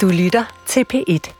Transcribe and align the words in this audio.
Du 0.00 0.08
lytter 0.08 0.44
til 0.66 0.84
P1. 0.94 1.30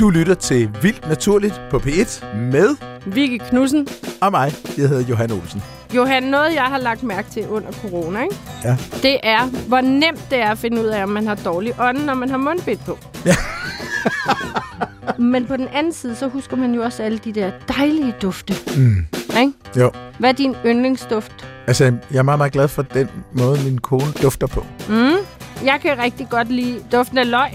Du 0.00 0.10
lytter 0.10 0.34
til 0.34 0.70
Vildt 0.82 1.08
Naturligt 1.08 1.60
på 1.70 1.78
P1 1.78 2.36
med 2.36 2.76
Vicky 3.06 3.38
Knudsen. 3.48 3.88
og 4.20 4.30
mig. 4.30 4.52
Jeg 4.78 4.88
hedder 4.88 5.06
Johan 5.08 5.30
Olsen. 5.30 5.62
Johan, 5.96 6.22
noget 6.22 6.54
jeg 6.54 6.62
har 6.62 6.78
lagt 6.78 7.02
mærke 7.02 7.30
til 7.30 7.48
under 7.48 7.72
corona, 7.72 8.22
ikke? 8.22 8.36
Ja. 8.64 8.76
det 9.02 9.18
er, 9.22 9.46
hvor 9.68 9.80
nemt 9.80 10.26
det 10.30 10.38
er 10.40 10.50
at 10.50 10.58
finde 10.58 10.80
ud 10.82 10.86
af, 10.86 11.02
om 11.02 11.08
man 11.08 11.26
har 11.26 11.34
dårlig 11.34 11.72
ånd, 11.80 11.98
når 11.98 12.14
man 12.14 12.30
har 12.30 12.36
mundbind 12.36 12.78
på. 12.86 12.98
Ja. 13.26 13.34
Men 15.18 15.46
på 15.46 15.56
den 15.56 15.68
anden 15.74 15.92
side, 15.92 16.16
så 16.16 16.28
husker 16.28 16.56
man 16.56 16.74
jo 16.74 16.82
også 16.82 17.02
alle 17.02 17.18
de 17.18 17.32
der 17.32 17.50
dejlige 17.68 18.14
dufte. 18.22 18.54
Mm. 18.76 19.06
Ikke? 19.40 19.52
Jo. 19.76 19.90
Hvad 20.18 20.28
er 20.30 20.34
din 20.34 20.56
yndlingsduft? 20.66 21.46
Altså, 21.70 21.84
jeg 21.84 22.18
er 22.18 22.22
meget, 22.22 22.38
meget 22.38 22.52
glad 22.52 22.68
for 22.68 22.82
den 22.82 23.08
måde, 23.32 23.58
min 23.64 23.78
kone 23.78 24.12
dufter 24.22 24.46
på. 24.46 24.66
Mm. 24.88 25.12
Jeg 25.64 25.78
kan 25.82 25.98
rigtig 25.98 26.28
godt 26.30 26.48
lide 26.48 26.78
duften 26.92 27.18
af 27.18 27.30
løg. 27.30 27.50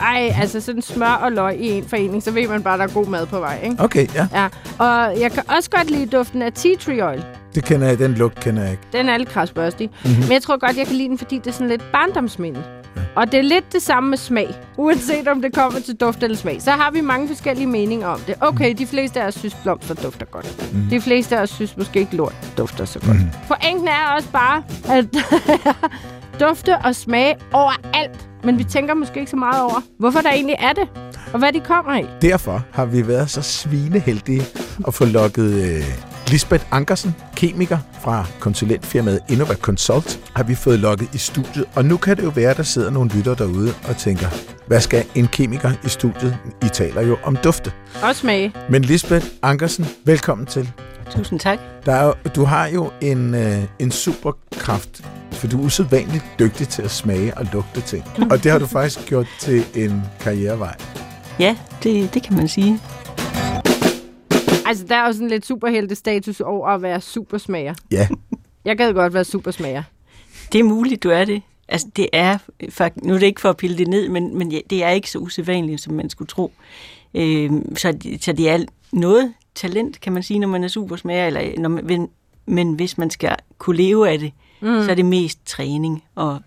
Ej, 0.00 0.32
altså 0.40 0.60
sådan 0.60 0.82
smør 0.82 1.06
og 1.06 1.32
løg 1.32 1.60
i 1.60 1.70
en 1.70 1.84
forening, 1.88 2.22
så 2.22 2.30
ved 2.30 2.48
man 2.48 2.62
bare, 2.62 2.74
at 2.74 2.80
der 2.80 2.86
er 2.86 2.92
god 2.92 3.06
mad 3.06 3.26
på 3.26 3.38
vej, 3.40 3.60
ikke? 3.64 3.76
Okay, 3.78 4.06
ja. 4.14 4.28
Ja, 4.34 4.48
og 4.78 5.20
jeg 5.20 5.32
kan 5.32 5.42
også 5.56 5.70
godt 5.70 5.90
lide 5.90 6.06
duften 6.06 6.42
af 6.42 6.52
tea 6.52 6.74
tree 6.80 7.06
oil. 7.06 7.24
Det 7.54 7.64
kender 7.64 7.86
jeg. 7.86 7.98
Den 7.98 8.14
lugt 8.14 8.40
kender 8.40 8.62
jeg 8.62 8.70
ikke. 8.70 8.82
Den 8.92 9.08
er 9.08 9.18
lidt 9.18 9.28
krasbørstig. 9.28 9.86
Mhm. 9.88 10.10
Mm-hmm. 10.10 10.22
Men 10.24 10.32
jeg 10.32 10.42
tror 10.42 10.58
godt, 10.58 10.76
jeg 10.76 10.86
kan 10.86 10.96
lide 10.96 11.08
den, 11.08 11.18
fordi 11.18 11.38
det 11.38 11.46
er 11.46 11.52
sådan 11.52 11.68
lidt 11.68 11.92
barndomsminde. 11.92 12.62
Og 13.16 13.32
det 13.32 13.38
er 13.38 13.42
lidt 13.42 13.72
det 13.72 13.82
samme 13.82 14.10
med 14.10 14.18
smag. 14.18 14.48
Uanset 14.76 15.28
om 15.28 15.42
det 15.42 15.54
kommer 15.54 15.80
til 15.80 15.94
duft 15.96 16.22
eller 16.22 16.36
smag. 16.36 16.62
Så 16.62 16.70
har 16.70 16.90
vi 16.90 17.00
mange 17.00 17.28
forskellige 17.28 17.66
meninger 17.66 18.06
om 18.06 18.20
det. 18.20 18.34
Okay, 18.40 18.74
de 18.78 18.86
fleste 18.86 19.22
af 19.22 19.26
os 19.26 19.34
synes, 19.34 19.54
blomster 19.62 19.94
dufter 19.94 20.26
godt. 20.26 20.72
Mm. 20.72 20.82
De 20.90 21.00
fleste 21.00 21.36
af 21.36 21.42
os 21.42 21.50
synes 21.50 21.76
måske 21.76 21.98
ikke, 22.00 22.16
lort 22.16 22.34
dufter 22.58 22.84
så 22.84 22.98
godt. 22.98 23.16
Mm. 23.16 23.30
Pointen 23.48 23.88
er 23.88 24.14
også 24.16 24.28
bare, 24.32 24.62
at 24.88 25.06
dufte 26.48 26.78
og 26.78 26.94
smage 26.94 27.36
overalt. 27.52 28.28
Men 28.44 28.58
vi 28.58 28.64
tænker 28.64 28.94
måske 28.94 29.20
ikke 29.20 29.30
så 29.30 29.36
meget 29.36 29.62
over, 29.62 29.82
hvorfor 29.98 30.20
der 30.20 30.30
egentlig 30.30 30.56
er 30.58 30.72
det. 30.72 30.88
Og 31.32 31.38
hvad 31.38 31.52
de 31.52 31.60
kommer 31.60 31.92
af. 31.92 32.06
Derfor 32.22 32.64
har 32.72 32.84
vi 32.84 33.08
været 33.08 33.30
så 33.30 33.42
svineheldige 33.42 34.42
at 34.86 34.94
få 34.94 35.04
lukket 35.04 35.52
øh, 35.64 36.09
Lisbeth 36.30 36.64
Ankersen, 36.70 37.14
kemiker 37.36 37.78
fra 38.00 38.26
konsulentfirmaet 38.40 39.20
Innova 39.28 39.54
Consult, 39.54 40.20
har 40.36 40.42
vi 40.42 40.54
fået 40.54 40.78
lukket 40.78 41.14
i 41.14 41.18
studiet. 41.18 41.64
Og 41.74 41.84
nu 41.84 41.96
kan 41.96 42.16
det 42.16 42.22
jo 42.22 42.28
være, 42.28 42.50
at 42.50 42.56
der 42.56 42.62
sidder 42.62 42.90
nogle 42.90 43.10
lytter 43.10 43.34
derude 43.34 43.74
og 43.88 43.96
tænker, 43.96 44.26
hvad 44.66 44.80
skal 44.80 45.04
en 45.14 45.26
kemiker 45.26 45.70
i 45.84 45.88
studiet? 45.88 46.36
I 46.62 46.68
taler 46.68 47.02
jo 47.02 47.16
om 47.22 47.36
dufte. 47.36 47.72
Og 48.02 48.16
smage. 48.16 48.52
Men 48.68 48.82
Lisbeth 48.82 49.26
Ankersen, 49.42 49.86
velkommen 50.04 50.46
til. 50.46 50.72
Tusind 51.10 51.40
tak. 51.40 51.58
Der 51.86 51.92
er 51.92 52.04
jo, 52.04 52.14
du 52.34 52.44
har 52.44 52.66
jo 52.66 52.90
en, 53.00 53.34
øh, 53.34 53.62
en 53.78 53.90
superkraft, 53.90 55.04
for 55.32 55.46
du 55.46 55.60
er 55.60 55.64
usædvanligt 55.64 56.24
dygtig 56.38 56.68
til 56.68 56.82
at 56.82 56.90
smage 56.90 57.38
og 57.38 57.46
lugte 57.52 57.80
ting. 57.80 58.04
Og 58.30 58.44
det 58.44 58.52
har 58.52 58.58
du 58.58 58.66
faktisk 58.66 59.06
gjort 59.06 59.26
til 59.40 59.64
en 59.74 60.02
karrierevej. 60.20 60.74
Ja, 61.38 61.56
det, 61.82 62.14
det 62.14 62.22
kan 62.22 62.36
man 62.36 62.48
sige. 62.48 62.80
Altså, 64.70 64.84
der 64.88 64.96
er 64.96 65.06
jo 65.06 65.12
sådan 65.12 65.28
lidt 65.28 65.46
superhelte-status 65.46 66.40
over 66.40 66.68
at 66.68 66.82
være 66.82 67.00
supersmager. 67.00 67.74
Ja, 67.90 68.08
Jeg 68.64 68.76
gad 68.76 68.92
godt 68.92 69.14
være 69.14 69.24
supersmager. 69.24 69.82
Det 70.52 70.58
er 70.58 70.64
muligt, 70.64 71.02
du 71.02 71.10
er 71.10 71.24
det. 71.24 71.42
Altså, 71.68 71.86
det 71.96 72.08
er 72.12 72.38
faktisk, 72.68 73.04
nu 73.04 73.14
er 73.14 73.18
det 73.18 73.26
ikke 73.26 73.40
for 73.40 73.48
at 73.50 73.56
pille 73.56 73.78
det 73.78 73.88
ned, 73.88 74.08
men, 74.08 74.38
men 74.38 74.50
det 74.50 74.84
er 74.84 74.90
ikke 74.90 75.10
så 75.10 75.18
usædvanligt, 75.18 75.80
som 75.80 75.94
man 75.94 76.10
skulle 76.10 76.28
tro. 76.28 76.52
Øhm, 77.14 77.76
så, 77.76 77.96
så 78.20 78.32
det 78.32 78.50
er 78.50 78.64
noget 78.92 79.34
talent, 79.54 80.00
kan 80.00 80.12
man 80.12 80.22
sige, 80.22 80.38
når 80.38 80.48
man 80.48 80.64
er 80.64 80.68
supersmager, 80.68 81.26
eller 81.26 81.60
når 81.60 81.68
man, 81.68 81.86
men, 81.86 82.08
men 82.46 82.74
hvis 82.74 82.98
man 82.98 83.10
skal 83.10 83.36
kunne 83.58 83.76
leve 83.76 84.10
af 84.10 84.18
det, 84.18 84.32
mm. 84.60 84.82
så 84.84 84.90
er 84.90 84.94
det 84.94 85.04
mest 85.04 85.46
træning 85.46 86.04
og 86.14 86.40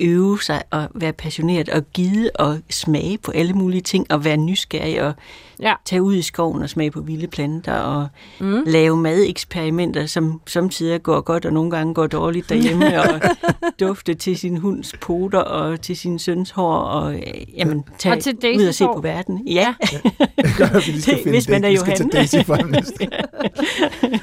øve 0.00 0.42
sig 0.42 0.62
og 0.70 0.88
være 0.94 1.12
passioneret 1.12 1.68
og 1.68 1.82
gide 1.92 2.30
og 2.34 2.58
smage 2.70 3.18
på 3.18 3.30
alle 3.30 3.52
mulige 3.52 3.80
ting 3.80 4.06
og 4.10 4.24
være 4.24 4.36
nysgerrig 4.36 5.02
og 5.02 5.12
Ja. 5.62 5.74
tage 5.84 6.02
ud 6.02 6.14
i 6.14 6.22
skoven 6.22 6.62
og 6.62 6.70
smage 6.70 6.90
på 6.90 7.00
vilde 7.00 7.26
planter 7.26 7.72
og 7.74 8.08
mm. 8.40 8.62
lave 8.66 8.96
madeksperimenter, 8.96 10.06
som 10.06 10.40
samtidig 10.46 11.02
går 11.02 11.20
godt 11.20 11.44
og 11.44 11.52
nogle 11.52 11.70
gange 11.70 11.94
går 11.94 12.06
dårligt 12.06 12.48
derhjemme 12.48 13.00
og 13.02 13.20
dufte 13.80 14.14
til 14.14 14.38
sin 14.38 14.56
hunds 14.56 14.94
poter 15.00 15.38
og 15.38 15.80
til 15.80 15.96
sin 15.96 16.18
søns 16.18 16.50
hår 16.50 16.74
og 16.76 17.14
øh, 17.14 17.22
jamen, 17.56 17.84
tage 17.98 18.14
Og 18.16 18.22
til 18.22 18.36
ud 18.60 18.66
og 18.66 18.74
se 18.74 18.84
hår. 18.84 18.94
på 18.94 19.00
verden. 19.00 19.48
Ja, 19.48 19.74
det 20.44 20.54
gør, 20.58 20.86
vi 20.86 20.92
lige 20.92 21.30
hvis 21.30 21.48
man 21.48 21.62
det. 21.62 21.68
er 21.68 21.72
Johan. 21.74 22.08
Daisy. 22.08 22.36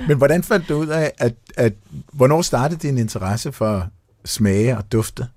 Men 0.08 0.18
hvordan 0.18 0.44
fandt 0.44 0.70
du 0.70 0.76
ud 0.76 0.88
af, 0.88 1.12
at, 1.18 1.34
at 1.58 1.74
hvornår 2.14 2.42
startede 2.42 2.80
din 2.88 2.98
interesse 2.98 3.52
for 3.52 3.88
smage 4.26 4.78
og 4.78 4.92
dufte? 4.92 5.28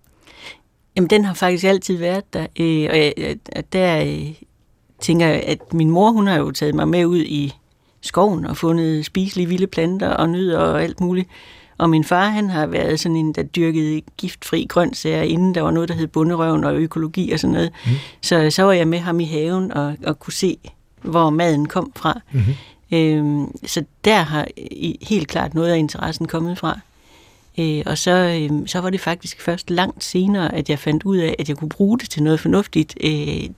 Jamen, 0.97 1.11
den 1.11 1.25
har 1.25 1.35
faktisk 1.35 1.65
altid 1.65 1.97
været 1.97 2.33
der. 2.33 2.47
Øh, 2.61 2.89
og 2.91 2.99
jeg, 2.99 3.37
og 3.57 3.73
der 3.73 4.03
øh, 4.03 4.33
tænker 5.01 5.27
jeg, 5.27 5.43
at 5.43 5.73
min 5.73 5.91
mor, 5.91 6.11
hun 6.11 6.27
har 6.27 6.39
jo 6.39 6.51
taget 6.51 6.75
mig 6.75 6.89
med 6.89 7.05
ud 7.05 7.21
i 7.21 7.55
skoven 8.01 8.47
og 8.47 8.57
fundet 8.57 9.07
spiselige 9.07 9.49
vilde 9.49 9.67
planter 9.67 10.09
og 10.09 10.29
nødder 10.29 10.59
og 10.59 10.83
alt 10.83 11.01
muligt. 11.01 11.29
Og 11.79 11.91
min 11.91 12.05
far, 12.05 12.29
han 12.29 12.51
har 12.51 12.67
været 12.67 13.01
sådan 13.01 13.17
en, 13.17 13.33
der 13.33 13.43
dyrkede 13.43 14.01
giftfri 14.17 14.67
grøntsager, 14.69 15.23
inden 15.23 15.55
der 15.55 15.61
var 15.63 15.71
noget, 15.71 15.89
der 15.89 15.95
hed 15.95 16.07
bunderøven 16.07 16.65
og 16.65 16.75
økologi 16.77 17.33
og 17.33 17.41
sådan 17.41 17.55
noget. 17.55 17.73
Mm. 17.87 17.93
Så 18.21 18.51
så 18.51 18.63
var 18.63 18.73
jeg 18.73 18.89
med 18.89 18.99
ham 18.99 19.21
i 19.21 19.25
haven 19.25 19.73
og, 19.73 19.97
og 20.07 20.19
kunne 20.19 20.33
se, 20.33 20.57
hvor 21.03 21.31
maden 21.31 21.69
kom 21.69 21.93
fra. 21.97 22.21
Mm-hmm. 22.33 22.55
Øhm, 22.93 23.59
så 23.67 23.85
der 24.05 24.23
har 24.23 24.47
helt 25.03 25.29
klart 25.29 25.55
noget 25.55 25.71
af 25.71 25.79
interessen 25.79 26.27
kommet 26.27 26.59
fra. 26.59 26.81
Øh, 27.59 27.83
og 27.87 27.99
så, 27.99 28.11
øh, 28.51 28.69
så 28.69 28.81
var 28.81 28.91
det 28.91 29.01
faktisk 29.01 29.41
først 29.41 29.71
langt 29.71 30.05
senere, 30.05 30.55
at 30.55 30.71
jeg 30.71 30.79
fandt 30.79 31.03
ud 31.03 31.17
af, 31.17 31.37
at 31.39 31.49
jeg 31.49 31.57
kunne 31.57 31.69
bruge 31.69 31.99
det 31.99 32.11
til 32.11 32.23
noget 32.23 32.41
fornuftigt. 32.41 32.95
Øh, 33.05 33.11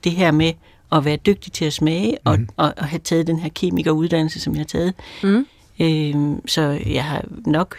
det 0.04 0.12
her 0.12 0.30
med 0.30 0.52
at 0.92 1.04
være 1.04 1.16
dygtig 1.16 1.52
til 1.52 1.64
at 1.64 1.72
smage, 1.72 2.16
og, 2.24 2.38
Mhm. 2.38 2.48
og, 2.56 2.74
og 2.76 2.84
have 2.84 2.98
taget 3.00 3.26
den 3.26 3.38
her 3.38 3.48
kemikeruddannelse, 3.54 4.40
som 4.40 4.52
jeg 4.54 4.60
har 4.60 4.64
taget. 4.64 4.94
Mm. 5.22 5.46
Øh, 5.80 6.36
så 6.46 6.80
jeg 6.86 7.04
har 7.04 7.24
nok 7.46 7.76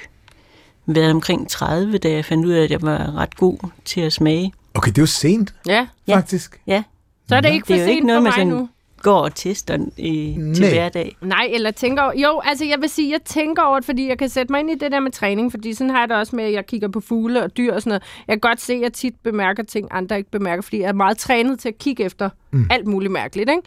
været 0.85 1.11
omkring 1.11 1.49
30, 1.49 1.97
da 1.97 2.09
jeg 2.11 2.25
fandt 2.25 2.45
ud 2.45 2.51
af, 2.51 2.63
at 2.63 2.71
jeg 2.71 2.81
var 2.81 3.15
ret 3.15 3.35
god 3.37 3.57
til 3.85 4.01
at 4.01 4.13
smage. 4.13 4.53
Okay, 4.73 4.89
det 4.89 4.97
er 4.97 5.01
jo 5.01 5.05
sent, 5.05 5.53
Ja, 5.67 5.87
faktisk. 6.09 6.59
Ja, 6.67 6.83
så 7.29 7.35
er 7.35 7.41
det 7.41 7.49
ikke 7.53 7.67
det 7.67 7.75
for 7.79 7.83
er 7.83 7.87
ikke 7.87 7.99
sent 7.99 8.05
noget, 8.07 8.17
for 8.19 8.23
mig 8.23 8.33
sådan 8.33 8.47
nu. 8.47 8.69
Går 9.03 9.19
og 9.19 9.35
tester 9.35 9.73
øh, 9.73 10.55
til 10.55 10.69
hverdag. 10.69 11.17
Nej, 11.21 11.49
eller 11.53 11.71
tænker 11.71 12.03
over... 12.03 12.13
Jo, 12.15 12.41
altså 12.45 12.65
jeg 12.65 12.81
vil 12.81 12.89
sige, 12.89 13.11
jeg 13.11 13.21
tænker 13.25 13.61
over 13.61 13.75
det, 13.75 13.85
fordi 13.85 14.07
jeg 14.07 14.17
kan 14.17 14.29
sætte 14.29 14.51
mig 14.51 14.59
ind 14.59 14.71
i 14.71 14.75
det 14.75 14.91
der 14.91 14.99
med 14.99 15.11
træning, 15.11 15.51
fordi 15.51 15.73
sådan 15.73 15.89
har 15.91 15.99
jeg 15.99 16.09
det 16.09 16.17
også 16.17 16.35
med, 16.35 16.43
at 16.43 16.53
jeg 16.53 16.65
kigger 16.65 16.87
på 16.87 16.99
fugle 16.99 17.43
og 17.43 17.57
dyr 17.57 17.73
og 17.73 17.81
sådan 17.81 17.89
noget. 17.89 18.03
Jeg 18.27 18.33
kan 18.33 18.39
godt 18.39 18.61
se, 18.61 18.73
at 18.73 18.81
jeg 18.81 18.93
tit 18.93 19.15
bemærker 19.23 19.63
ting, 19.63 19.87
andre 19.91 20.17
ikke 20.17 20.31
bemærker, 20.31 20.61
fordi 20.63 20.79
jeg 20.79 20.87
er 20.87 20.93
meget 20.93 21.17
trænet 21.17 21.59
til 21.59 21.69
at 21.69 21.77
kigge 21.77 22.03
efter 22.03 22.29
mm. 22.51 22.67
alt 22.69 22.87
muligt 22.87 23.11
mærkeligt, 23.11 23.49
ikke? 23.49 23.61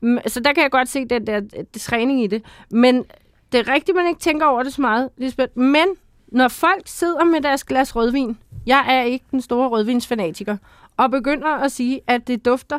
Mm, 0.00 0.18
Så 0.26 0.40
der 0.40 0.52
kan 0.52 0.62
jeg 0.62 0.70
godt 0.70 0.88
se 0.88 1.04
den 1.04 1.26
der 1.26 1.36
øh, 1.36 1.64
træning 1.80 2.24
i 2.24 2.26
det. 2.26 2.42
Men 2.70 3.04
det 3.52 3.60
er 3.60 3.68
rigtigt, 3.72 3.96
man 3.96 4.06
ikke 4.08 4.20
tænker 4.20 4.46
over 4.46 4.62
det 4.62 4.72
så 4.72 4.80
meget, 4.80 5.08
Lisbeth. 5.16 5.58
Men 5.58 5.86
når 6.28 6.48
folk 6.48 6.82
sidder 6.86 7.24
med 7.24 7.40
deres 7.40 7.64
glas 7.64 7.96
rødvin, 7.96 8.38
jeg 8.66 8.84
er 8.88 9.02
ikke 9.02 9.24
den 9.30 9.40
store 9.40 9.68
rødvinsfanatiker, 9.68 10.56
og 10.96 11.10
begynder 11.10 11.48
at 11.48 11.72
sige, 11.72 12.00
at 12.06 12.28
det 12.28 12.44
dufter 12.44 12.78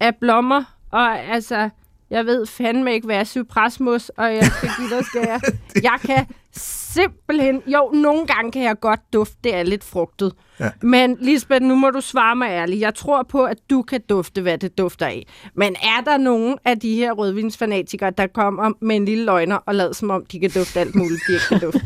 af 0.00 0.16
blommer, 0.16 0.64
og 0.92 1.18
altså, 1.18 1.70
jeg 2.10 2.26
ved 2.26 2.46
fandme 2.46 2.92
ikke, 2.92 3.06
hvad 3.06 3.16
er 3.16 3.24
cypresmus, 3.24 4.08
og 4.08 4.34
jeg 4.34 4.44
skal 4.44 4.70
give 4.78 4.96
dig 4.96 5.04
skære. 5.04 5.40
Jeg 5.90 5.98
kan 6.04 6.26
simpelthen, 6.52 7.62
jo, 7.66 7.90
nogle 7.94 8.26
gange 8.26 8.52
kan 8.52 8.62
jeg 8.62 8.80
godt 8.80 9.00
dufte, 9.12 9.36
det 9.44 9.54
er 9.54 9.62
lidt 9.62 9.84
frugtet. 9.84 10.32
Ja. 10.60 10.70
Men 10.82 11.16
Lisbeth, 11.20 11.64
nu 11.64 11.74
må 11.74 11.90
du 11.90 12.00
svare 12.00 12.36
mig 12.36 12.48
ærligt. 12.48 12.80
Jeg 12.80 12.94
tror 12.94 13.22
på, 13.22 13.44
at 13.44 13.56
du 13.70 13.82
kan 13.82 14.00
dufte, 14.08 14.40
hvad 14.42 14.58
det 14.58 14.78
dufter 14.78 15.06
af. 15.06 15.26
Men 15.54 15.76
er 15.82 16.00
der 16.04 16.16
nogen 16.16 16.58
af 16.64 16.80
de 16.80 16.94
her 16.94 17.12
rødvinsfanatikere, 17.12 18.10
der 18.10 18.26
kommer 18.26 18.72
med 18.80 18.96
en 18.96 19.04
lille 19.04 19.24
løgner 19.24 19.56
og 19.56 19.74
lader 19.74 19.92
som 19.92 20.10
om, 20.10 20.24
de 20.24 20.40
kan 20.40 20.50
dufte 20.50 20.80
alt 20.80 20.94
muligt, 20.94 21.20
de 21.28 21.32
ikke 21.32 21.44
kan 21.48 21.60
dufte? 21.60 21.80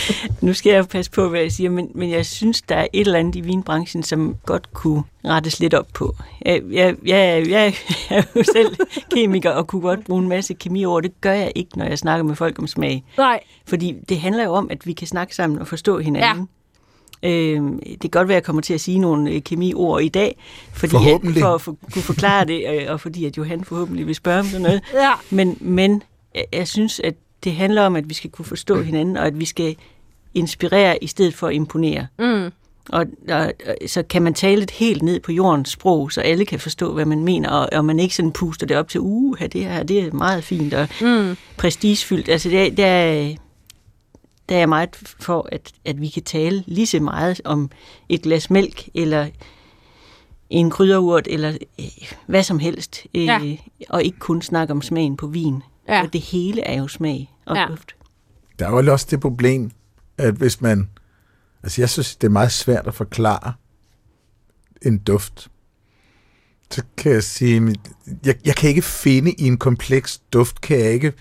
Nu 0.46 0.52
skal 0.54 0.72
jeg 0.72 0.88
passe 0.88 1.10
på, 1.10 1.28
hvad 1.28 1.40
jeg 1.40 1.52
siger, 1.52 1.70
men, 1.70 1.90
men 1.94 2.10
jeg 2.10 2.26
synes, 2.26 2.62
der 2.62 2.76
er 2.76 2.86
et 2.92 3.06
eller 3.06 3.18
andet 3.18 3.36
i 3.36 3.40
vinbranchen, 3.40 4.02
som 4.02 4.36
godt 4.46 4.72
kunne 4.72 5.02
rettes 5.24 5.60
lidt 5.60 5.74
op 5.74 5.86
på. 5.94 6.16
Jeg, 6.46 6.62
jeg, 6.70 6.96
jeg, 7.06 7.46
jeg 7.48 7.74
er 8.10 8.22
jo 8.36 8.42
selv 8.42 8.76
kemiker 9.14 9.50
og 9.50 9.66
kunne 9.66 9.82
godt 9.82 10.04
bruge 10.04 10.22
en 10.22 10.28
masse 10.28 10.54
kemiord. 10.54 11.02
Det 11.02 11.20
gør 11.20 11.32
jeg 11.32 11.52
ikke, 11.54 11.78
når 11.78 11.84
jeg 11.84 11.98
snakker 11.98 12.24
med 12.24 12.36
folk 12.36 12.58
om 12.58 12.66
smag. 12.66 13.04
Nej, 13.18 13.40
Fordi 13.66 13.94
det 14.10 14.20
handler 14.20 14.44
jo 14.44 14.52
om, 14.52 14.68
at 14.70 14.86
vi 14.86 14.92
kan 14.92 15.06
snakke 15.06 15.34
sammen 15.34 15.58
og 15.58 15.66
forstå 15.66 15.98
hinanden. 15.98 16.48
Ja. 17.22 17.28
Øhm, 17.28 17.80
det 17.86 18.00
kan 18.00 18.10
godt 18.10 18.28
være, 18.28 18.36
at 18.36 18.40
jeg 18.40 18.44
kommer 18.44 18.62
til 18.62 18.74
at 18.74 18.80
sige 18.80 18.98
nogle 18.98 19.30
øh, 19.30 19.42
kemiord 19.42 20.02
i 20.02 20.08
dag, 20.08 20.36
fordi 20.72 20.90
Forhåbentlig. 20.90 21.42
for 21.42 21.54
at 21.54 21.60
for, 21.60 21.76
kunne 21.92 22.02
forklare 22.02 22.44
det, 22.44 22.64
øh, 22.70 22.92
og 22.92 23.00
fordi 23.00 23.24
at 23.24 23.36
Johan 23.36 23.64
forhåbentlig 23.64 24.06
vil 24.06 24.14
spørge 24.14 24.38
om 24.40 24.46
sådan 24.46 24.62
noget. 24.62 24.80
ja. 24.94 25.12
Men, 25.30 25.56
men 25.60 26.02
jeg, 26.52 26.68
synes, 26.68 27.00
at 27.00 27.14
det 27.44 27.52
handler 27.54 27.82
om, 27.82 27.96
at 27.96 28.08
vi 28.08 28.14
skal 28.14 28.30
kunne 28.30 28.44
forstå 28.44 28.82
hinanden, 28.82 29.16
og 29.16 29.26
at 29.26 29.40
vi 29.40 29.44
skal 29.44 29.76
inspirere 30.34 31.04
i 31.04 31.06
stedet 31.06 31.34
for 31.34 31.46
at 31.46 31.54
imponere. 31.54 32.06
Mm. 32.18 32.50
Og, 32.88 33.06
og, 33.28 33.52
og 33.66 33.74
så 33.86 34.02
kan 34.02 34.22
man 34.22 34.34
tale 34.34 34.60
det 34.60 34.70
helt 34.70 35.02
ned 35.02 35.20
på 35.20 35.32
jordens 35.32 35.68
sprog, 35.70 36.12
så 36.12 36.20
alle 36.20 36.44
kan 36.46 36.60
forstå, 36.60 36.92
hvad 36.94 37.04
man 37.04 37.24
mener, 37.24 37.50
og, 37.50 37.68
og 37.72 37.84
man 37.84 38.00
ikke 38.00 38.14
sådan 38.16 38.32
puster 38.32 38.66
det 38.66 38.76
op 38.76 38.88
til, 38.88 39.00
uh, 39.00 39.38
det 39.40 39.54
her 39.64 39.82
det 39.82 39.98
er 39.98 40.12
meget 40.12 40.44
fint 40.44 40.74
og 40.74 40.88
Mm. 41.00 41.36
prestigefyldt. 41.56 42.28
Altså, 42.28 42.48
det, 42.48 42.76
det 42.76 42.84
er, 42.84 43.34
der 44.50 44.56
er 44.56 44.60
jeg 44.60 44.68
meget 44.68 44.96
for, 45.20 45.48
at, 45.52 45.72
at 45.84 46.00
vi 46.00 46.08
kan 46.08 46.22
tale 46.22 46.64
lige 46.66 46.86
så 46.86 47.00
meget 47.00 47.40
om 47.44 47.70
et 48.08 48.22
glas 48.22 48.50
mælk, 48.50 48.88
eller 48.94 49.28
en 50.50 50.70
krydderurt, 50.70 51.26
eller 51.30 51.56
øh, 51.80 51.86
hvad 52.26 52.42
som 52.42 52.58
helst, 52.58 53.06
øh, 53.14 53.24
Ja. 53.24 53.56
og 53.88 54.04
ikke 54.04 54.18
kun 54.18 54.42
snakke 54.42 54.72
om 54.72 54.82
smagen 54.82 55.16
på 55.16 55.26
vin. 55.26 55.62
Ja. 55.88 56.02
Og 56.02 56.12
det 56.12 56.20
hele 56.20 56.60
er 56.62 56.78
jo 56.78 56.88
smag 56.88 57.34
og 57.46 57.56
Ja. 57.56 57.62
ja. 57.62 57.68
duft. 57.68 57.94
Der 58.58 58.66
er 58.68 58.82
jo 58.82 58.92
også 58.92 59.06
det 59.10 59.20
problem, 59.20 59.70
at 60.18 60.34
hvis 60.34 60.60
man... 60.60 60.90
Altså, 61.62 61.82
jeg 61.82 61.90
synes, 61.90 62.16
det 62.16 62.26
er 62.26 62.30
meget 62.30 62.52
svært 62.52 62.86
at 62.86 62.94
forklare 62.94 63.52
en 64.82 64.98
duft. 64.98 65.48
Så 66.70 66.82
kan 66.96 67.12
jeg 67.12 67.22
sige, 67.24 67.74
jeg, 68.24 68.34
jeg 68.44 68.56
kan 68.56 68.68
ikke 68.68 68.82
finde 68.82 69.32
i 69.32 69.42
en 69.46 69.58
kompleks 69.58 70.18
duft, 70.32 70.60
kan 70.60 70.78
jeg 70.78 70.92
ikke 70.92 71.12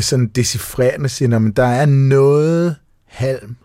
sådan 0.00 0.26
decifrerende 0.26 1.08
sige, 1.08 1.28
"Nå, 1.28 1.38
men 1.38 1.52
der 1.52 1.64
er 1.66 1.86
noget 1.86 2.76
halm, 3.06 3.56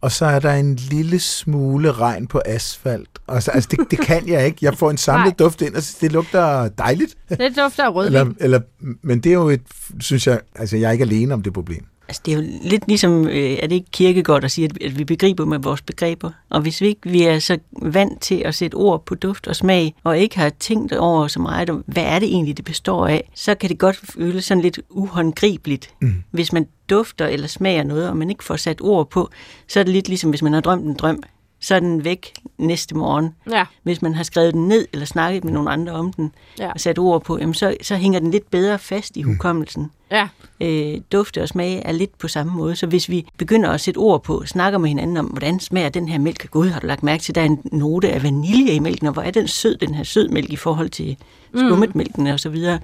og 0.00 0.12
så 0.12 0.26
er 0.26 0.38
der 0.38 0.52
en 0.52 0.74
lille 0.76 1.18
smule 1.18 1.92
regn 1.92 2.26
på 2.26 2.40
asfalt. 2.46 3.08
Og 3.26 3.42
så, 3.42 3.50
altså, 3.50 3.68
det, 3.70 3.78
det 3.90 3.98
kan 4.00 4.28
jeg 4.28 4.46
ikke. 4.46 4.58
Jeg 4.62 4.74
får 4.78 4.90
en 4.90 4.96
samlet 4.96 5.38
duft 5.38 5.62
ind, 5.62 5.74
og 5.74 5.82
så- 5.82 5.96
det 6.00 6.12
lugter 6.12 6.68
dejligt. 6.68 7.16
Det 7.28 7.52
dufter 7.58 7.84
af 7.84 7.94
rødvin. 7.94 8.16
Eller, 8.16 8.32
eller, 8.40 8.60
men 9.02 9.20
det 9.20 9.30
er 9.30 9.34
jo 9.34 9.48
et, 9.48 9.62
synes 10.00 10.26
jeg, 10.26 10.40
altså 10.54 10.76
jeg 10.76 10.88
er 10.88 10.92
ikke 10.92 11.04
alene 11.04 11.34
om 11.34 11.42
det 11.42 11.52
problem. 11.52 11.84
Altså, 12.08 12.22
det 12.26 12.32
er 12.34 12.36
jo 12.36 12.44
lidt 12.62 12.88
ligesom, 12.88 13.28
øh, 13.28 13.34
er 13.34 13.66
det 13.66 13.72
ikke 13.72 13.90
kirkegodt 13.92 14.44
at 14.44 14.50
sige, 14.50 14.64
at, 14.64 14.82
at 14.82 14.98
vi 14.98 15.04
begriber 15.04 15.44
med 15.44 15.58
vores 15.58 15.82
begreber. 15.82 16.30
Og 16.50 16.60
hvis 16.60 16.80
vi 16.80 16.86
ikke 16.86 17.00
vi 17.10 17.22
er 17.22 17.38
så 17.38 17.58
vant 17.82 18.20
til 18.22 18.42
at 18.44 18.54
sætte 18.54 18.74
ord 18.74 19.04
på 19.04 19.14
duft 19.14 19.46
og 19.46 19.56
smag, 19.56 19.94
og 20.04 20.18
ikke 20.18 20.38
har 20.38 20.48
tænkt 20.60 20.92
over 20.92 21.26
så 21.28 21.40
meget 21.40 21.70
om, 21.70 21.84
hvad 21.86 22.02
er 22.02 22.18
det 22.18 22.28
egentlig, 22.28 22.56
det 22.56 22.64
består 22.64 23.06
af, 23.06 23.30
så 23.34 23.54
kan 23.54 23.68
det 23.70 23.78
godt 23.78 23.96
føles 23.96 24.44
sådan 24.44 24.62
lidt 24.62 24.80
uhåndgribeligt. 24.90 25.90
Mm. 26.00 26.22
Hvis 26.30 26.52
man 26.52 26.66
dufter 26.90 27.26
eller 27.26 27.46
smager 27.48 27.82
noget, 27.82 28.08
og 28.08 28.16
man 28.16 28.30
ikke 28.30 28.44
får 28.44 28.56
sat 28.56 28.80
ord 28.80 29.10
på, 29.10 29.30
så 29.68 29.80
er 29.80 29.84
det 29.84 29.92
lidt 29.92 30.08
ligesom, 30.08 30.30
hvis 30.30 30.42
man 30.42 30.52
har 30.52 30.60
drømt 30.60 30.84
en 30.84 30.94
drøm, 30.94 31.22
så 31.60 31.74
er 31.74 31.80
den 31.80 32.04
væk 32.04 32.32
næste 32.58 32.94
morgen. 32.96 33.34
Ja, 33.50 33.64
Hvis 33.82 34.02
man 34.02 34.14
har 34.14 34.22
skrevet 34.22 34.54
den 34.54 34.68
ned, 34.68 34.86
eller 34.92 35.06
snakket 35.06 35.44
med 35.44 35.52
nogle 35.52 35.70
andre 35.70 35.92
om 35.92 36.12
den, 36.12 36.32
Ja. 36.58 36.70
og 36.72 36.80
sat 36.80 36.98
ord 36.98 37.24
på, 37.24 37.38
jamen 37.38 37.54
så, 37.54 37.76
så 37.82 37.96
hænger 37.96 38.20
den 38.20 38.30
lidt 38.30 38.50
bedre 38.50 38.78
fast 38.78 39.16
i 39.16 39.22
hukommelsen 39.22 39.90
ja, 40.10 40.28
øh, 40.60 41.00
dufte 41.12 41.42
og 41.42 41.48
smage 41.48 41.80
er 41.80 41.92
lidt 41.92 42.18
på 42.18 42.28
samme 42.28 42.52
måde. 42.52 42.76
Så 42.76 42.86
hvis 42.86 43.08
vi 43.08 43.26
begynder 43.38 43.70
at 43.70 43.80
sætte 43.80 43.98
ord 43.98 44.22
på, 44.22 44.42
snakker 44.46 44.78
med 44.78 44.88
hinanden 44.88 45.16
om, 45.16 45.26
hvordan 45.26 45.60
smager 45.60 45.88
den 45.88 46.08
her 46.08 46.18
mælk? 46.18 46.50
Gud, 46.50 46.68
har 46.68 46.80
du 46.80 46.86
lagt 46.86 47.02
mærke 47.02 47.22
til, 47.22 47.32
at 47.32 47.34
der 47.34 47.40
er 47.40 47.46
en 47.46 47.60
note 47.72 48.12
af 48.12 48.22
vanilje 48.22 48.72
i 48.72 48.78
mælken, 48.78 49.06
og 49.06 49.12
hvor 49.12 49.22
er 49.22 49.30
den 49.30 49.48
sød, 49.48 49.76
den 49.76 49.94
her 49.94 50.04
sød 50.04 50.28
mælk 50.28 50.50
i 50.50 50.56
forhold 50.56 50.88
til 50.88 51.16
skummetmælken 51.56 52.26
og 52.26 52.40
så 52.40 52.48
videre. 52.48 52.78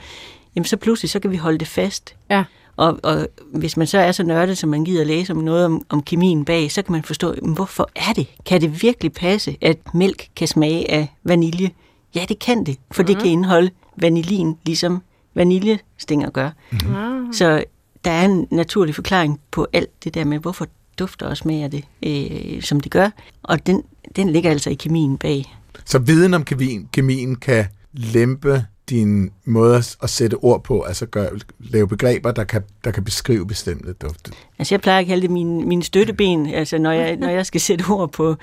Jamen 0.56 0.64
så 0.64 0.76
pludselig, 0.76 1.10
så 1.10 1.18
kan 1.18 1.30
vi 1.30 1.36
holde 1.36 1.58
det 1.58 1.68
fast. 1.68 2.14
ja. 2.30 2.44
Og, 2.76 2.98
og 3.02 3.28
hvis 3.54 3.76
man 3.76 3.86
så 3.86 3.98
er 3.98 4.12
så 4.12 4.22
nørdet, 4.22 4.58
som 4.58 4.70
man 4.70 4.84
gider 4.84 5.04
læse 5.04 5.32
om 5.32 5.38
noget 5.38 5.64
om, 5.64 5.82
om 5.88 6.02
kemien 6.02 6.44
bag, 6.44 6.72
så 6.72 6.82
kan 6.82 6.92
man 6.92 7.02
forstå, 7.02 7.34
jamen, 7.34 7.54
hvorfor 7.54 7.90
er 7.96 8.12
det? 8.12 8.26
Kan 8.46 8.60
det 8.60 8.82
virkelig 8.82 9.12
passe, 9.12 9.56
at 9.60 9.78
mælk 9.94 10.28
kan 10.36 10.48
smage 10.48 10.90
af 10.90 11.16
vanilje? 11.24 11.70
Ja, 12.14 12.24
det 12.28 12.38
kan 12.38 12.64
det, 12.64 12.76
for 12.90 13.02
det 13.02 13.18
kan 13.18 13.26
indeholde 13.26 13.70
vanilin, 13.96 14.56
ligesom 14.66 15.02
vaniljestænger 15.34 16.30
gør. 16.30 16.50
Ah. 16.72 17.34
Så 17.34 17.64
der 18.04 18.10
er 18.10 18.24
en 18.24 18.46
naturlig 18.50 18.94
forklaring 18.94 19.40
på 19.50 19.66
alt 19.72 20.04
det 20.04 20.14
der 20.14 20.24
med, 20.24 20.38
hvorfor 20.38 20.66
dufter 20.98 21.26
og 21.26 21.36
smager 21.36 21.68
det, 21.68 21.84
øh, 22.02 22.62
som 22.62 22.80
det 22.80 22.92
gør. 22.92 23.10
Og 23.42 23.66
den, 23.66 23.82
den 24.16 24.30
ligger 24.30 24.50
altså 24.50 24.70
i 24.70 24.74
kemien 24.74 25.18
bag. 25.18 25.56
Så 25.84 25.98
viden 25.98 26.34
om 26.34 26.44
kemien, 26.44 26.88
kemien 26.92 27.36
kan 27.36 27.64
lempe 27.92 28.64
din 28.90 29.30
måde 29.44 29.76
at- 29.76 29.96
at 30.02 30.10
sætte 30.10 30.34
ord 30.34 30.64
på, 30.64 30.80
altså 30.82 31.06
gør, 31.06 31.28
lave 31.58 31.88
begreber, 31.88 32.32
der 32.32 32.44
kan, 32.44 32.62
der 32.84 32.90
kan 32.90 33.04
beskrive 33.04 33.46
bestemte 33.46 33.92
dufte. 33.92 34.32
Altså 34.58 34.74
jeg 34.74 34.80
plejer 34.80 34.98
at 35.00 35.06
kalde 35.06 35.22
det 35.22 35.30
mine, 35.30 35.66
mine 35.66 35.82
støtteben, 35.82 36.46
altså 36.46 36.78
når 36.78 36.92
jeg, 36.92 37.16
når 37.16 37.28
jeg 37.28 37.46
skal 37.46 37.60
sætte 37.60 37.84
ord 37.90 38.12
på 38.12 38.36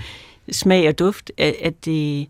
smag 0.52 0.88
og 0.88 1.00
duft, 1.00 1.32
at, 1.38 1.56
at 1.62 1.86
det, 1.86 2.28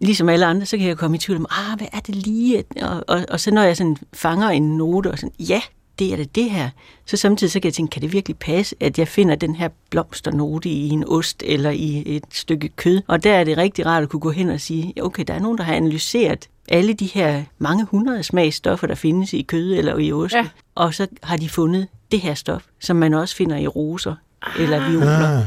ligesom 0.00 0.28
alle 0.28 0.46
andre, 0.46 0.66
så 0.66 0.76
kan 0.78 0.86
jeg 0.86 0.96
komme 0.96 1.16
i 1.16 1.20
tvivl 1.20 1.38
om, 1.38 1.46
ah, 1.50 1.78
hvad 1.78 1.86
er 1.92 2.00
det 2.00 2.14
lige? 2.16 2.64
Og, 2.82 3.04
og, 3.08 3.24
og 3.30 3.40
så 3.40 3.50
når 3.50 3.62
jeg 3.62 3.76
sådan 3.76 3.96
fanger 4.12 4.48
en 4.48 4.76
note, 4.76 5.10
og 5.10 5.18
sådan, 5.18 5.32
ja, 5.38 5.60
det 5.98 6.12
er 6.12 6.16
det 6.16 6.34
det 6.34 6.50
her, 6.50 6.70
så 7.06 7.16
samtidig 7.16 7.50
så 7.50 7.60
kan 7.60 7.66
jeg 7.66 7.74
tænke, 7.74 7.90
kan 7.90 8.02
det 8.02 8.12
virkelig 8.12 8.36
passe, 8.38 8.76
at 8.80 8.98
jeg 8.98 9.08
finder 9.08 9.34
den 9.34 9.54
her 9.54 9.68
blomsternote 9.90 10.68
i 10.68 10.88
en 10.88 11.04
ost 11.08 11.42
eller 11.46 11.70
i 11.70 12.02
et 12.06 12.24
stykke 12.32 12.68
kød? 12.68 13.02
Og 13.06 13.24
der 13.24 13.32
er 13.34 13.44
det 13.44 13.56
rigtig 13.56 13.86
rart 13.86 14.02
at 14.02 14.08
kunne 14.08 14.20
gå 14.20 14.30
hen 14.30 14.48
og 14.50 14.60
sige, 14.60 14.92
okay, 15.02 15.24
der 15.26 15.34
er 15.34 15.38
nogen, 15.40 15.58
der 15.58 15.64
har 15.64 15.74
analyseret 15.74 16.48
alle 16.68 16.92
de 16.92 17.06
her 17.06 17.42
mange 17.58 17.84
hundrede 17.84 18.22
smagsstoffer, 18.22 18.86
der 18.86 18.94
findes 18.94 19.32
i 19.32 19.42
kød 19.42 19.72
eller 19.74 19.98
i 19.98 20.12
ost, 20.12 20.34
Ja. 20.34 20.46
og 20.74 20.94
så 20.94 21.06
har 21.22 21.36
de 21.36 21.48
fundet 21.48 21.86
det 22.12 22.20
her 22.20 22.34
stof, 22.34 22.64
som 22.80 22.96
man 22.96 23.14
også 23.14 23.36
finder 23.36 23.56
i 23.56 23.66
roser 23.66 24.14
eller 24.58 24.88
violer. 24.90 25.42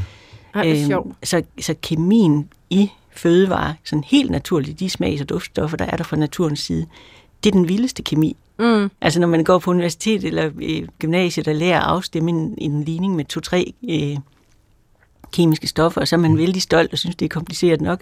Ah, 0.54 0.68
er 0.68 0.88
sjovt. 0.88 1.16
så, 1.24 1.42
så 1.62 1.76
kemien 1.82 2.50
i 2.70 2.92
fødevarer, 3.20 3.74
sådan 3.84 4.04
helt 4.04 4.32
naturligt, 4.32 4.80
de 4.80 4.90
smags- 4.90 5.22
og 5.22 5.30
duftstoffer, 5.30 5.78
der 5.78 5.86
er 5.86 5.98
der 5.98 6.04
fra 6.04 6.18
naturens 6.18 6.60
side, 6.60 6.86
det 7.44 7.50
er 7.50 7.54
den 7.54 7.68
vildeste 7.68 8.04
kemi. 8.04 8.36
Mm. 8.60 8.90
Altså 9.02 9.20
når 9.20 9.28
man 9.28 9.44
går 9.44 9.60
på 9.60 9.72
universitet 9.72 10.24
eller 10.24 10.50
øh, 10.62 10.88
gymnasiet 11.00 11.48
og 11.48 11.56
lærer 11.56 11.80
at 11.80 11.86
afstemme 11.88 12.32
en, 12.32 12.56
en 12.58 12.84
ligning 12.84 13.16
med 13.16 13.26
to-tre 13.26 13.74
øh, 13.90 14.18
kemiske 15.32 15.68
stoffer, 15.68 16.06
så 16.06 16.16
er 16.16 16.20
man 16.20 16.38
vældig 16.38 16.62
stolt 16.62 16.92
og 16.94 16.98
synes, 16.98 17.16
det 17.16 17.26
er 17.26 17.30
kompliceret 17.30 17.82
nok. 17.82 18.02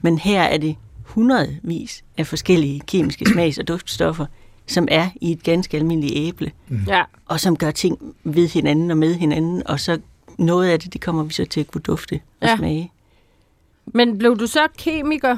Men 0.00 0.18
her 0.18 0.42
er 0.42 0.58
det 0.58 0.76
hundredvis 1.02 2.04
af 2.18 2.26
forskellige 2.26 2.80
kemiske 2.80 3.24
smags- 3.32 3.58
og 3.58 3.68
duftstoffer, 3.68 4.26
som 4.66 4.88
er 4.90 5.08
i 5.20 5.32
et 5.32 5.42
ganske 5.42 5.76
almindeligt 5.76 6.12
æble, 6.16 6.50
Ja. 6.86 7.02
og 7.26 7.40
som 7.40 7.56
gør 7.56 7.70
ting 7.70 7.98
ved 8.24 8.48
hinanden 8.48 8.90
og 8.90 8.96
med 8.98 9.14
hinanden, 9.14 9.62
og 9.66 9.80
så 9.80 9.98
noget 10.38 10.68
af 10.68 10.80
det, 10.80 10.92
det 10.92 11.00
kommer 11.00 11.22
vi 11.22 11.32
så 11.32 11.44
til 11.44 11.60
at 11.60 11.66
kunne 11.70 11.82
dufte 11.82 12.20
og 12.40 12.48
ja. 12.48 12.56
smage. 12.56 12.92
Men 13.94 14.18
blev 14.18 14.38
du 14.38 14.46
så 14.46 14.68
kemiker 14.78 15.36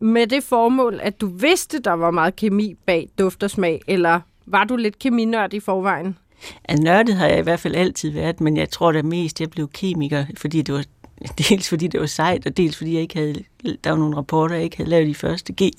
med 0.00 0.26
det 0.26 0.42
formål, 0.42 1.00
at 1.02 1.20
du 1.20 1.26
vidste, 1.26 1.78
der 1.78 1.92
var 1.92 2.10
meget 2.10 2.36
kemi 2.36 2.74
bag 2.86 3.08
duft 3.18 3.42
og 3.42 3.50
smag, 3.50 3.80
eller 3.86 4.20
var 4.46 4.64
du 4.64 4.76
lidt 4.76 4.98
keminørd 4.98 5.54
i 5.54 5.60
forvejen? 5.60 6.16
Altså, 6.64 6.84
nørdet 6.84 7.14
har 7.14 7.26
jeg 7.26 7.38
i 7.38 7.42
hvert 7.42 7.60
fald 7.60 7.74
altid 7.74 8.10
været, 8.10 8.40
men 8.40 8.56
jeg 8.56 8.70
tror 8.70 8.92
da 8.92 9.02
mest, 9.02 9.40
jeg 9.40 9.50
blev 9.50 9.68
kemiker, 9.68 10.24
fordi 10.36 10.62
det 10.62 10.74
var 10.74 10.84
dels 11.48 11.68
fordi 11.68 11.86
det 11.86 12.00
var 12.00 12.06
sejt, 12.06 12.46
og 12.46 12.56
dels 12.56 12.76
fordi 12.76 12.92
jeg 12.94 13.02
ikke 13.02 13.16
havde, 13.18 13.44
der 13.84 13.90
var 13.90 13.96
nogle 13.98 14.16
rapporter, 14.16 14.54
jeg 14.54 14.64
ikke 14.64 14.76
havde 14.76 14.90
lavet 14.90 15.08
i 15.08 15.14
første 15.14 15.52
G, 15.52 15.56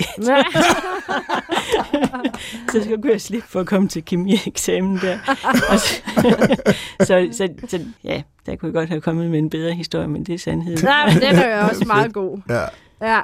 så 2.72 2.84
så 2.84 2.98
kunne 3.02 3.12
jeg 3.12 3.22
slippe 3.22 3.48
for 3.48 3.60
at 3.60 3.68
komme 3.68 3.88
til 3.88 4.06
kemieksamen 4.06 4.98
der. 4.98 5.18
Så, 5.78 6.02
så, 7.08 7.28
så, 7.32 7.50
så, 7.68 7.80
ja, 8.04 8.22
der 8.46 8.56
kunne 8.56 8.68
jeg 8.68 8.74
godt 8.74 8.90
have 8.90 9.02
kommet 9.02 9.32
med 9.32 9.40
en 9.40 9.50
bedre 9.50 9.74
historie, 9.74 10.08
men 10.08 10.24
det 10.24 10.34
er 10.34 10.40
sandheden. 10.40 10.84
Nej, 10.86 11.06
men 11.14 11.22
den 11.22 11.36
er 11.36 11.62
jo 11.62 11.68
også 11.68 11.86
meget 11.88 12.14
god. 12.14 12.38
ja. 12.50 12.64
Ja. 13.02 13.22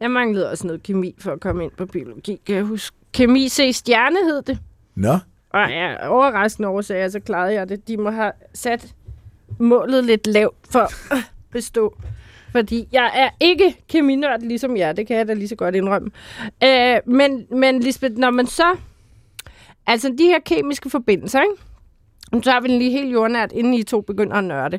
Jeg 0.00 0.10
manglede 0.10 0.50
også 0.50 0.66
noget 0.66 0.82
kemi 0.82 1.14
for 1.18 1.32
at 1.32 1.40
komme 1.40 1.64
ind 1.64 1.70
på 1.76 1.86
biologi, 1.86 2.40
kan 2.46 2.54
jeg 2.56 2.64
huske. 2.64 2.96
Kemi 3.12 3.48
C 3.48 3.70
stjerne 3.74 4.16
hed 4.24 4.42
det. 4.42 4.58
Nå, 4.94 5.12
Og 5.50 5.68
ja, 5.70 6.08
overraskende 6.08 6.68
årsager, 6.68 7.08
så 7.08 7.20
klarede 7.20 7.54
jeg 7.54 7.68
det. 7.68 7.88
De 7.88 7.96
må 7.96 8.10
have 8.10 8.32
sat 8.54 8.94
målet 9.58 10.04
lidt 10.04 10.26
lavt 10.26 10.56
for 10.70 10.90
bestå. 11.52 11.94
Fordi 12.52 12.88
jeg 12.92 13.10
er 13.14 13.28
ikke 13.40 13.76
keminørd 13.88 14.40
ligesom 14.40 14.76
jer, 14.76 14.92
det 14.92 15.06
kan 15.06 15.16
jeg 15.16 15.28
da 15.28 15.32
lige 15.32 15.48
så 15.48 15.56
godt 15.56 15.74
indrømme. 15.74 16.10
Øh, 16.64 16.96
men, 17.06 17.46
men 17.50 17.80
Lisbeth, 17.80 18.18
når 18.18 18.30
man 18.30 18.46
så... 18.46 18.76
Altså 19.86 20.14
de 20.18 20.24
her 20.24 20.38
kemiske 20.46 20.90
forbindelser, 20.90 21.40
ikke? 21.40 21.54
Nu 22.32 22.40
tager 22.40 22.60
vi 22.60 22.68
den 22.68 22.78
lige 22.78 22.90
helt 22.90 23.12
jordnært, 23.12 23.52
inden 23.52 23.74
I 23.74 23.82
to 23.82 24.00
begynder 24.00 24.36
at 24.36 24.44
nørde. 24.44 24.78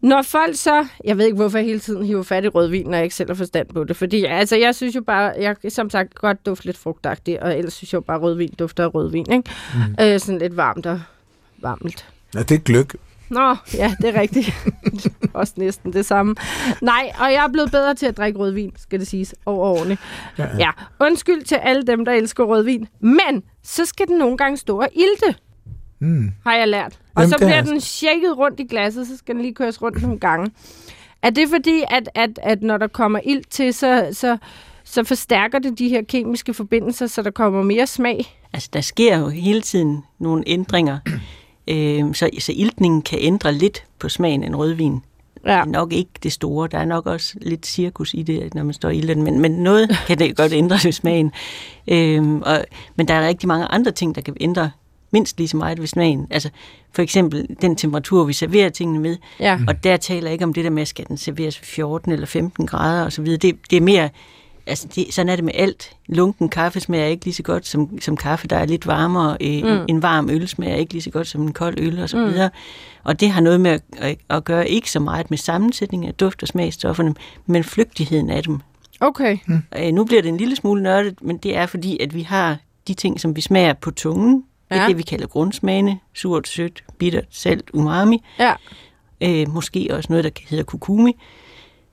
Når 0.00 0.22
folk 0.22 0.56
så... 0.56 0.86
Jeg 1.04 1.18
ved 1.18 1.24
ikke, 1.24 1.36
hvorfor 1.36 1.58
jeg 1.58 1.66
hele 1.66 1.80
tiden 1.80 2.06
hiver 2.06 2.22
fat 2.22 2.44
i 2.44 2.48
rødvin, 2.48 2.86
når 2.86 2.94
jeg 2.94 3.04
ikke 3.04 3.14
selv 3.14 3.30
har 3.30 3.34
forstand 3.34 3.68
på 3.68 3.84
det. 3.84 3.96
Fordi 3.96 4.24
altså, 4.24 4.56
jeg 4.56 4.74
synes 4.74 4.96
jo 4.96 5.00
bare... 5.00 5.32
Jeg 5.40 5.60
kan 5.60 5.70
som 5.70 5.90
sagt 5.90 6.14
godt 6.14 6.46
dufte 6.46 6.66
lidt 6.66 6.78
frugtagtigt, 6.78 7.38
og 7.38 7.58
ellers 7.58 7.72
synes 7.72 7.92
jeg 7.92 7.96
jo 7.96 8.00
bare, 8.00 8.16
at 8.16 8.22
rødvin 8.22 8.54
dufter 8.58 8.84
af 8.84 8.94
rødvin, 8.94 9.32
ikke? 9.32 9.50
Mm. 9.74 10.04
Øh, 10.04 10.20
sådan 10.20 10.38
lidt 10.38 10.56
varmt 10.56 10.86
og 10.86 11.00
varmt. 11.58 12.08
ja, 12.34 12.42
det 12.42 12.54
er 12.54 12.58
gløk. 12.58 12.96
Nå, 13.30 13.56
ja, 13.74 13.94
det 14.02 14.16
er 14.16 14.20
rigtigt. 14.20 14.54
Også 15.34 15.52
næsten 15.56 15.92
det 15.92 16.06
samme. 16.06 16.34
Nej, 16.82 17.12
og 17.20 17.32
jeg 17.32 17.44
er 17.44 17.48
blevet 17.52 17.70
bedre 17.70 17.94
til 17.94 18.06
at 18.06 18.16
drikke 18.16 18.38
rødvin, 18.38 18.72
skal 18.76 18.98
det 19.00 19.08
siges, 19.08 19.34
over 19.46 19.68
årene. 19.68 19.98
Ja. 20.38 20.46
Ja, 20.58 20.70
undskyld 21.00 21.42
til 21.42 21.54
alle 21.54 21.82
dem, 21.82 22.04
der 22.04 22.12
elsker 22.12 22.44
rødvin. 22.44 22.88
Men 23.00 23.42
så 23.62 23.84
skal 23.84 24.06
den 24.06 24.18
nogle 24.18 24.36
gange 24.36 24.56
stå 24.56 24.80
og 24.80 24.88
ilte, 24.92 25.38
Mm. 26.00 26.32
har 26.46 26.54
jeg 26.54 26.68
lært. 26.68 26.98
Og 27.14 27.22
Jamen, 27.22 27.28
så 27.30 27.34
er 27.34 27.38
bliver 27.48 27.62
den 27.62 27.80
shaket 27.80 28.38
rundt 28.38 28.60
i 28.60 28.64
glasset, 28.64 29.06
så 29.06 29.16
skal 29.16 29.34
den 29.34 29.42
lige 29.42 29.54
køres 29.54 29.82
rundt 29.82 30.02
nogle 30.02 30.18
gange. 30.18 30.50
Er 31.22 31.30
det 31.30 31.48
fordi, 31.48 31.82
at, 31.90 32.08
at, 32.14 32.30
at 32.42 32.62
når 32.62 32.76
der 32.78 32.86
kommer 32.86 33.20
ilt 33.24 33.50
til, 33.50 33.74
så, 33.74 34.08
så, 34.12 34.36
så 34.84 35.04
forstærker 35.04 35.58
det 35.58 35.78
de 35.78 35.88
her 35.88 36.02
kemiske 36.02 36.54
forbindelser, 36.54 37.06
så 37.06 37.22
der 37.22 37.30
kommer 37.30 37.62
mere 37.62 37.86
smag? 37.86 38.38
Altså, 38.52 38.68
der 38.72 38.80
sker 38.80 39.18
jo 39.18 39.28
hele 39.28 39.60
tiden 39.60 40.04
nogle 40.18 40.44
ændringer, 40.46 40.98
øh, 41.68 42.14
så, 42.14 42.30
så 42.38 42.52
iltningen 42.56 43.02
kan 43.02 43.18
ændre 43.22 43.52
lidt 43.52 43.84
på 43.98 44.08
smagen 44.08 44.42
af 44.42 44.46
en 44.46 44.56
rødvin. 44.56 45.02
Ja. 45.46 45.52
Det 45.52 45.58
er 45.60 45.64
nok 45.64 45.92
ikke 45.92 46.10
det 46.22 46.32
store. 46.32 46.68
Der 46.68 46.78
er 46.78 46.84
nok 46.84 47.06
også 47.06 47.34
lidt 47.40 47.66
cirkus 47.66 48.14
i 48.14 48.22
det, 48.22 48.54
når 48.54 48.64
man 48.64 48.74
står 48.74 48.88
i 48.90 48.96
ilden, 48.98 49.22
men, 49.22 49.40
men 49.40 49.50
noget 49.52 49.96
kan 50.06 50.18
det 50.18 50.36
godt 50.36 50.52
ændre 50.52 50.76
ved 50.84 50.92
smagen. 50.92 51.32
Øhm, 51.88 52.42
og, 52.42 52.64
men 52.96 53.08
der 53.08 53.14
er 53.14 53.28
rigtig 53.28 53.48
mange 53.48 53.66
andre 53.66 53.90
ting, 53.90 54.14
der 54.14 54.20
kan 54.20 54.36
ændre 54.40 54.70
mindst 55.10 55.38
lige 55.38 55.48
så 55.48 55.56
meget 55.56 55.80
ved 55.80 55.86
smagen. 55.86 56.26
Altså 56.30 56.50
for 56.92 57.02
eksempel 57.02 57.46
den 57.60 57.76
temperatur, 57.76 58.24
vi 58.24 58.32
serverer 58.32 58.68
tingene 58.68 59.00
med, 59.00 59.16
Ja. 59.40 59.58
og 59.68 59.84
der 59.84 59.96
taler 59.96 60.26
jeg 60.26 60.32
ikke 60.32 60.44
om 60.44 60.54
det 60.54 60.64
der 60.64 60.70
med, 60.70 60.86
skal 60.86 61.04
den 61.08 61.16
serveres 61.16 61.60
ved 61.60 61.66
14 61.66 62.12
eller 62.12 62.26
15 62.26 62.66
grader 62.66 63.04
og 63.04 63.12
så 63.12 63.22
videre. 63.22 63.38
Det, 63.38 63.56
det 63.70 63.76
er 63.76 63.80
mere, 63.80 64.08
altså 64.66 64.88
det, 64.94 65.14
sådan 65.14 65.28
er 65.28 65.36
det 65.36 65.44
med 65.44 65.52
alt. 65.54 65.90
Lunken 66.08 66.48
kaffe 66.48 66.80
smager 66.80 67.06
ikke 67.06 67.24
lige 67.24 67.34
så 67.34 67.42
godt 67.42 67.66
som, 67.66 68.00
som 68.00 68.16
kaffe, 68.16 68.48
der 68.48 68.56
er 68.56 68.64
lidt 68.66 68.86
varmere. 68.86 69.36
Øh, 69.40 69.62
mm. 69.78 69.84
en, 69.88 70.02
varm 70.02 70.30
øl 70.30 70.48
smager 70.48 70.76
ikke 70.76 70.92
lige 70.92 71.02
så 71.02 71.10
godt 71.10 71.26
som 71.26 71.42
en 71.42 71.52
kold 71.52 71.74
øl 71.78 71.98
og 72.02 72.08
så 72.08 72.16
Mm. 72.16 72.24
videre. 72.24 72.50
Og 73.04 73.20
det 73.20 73.30
har 73.30 73.40
noget 73.40 73.60
med 73.60 73.70
at, 73.70 73.82
at, 73.98 74.18
at 74.30 74.44
gøre 74.44 74.68
ikke 74.68 74.90
så 74.90 75.00
meget 75.00 75.30
med 75.30 75.38
sammensætning 75.38 76.06
af 76.06 76.14
duft- 76.22 76.42
og 76.42 76.48
smagstofferne, 76.48 77.14
men 77.46 77.64
flygtigheden 77.64 78.30
af 78.30 78.42
dem. 78.42 78.60
Okay. 79.00 79.38
Øh, 79.78 79.92
nu 79.92 80.04
bliver 80.04 80.22
det 80.22 80.28
en 80.28 80.36
lille 80.36 80.56
smule 80.56 80.82
nørdet, 80.82 81.22
men 81.22 81.36
det 81.36 81.56
er 81.56 81.66
fordi, 81.66 81.98
at 82.02 82.14
vi 82.14 82.22
har 82.22 82.56
de 82.88 82.94
ting, 82.94 83.20
som 83.20 83.36
vi 83.36 83.40
smager 83.40 83.72
på 83.72 83.90
tungen. 83.90 84.34
Det 84.70 84.76
er 84.76 84.82
Ja. 84.82 84.88
det, 84.88 84.98
vi 84.98 85.02
kalder 85.02 85.26
grundsmagene. 85.26 85.98
Surt, 86.14 86.48
sødt, 86.48 86.84
bittert, 86.98 87.24
salt, 87.30 87.70
umami. 87.72 88.22
Ja. 88.38 88.52
Øh, 89.20 89.48
måske 89.48 89.88
også 89.90 90.06
noget, 90.10 90.24
der 90.24 90.30
hedder 90.50 90.64
kukumi. 90.64 91.12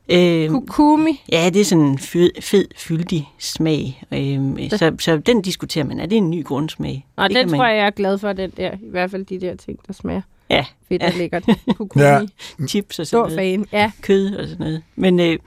Øh, 0.09 0.49
Kukumi. 0.49 1.21
ja, 1.31 1.49
det 1.53 1.59
er 1.61 1.65
sådan 1.65 1.83
en 1.83 1.99
fed, 1.99 2.29
fed 2.41 2.65
fyldig 2.77 3.29
smag. 3.39 4.03
Øh, 4.11 4.69
så, 4.69 4.95
så 4.99 5.17
den 5.17 5.41
diskuterer 5.41 5.85
man. 5.85 5.99
Er 5.99 6.05
det 6.05 6.17
en 6.17 6.29
ny 6.29 6.43
grundsmag? 6.45 7.05
Og 7.15 7.29
det 7.29 7.35
den 7.35 7.43
kan 7.43 7.49
tror 7.49 7.57
man, 7.63 7.69
jeg, 7.71 7.77
jeg 7.77 7.85
er 7.85 7.89
glad 7.89 8.17
for, 8.17 8.33
den 8.33 8.51
der. 8.57 8.71
I 8.73 8.89
hvert 8.89 9.11
fald 9.11 9.25
de 9.25 9.39
der 9.41 9.55
ting, 9.55 9.79
der 9.87 9.93
smager 9.93 10.21
Ja, 10.49 10.65
fedt 10.89 11.01
Ja. 11.01 11.07
og 11.07 11.13
lækkert. 11.17 11.43
Kukumi. 11.77 12.03
Ja. 12.05 12.19
Ja. 12.59 12.67
chips 12.67 12.99
og 12.99 13.07
sådan 13.07 13.29
Stor 13.29 13.35
noget. 13.35 13.59
fan. 13.69 13.79
Ja. 13.79 13.91
kød 14.01 14.35
og 14.35 14.47
sådan 14.47 14.65
noget. 14.65 14.83
Men 14.95 15.19
øh, 15.19 15.39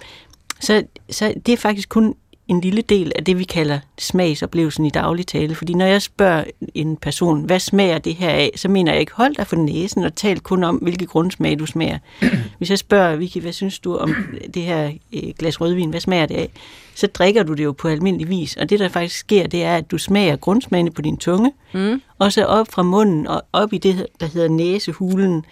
så, 0.60 0.82
så 1.10 1.34
det 1.46 1.52
er 1.52 1.56
faktisk 1.56 1.88
kun 1.88 2.14
en 2.48 2.60
lille 2.60 2.82
del 2.82 3.12
af 3.16 3.24
det, 3.24 3.38
vi 3.38 3.44
kalder 3.44 3.78
smagsoplevelsen 3.98 4.84
i 4.84 4.90
daglig 4.90 5.26
tale. 5.26 5.54
Fordi 5.54 5.74
når 5.74 5.84
jeg 5.86 6.02
spørger 6.02 6.44
en 6.74 6.96
person, 6.96 7.44
hvad 7.44 7.60
smager 7.60 7.98
det 7.98 8.14
her 8.14 8.30
af, 8.30 8.50
så 8.56 8.68
mener 8.68 8.92
jeg 8.92 9.00
ikke, 9.00 9.12
hold 9.14 9.34
dig 9.34 9.46
for 9.46 9.56
næsen 9.56 10.04
og 10.04 10.14
tal 10.14 10.40
kun 10.40 10.64
om, 10.64 10.76
hvilke 10.76 11.06
grundsmag 11.06 11.58
du 11.58 11.66
smager. 11.66 11.98
Hvis 12.58 12.70
jeg 12.70 12.78
spørger, 12.78 13.16
Vicky, 13.16 13.38
hvad 13.40 13.52
synes 13.52 13.78
du 13.78 13.96
om 13.96 14.14
det 14.54 14.62
her 14.62 14.92
øh, 15.12 15.22
glas 15.38 15.60
rødvin, 15.60 15.90
hvad 15.90 16.00
smager 16.00 16.26
det 16.26 16.34
af? 16.34 16.48
Så 16.94 17.06
drikker 17.06 17.42
du 17.42 17.52
det 17.54 17.64
jo 17.64 17.72
på 17.72 17.88
almindelig 17.88 18.28
vis. 18.28 18.56
Og 18.56 18.70
det, 18.70 18.80
der 18.80 18.88
faktisk 18.88 19.18
sker, 19.18 19.46
det 19.46 19.64
er, 19.64 19.76
at 19.76 19.90
du 19.90 19.98
smager 19.98 20.36
grundsmagene 20.36 20.90
på 20.90 21.02
din 21.02 21.16
tunge, 21.16 21.52
Mm. 21.74 22.02
og 22.18 22.32
så 22.32 22.44
op 22.44 22.66
fra 22.72 22.82
munden 22.82 23.26
og 23.26 23.42
op 23.52 23.72
i 23.72 23.78
det, 23.78 24.06
der 24.20 24.26
hedder 24.26 24.48
næsehulen, 24.48 25.44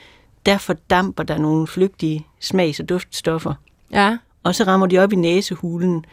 der 0.47 0.59
fordamper 0.59 1.23
der 1.23 1.39
nogle 1.39 1.67
flygtige 1.67 2.27
smags- 2.41 2.81
og 2.81 2.89
duftstoffer. 2.89 3.55
Ja. 3.93 4.17
Og 4.43 4.55
så 4.55 4.65
rammer 4.65 4.87
de 4.87 4.99
op 4.99 5.13
i 5.13 5.17
næsehulen, 5.17 6.05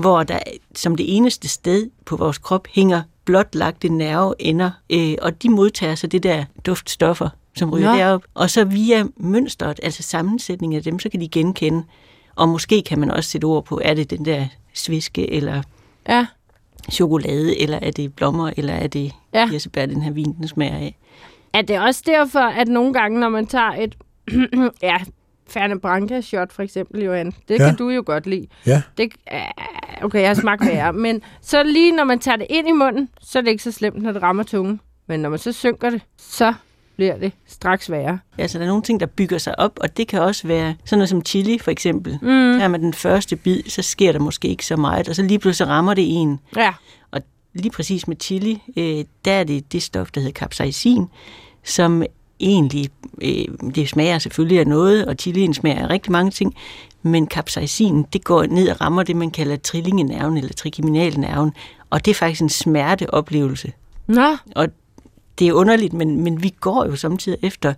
hvor 0.00 0.22
der 0.22 0.38
som 0.74 0.96
det 0.96 1.16
eneste 1.16 1.48
sted 1.48 1.90
på 2.06 2.16
vores 2.16 2.38
krop 2.38 2.66
hænger 2.74 3.02
blotlagte 3.24 3.88
nerveender, 3.88 4.70
øh, 4.90 5.14
og 5.22 5.42
de 5.42 5.48
modtager 5.48 5.94
så 5.94 6.06
det 6.06 6.22
der 6.22 6.44
duftstoffer, 6.66 7.28
som 7.56 7.70
ryger 7.70 7.90
Nå. 7.92 7.98
derop. 7.98 8.22
Og 8.34 8.50
så 8.50 8.64
via 8.64 9.04
mønstret, 9.16 9.80
altså 9.82 10.02
sammensætningen 10.02 10.76
af 10.76 10.82
dem, 10.82 10.98
så 10.98 11.08
kan 11.08 11.20
de 11.20 11.28
genkende. 11.28 11.82
Og 12.36 12.48
måske 12.48 12.82
kan 12.82 12.98
man 12.98 13.10
også 13.10 13.30
sætte 13.30 13.44
ord 13.44 13.64
på, 13.64 13.80
er 13.84 13.94
det 13.94 14.10
den 14.10 14.24
der 14.24 14.46
sviske, 14.74 15.30
eller 15.32 15.62
Ja. 16.08 16.26
chokolade, 16.92 17.60
eller 17.60 17.78
er 17.82 17.90
det 17.90 18.14
blommer, 18.14 18.50
eller 18.56 18.74
er 18.74 18.86
det 18.86 19.12
Ja. 19.34 19.40
ja. 19.40 19.48
kirsebær, 19.48 19.86
den 19.86 20.02
her 20.02 20.10
vin, 20.10 20.32
den 20.32 20.48
smager 20.48 20.76
af. 20.76 20.96
Er 21.52 21.62
det 21.62 21.80
også 21.80 22.02
derfor, 22.06 22.38
at 22.40 22.68
nogle 22.68 22.92
gange, 22.92 23.20
når 23.20 23.28
man 23.28 23.46
tager 23.46 23.72
et 23.72 23.96
ja, 24.82 24.96
Ferne 25.48 25.80
Branca 25.80 26.20
shot 26.20 26.52
for 26.52 26.62
eksempel, 26.62 27.02
Johan, 27.04 27.26
det 27.26 27.34
Ja. 27.50 27.54
ja. 27.54 27.68
kan 27.68 27.76
du 27.76 27.88
jo 27.90 28.02
godt 28.06 28.26
lide. 28.26 28.46
Ja. 28.66 28.82
Det, 28.98 29.12
øh, 29.32 29.40
okay, 30.04 30.20
jeg 30.20 30.28
har 30.28 30.34
smagt 30.34 30.66
værre, 30.66 30.92
men 30.92 31.22
så 31.40 31.62
lige 31.62 31.92
når 31.92 32.04
man 32.04 32.18
tager 32.18 32.36
det 32.36 32.46
ind 32.50 32.68
i 32.68 32.72
munden, 32.72 33.08
så 33.20 33.38
er 33.38 33.42
det 33.42 33.50
ikke 33.50 33.62
så 33.62 33.72
slemt, 33.72 34.02
når 34.02 34.12
det 34.12 34.22
rammer 34.22 34.42
tungen. 34.42 34.80
Men 35.06 35.20
når 35.20 35.28
man 35.28 35.38
så 35.38 35.52
synker 35.52 35.90
det, 35.90 36.00
så 36.18 36.54
bliver 36.96 37.18
det 37.18 37.32
straks 37.46 37.90
værre. 37.90 38.18
Altså, 38.38 38.58
der 38.58 38.64
er 38.64 38.68
nogle 38.68 38.82
ting, 38.82 39.00
der 39.00 39.06
bygger 39.06 39.38
sig 39.38 39.58
op, 39.58 39.78
og 39.80 39.96
det 39.96 40.08
kan 40.08 40.20
også 40.22 40.46
være 40.46 40.74
sådan 40.84 40.98
noget 40.98 41.08
som 41.08 41.24
chili, 41.24 41.58
for 41.58 41.70
eksempel. 41.70 42.18
Mm. 42.22 42.58
Her 42.58 42.68
med 42.68 42.78
den 42.78 42.94
første 42.94 43.36
bid, 43.36 43.62
så 43.68 43.82
sker 43.82 44.12
der 44.12 44.18
måske 44.18 44.48
ikke 44.48 44.66
så 44.66 44.76
meget, 44.76 45.08
og 45.08 45.14
så 45.16 45.22
lige 45.22 45.38
pludselig 45.38 45.68
rammer 45.68 45.94
det 45.94 46.04
en. 46.08 46.40
Ja. 46.56 46.74
Og 47.10 47.20
lige 47.54 47.70
præcis 47.70 48.08
med 48.08 48.16
chili, 48.20 48.62
øh, 48.76 49.04
der 49.24 49.32
er 49.32 49.44
det 49.44 49.72
det 49.72 49.82
stof, 49.82 50.10
der 50.10 50.20
hedder 50.20 50.32
capsaicin, 50.40 51.06
som 51.64 52.02
egentlig, 52.40 52.88
øh, 53.22 53.44
det 53.74 53.88
smager 53.88 54.18
selvfølgelig 54.18 54.60
af 54.60 54.66
noget, 54.66 55.06
og 55.06 55.14
chilien 55.18 55.54
smager 55.54 55.82
af 55.82 55.90
rigtig 55.90 56.12
mange 56.12 56.30
ting, 56.30 56.54
men 57.02 57.26
capsaicin, 57.28 58.02
det 58.12 58.24
går 58.24 58.42
ned 58.46 58.68
og 58.68 58.80
rammer 58.80 59.02
det, 59.02 59.16
man 59.16 59.30
kalder 59.30 59.56
trillingenerven 59.56 60.36
eller 60.36 60.52
trigeminalnerven, 60.52 61.52
og 61.90 62.04
det 62.04 62.10
er 62.10 62.14
faktisk 62.14 62.42
en 62.42 62.48
smerteoplevelse. 62.48 63.72
Nå, 64.06 64.36
Det 65.38 65.48
er 65.48 65.52
underligt, 65.52 65.92
men, 65.92 66.20
men 66.20 66.42
vi 66.42 66.54
går 66.60 66.84
jo 66.86 66.96
samtidig 66.96 67.38
efter 67.42 67.74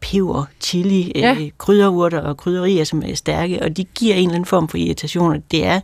peber, 0.00 0.44
chili, 0.60 1.12
Ja. 1.14 1.20
ja. 1.20 1.40
øh, 1.40 1.50
krydderurter 1.58 2.20
og 2.20 2.36
krydderier, 2.36 2.84
som 2.84 3.02
er 3.06 3.14
stærke, 3.14 3.62
og 3.62 3.76
de 3.76 3.84
giver 3.84 4.14
en 4.14 4.20
eller 4.20 4.34
anden 4.34 4.46
form 4.46 4.68
for 4.68 4.76
irritation, 4.78 5.32
og 5.32 5.42
det 5.50 5.64
er 5.64 5.80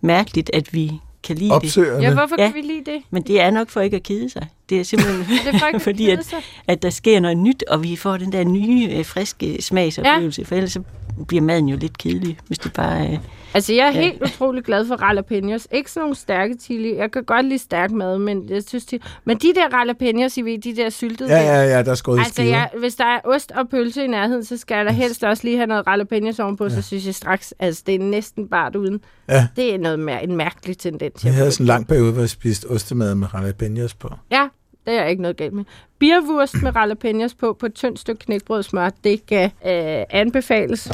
mærkeligt, 0.00 0.50
at 0.54 0.74
vi 0.74 0.92
kan 1.24 1.36
lide 1.36 1.48
det. 1.50 1.56
Opsøgerne. 1.56 2.02
ja, 2.04 2.12
hvorfor 2.14 2.34
Ja. 2.38 2.46
kan 2.46 2.54
vi 2.54 2.60
lide 2.60 2.84
det? 2.90 3.02
Men 3.10 3.22
det 3.22 3.40
er 3.40 3.50
nok 3.50 3.70
for 3.70 3.80
ikke 3.80 3.96
at 3.96 4.02
kede 4.02 4.30
sig. 4.30 4.46
Det 4.68 4.80
er 4.80 4.84
simpelthen 4.84 5.18
Det 5.46 5.54
er 5.54 5.58
for 5.72 5.78
fordi, 5.88 6.10
at, 6.10 6.34
at 6.66 6.82
der 6.82 6.90
sker 6.90 7.20
noget 7.20 7.36
nyt, 7.36 7.64
og 7.68 7.82
vi 7.82 7.96
får 7.96 8.16
den 8.16 8.32
der 8.32 8.44
nye, 8.44 8.88
øh, 8.92 9.04
friske 9.04 9.62
smagsoplevelse, 9.62 10.40
ja. 10.42 10.46
for 10.46 10.54
ellers 10.54 10.72
så 10.72 10.82
bliver 11.28 11.42
maden 11.42 11.68
jo 11.68 11.76
lidt 11.76 11.98
kedelig, 11.98 12.38
hvis 12.46 12.58
det 12.58 12.72
bare 12.72 13.06
er... 13.06 13.18
Altså, 13.54 13.74
jeg 13.74 13.86
er 13.88 13.92
Ja. 13.92 14.00
helt 14.00 14.22
utrolig 14.22 14.64
glad 14.64 14.86
for 14.86 15.06
jalapenos. 15.06 15.68
Ikke 15.72 15.90
sådan 15.90 16.04
nogle 16.04 16.16
stærke 16.16 16.54
chili. 16.60 16.96
Jeg 16.96 17.10
kan 17.10 17.24
godt 17.24 17.46
lide 17.46 17.58
stærk 17.58 17.90
mad, 17.90 18.18
men 18.18 18.48
jeg 18.48 18.62
synes, 18.66 18.84
de... 18.86 18.98
Men 19.24 19.36
de 19.36 19.52
der 19.54 19.78
jalapenos, 19.78 20.36
I 20.36 20.42
ved, 20.42 20.58
de 20.58 20.76
der 20.76 20.90
syltede 20.90 21.30
Ja, 21.30 21.40
ja, 21.42 21.76
ja, 21.76 21.82
der 21.82 21.90
er 21.90 21.94
skåret 21.94 22.18
i 22.18 22.20
Altså, 22.20 22.42
jeg, 22.42 22.70
hvis 22.78 22.94
der 22.94 23.04
er 23.04 23.20
ost 23.24 23.50
og 23.50 23.68
pølse 23.68 24.04
i 24.04 24.06
nærheden, 24.06 24.44
så 24.44 24.56
skal 24.56 24.74
jeg 24.76 24.84
da 24.86 24.90
helst 24.92 25.24
også 25.24 25.44
lige 25.44 25.56
have 25.56 25.66
noget 25.66 25.84
jalapenos 25.86 26.38
ovenpå, 26.38 26.64
ja. 26.64 26.70
så 26.70 26.82
synes 26.82 27.06
jeg 27.06 27.14
straks, 27.14 27.54
altså 27.58 27.82
det 27.86 27.94
er 27.94 27.98
næsten 27.98 28.48
bare 28.48 28.78
uden. 28.78 29.00
Ja. 29.28 29.46
Det 29.56 29.74
er 29.74 29.78
noget 29.78 29.98
mær- 30.08 30.24
en 30.24 30.36
mærkelig 30.36 30.78
tendens. 30.78 31.24
Jeg 31.24 31.34
havde 31.34 31.50
sådan 31.52 31.64
en 31.64 31.68
lang 31.68 31.86
periode, 31.88 32.12
hvor 32.12 32.22
jeg 32.22 32.30
spiste 32.30 32.66
ostemad 32.70 33.14
med 33.14 33.28
jalapenos 33.34 33.94
på. 33.94 34.08
Ja, 34.30 34.48
det 34.86 34.94
er 34.94 35.04
ikke 35.04 35.22
noget 35.22 35.36
galt 35.36 35.52
med. 35.52 35.64
Birwurst 35.98 36.62
med 36.62 36.72
jalapenos 36.74 37.34
på, 37.34 37.56
på 37.60 37.66
et 37.66 37.74
tyndt 37.74 37.98
stykke 37.98 38.24
knækbrød 38.24 38.62
smør, 38.62 38.90
det 39.04 39.26
kan 39.26 39.44
øh, 39.44 40.04
anbefales. 40.10 40.90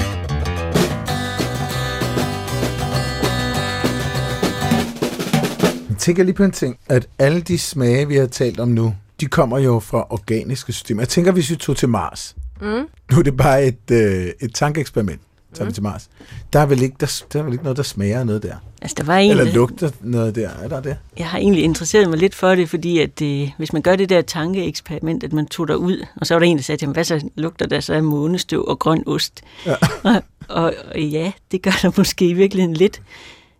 Jeg 5.88 5.96
tænker 5.98 6.22
lige 6.22 6.34
på 6.34 6.44
en 6.44 6.52
ting, 6.52 6.78
at 6.88 7.08
alle 7.18 7.40
de 7.40 7.58
smage, 7.58 8.08
vi 8.08 8.16
har 8.16 8.26
talt 8.26 8.60
om 8.60 8.68
nu, 8.68 8.94
de 9.20 9.26
kommer 9.26 9.58
jo 9.58 9.78
fra 9.78 10.06
organiske 10.10 10.72
systemer. 10.72 11.02
Jeg 11.02 11.08
tænker, 11.08 11.32
hvis 11.32 11.50
vi 11.50 11.56
tog 11.56 11.76
til 11.76 11.88
Mars. 11.88 12.36
Mm. 12.60 12.66
Nu 13.10 13.18
er 13.18 13.22
det 13.22 13.36
bare 13.36 13.64
et, 13.64 13.90
øh, 13.92 14.32
et 14.40 14.54
tankeeksperiment. 14.54 15.20
Tager 15.54 15.66
vi 15.66 15.72
til 15.72 15.82
Mars. 15.82 16.08
Der 16.52 16.60
er, 16.60 16.66
vel 16.66 16.82
ikke, 16.82 16.96
der, 17.00 17.22
der 17.32 17.38
er 17.38 17.42
vel 17.42 17.52
ikke 17.52 17.64
noget, 17.64 17.76
der 17.76 17.82
smager 17.82 18.24
noget 18.24 18.42
der? 18.42 18.54
Altså, 18.82 18.94
der 18.98 19.04
var 19.04 19.16
en, 19.16 19.30
Eller 19.30 19.44
der- 19.44 19.52
lugter 19.52 19.90
noget 20.00 20.34
der? 20.34 20.48
Er 20.50 20.68
der 20.68 20.80
det? 20.80 20.96
Jeg 21.18 21.26
har 21.28 21.38
egentlig 21.38 21.64
interesseret 21.64 22.08
mig 22.10 22.18
lidt 22.18 22.34
for 22.34 22.54
det, 22.54 22.68
fordi 22.68 22.98
at 22.98 23.22
øh, 23.22 23.50
hvis 23.58 23.72
man 23.72 23.82
gør 23.82 23.96
det 23.96 24.08
der 24.08 24.20
tankeeksperiment, 24.22 25.24
at 25.24 25.32
man 25.32 25.46
tog 25.46 25.68
dig 25.68 25.78
ud, 25.78 26.06
og 26.16 26.26
så 26.26 26.34
var 26.34 26.38
der 26.38 26.46
en, 26.46 26.56
der 26.56 26.62
sagde 26.62 26.80
til 26.80 26.86
ham, 26.86 26.92
hvad 26.92 27.04
så 27.04 27.28
lugter 27.36 27.66
der 27.66 27.80
så 27.80 27.94
af 27.94 28.02
månestøv 28.02 28.64
og 28.68 28.78
grøn 28.78 29.02
ost? 29.06 29.42
Ja. 29.66 29.74
Og, 30.04 30.22
og, 30.48 30.74
og 30.94 31.00
ja, 31.00 31.32
det 31.52 31.62
gør 31.62 31.70
der 31.82 31.90
måske 32.00 32.28
i 32.28 32.32
virkeligheden 32.32 32.74
lidt, 32.76 33.02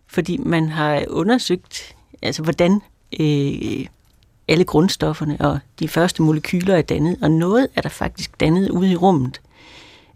fordi 0.07 0.37
man 0.37 0.69
har 0.69 1.03
undersøgt, 1.09 1.95
altså 2.21 2.43
hvordan 2.43 2.81
øh, 3.19 3.85
alle 4.47 4.63
grundstofferne 4.63 5.37
og 5.39 5.59
de 5.79 5.87
første 5.87 6.21
molekyler 6.21 6.75
er 6.75 6.81
dannet, 6.81 7.17
og 7.21 7.31
noget 7.31 7.67
er 7.75 7.81
der 7.81 7.89
faktisk 7.89 8.39
dannet 8.39 8.69
ude 8.69 8.91
i 8.91 8.95
rummet. 8.95 9.41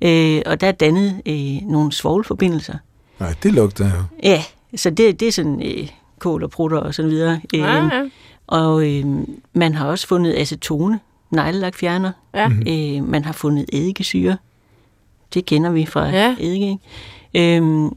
Øh, 0.04 0.42
og 0.46 0.62
der 0.62 0.68
er 0.68 0.72
dannet 0.72 1.22
øh, 1.26 1.68
nogle 1.72 1.92
svovlforbindelser, 1.92 2.74
Nej, 3.20 3.34
det 3.44 3.54
lugter 3.54 3.86
jo. 3.86 4.04
Ja, 4.24 4.44
så 4.76 4.90
det, 4.90 5.20
det 5.20 5.28
er 5.28 5.32
sådan 5.32 5.62
øh, 5.66 5.90
kål 6.20 6.44
og 6.44 6.50
prutter 6.50 6.78
og 6.78 6.94
så 6.94 7.04
videre. 7.04 7.42
Øh, 7.54 7.60
Ja, 7.60 7.76
ja. 7.76 8.04
Og 8.48 8.90
øh, 8.94 9.06
man 9.54 9.76
har 9.76 9.88
også 9.88 10.08
fundet 10.08 10.34
acetone, 10.38 11.00
neglelakfjerner. 11.32 12.12
Ja. 12.34 12.50
Øh, 12.68 13.04
man 13.10 13.26
har 13.26 13.34
fundet 13.34 13.66
eddikesyre. 13.74 14.38
Det 15.34 15.46
kender 15.46 15.72
vi 15.72 15.86
fra 15.86 16.06
Ja. 16.06 16.12
ja. 16.12 16.36
eddike. 16.40 16.78
ikke? 17.34 17.58
Øh, 17.58 17.92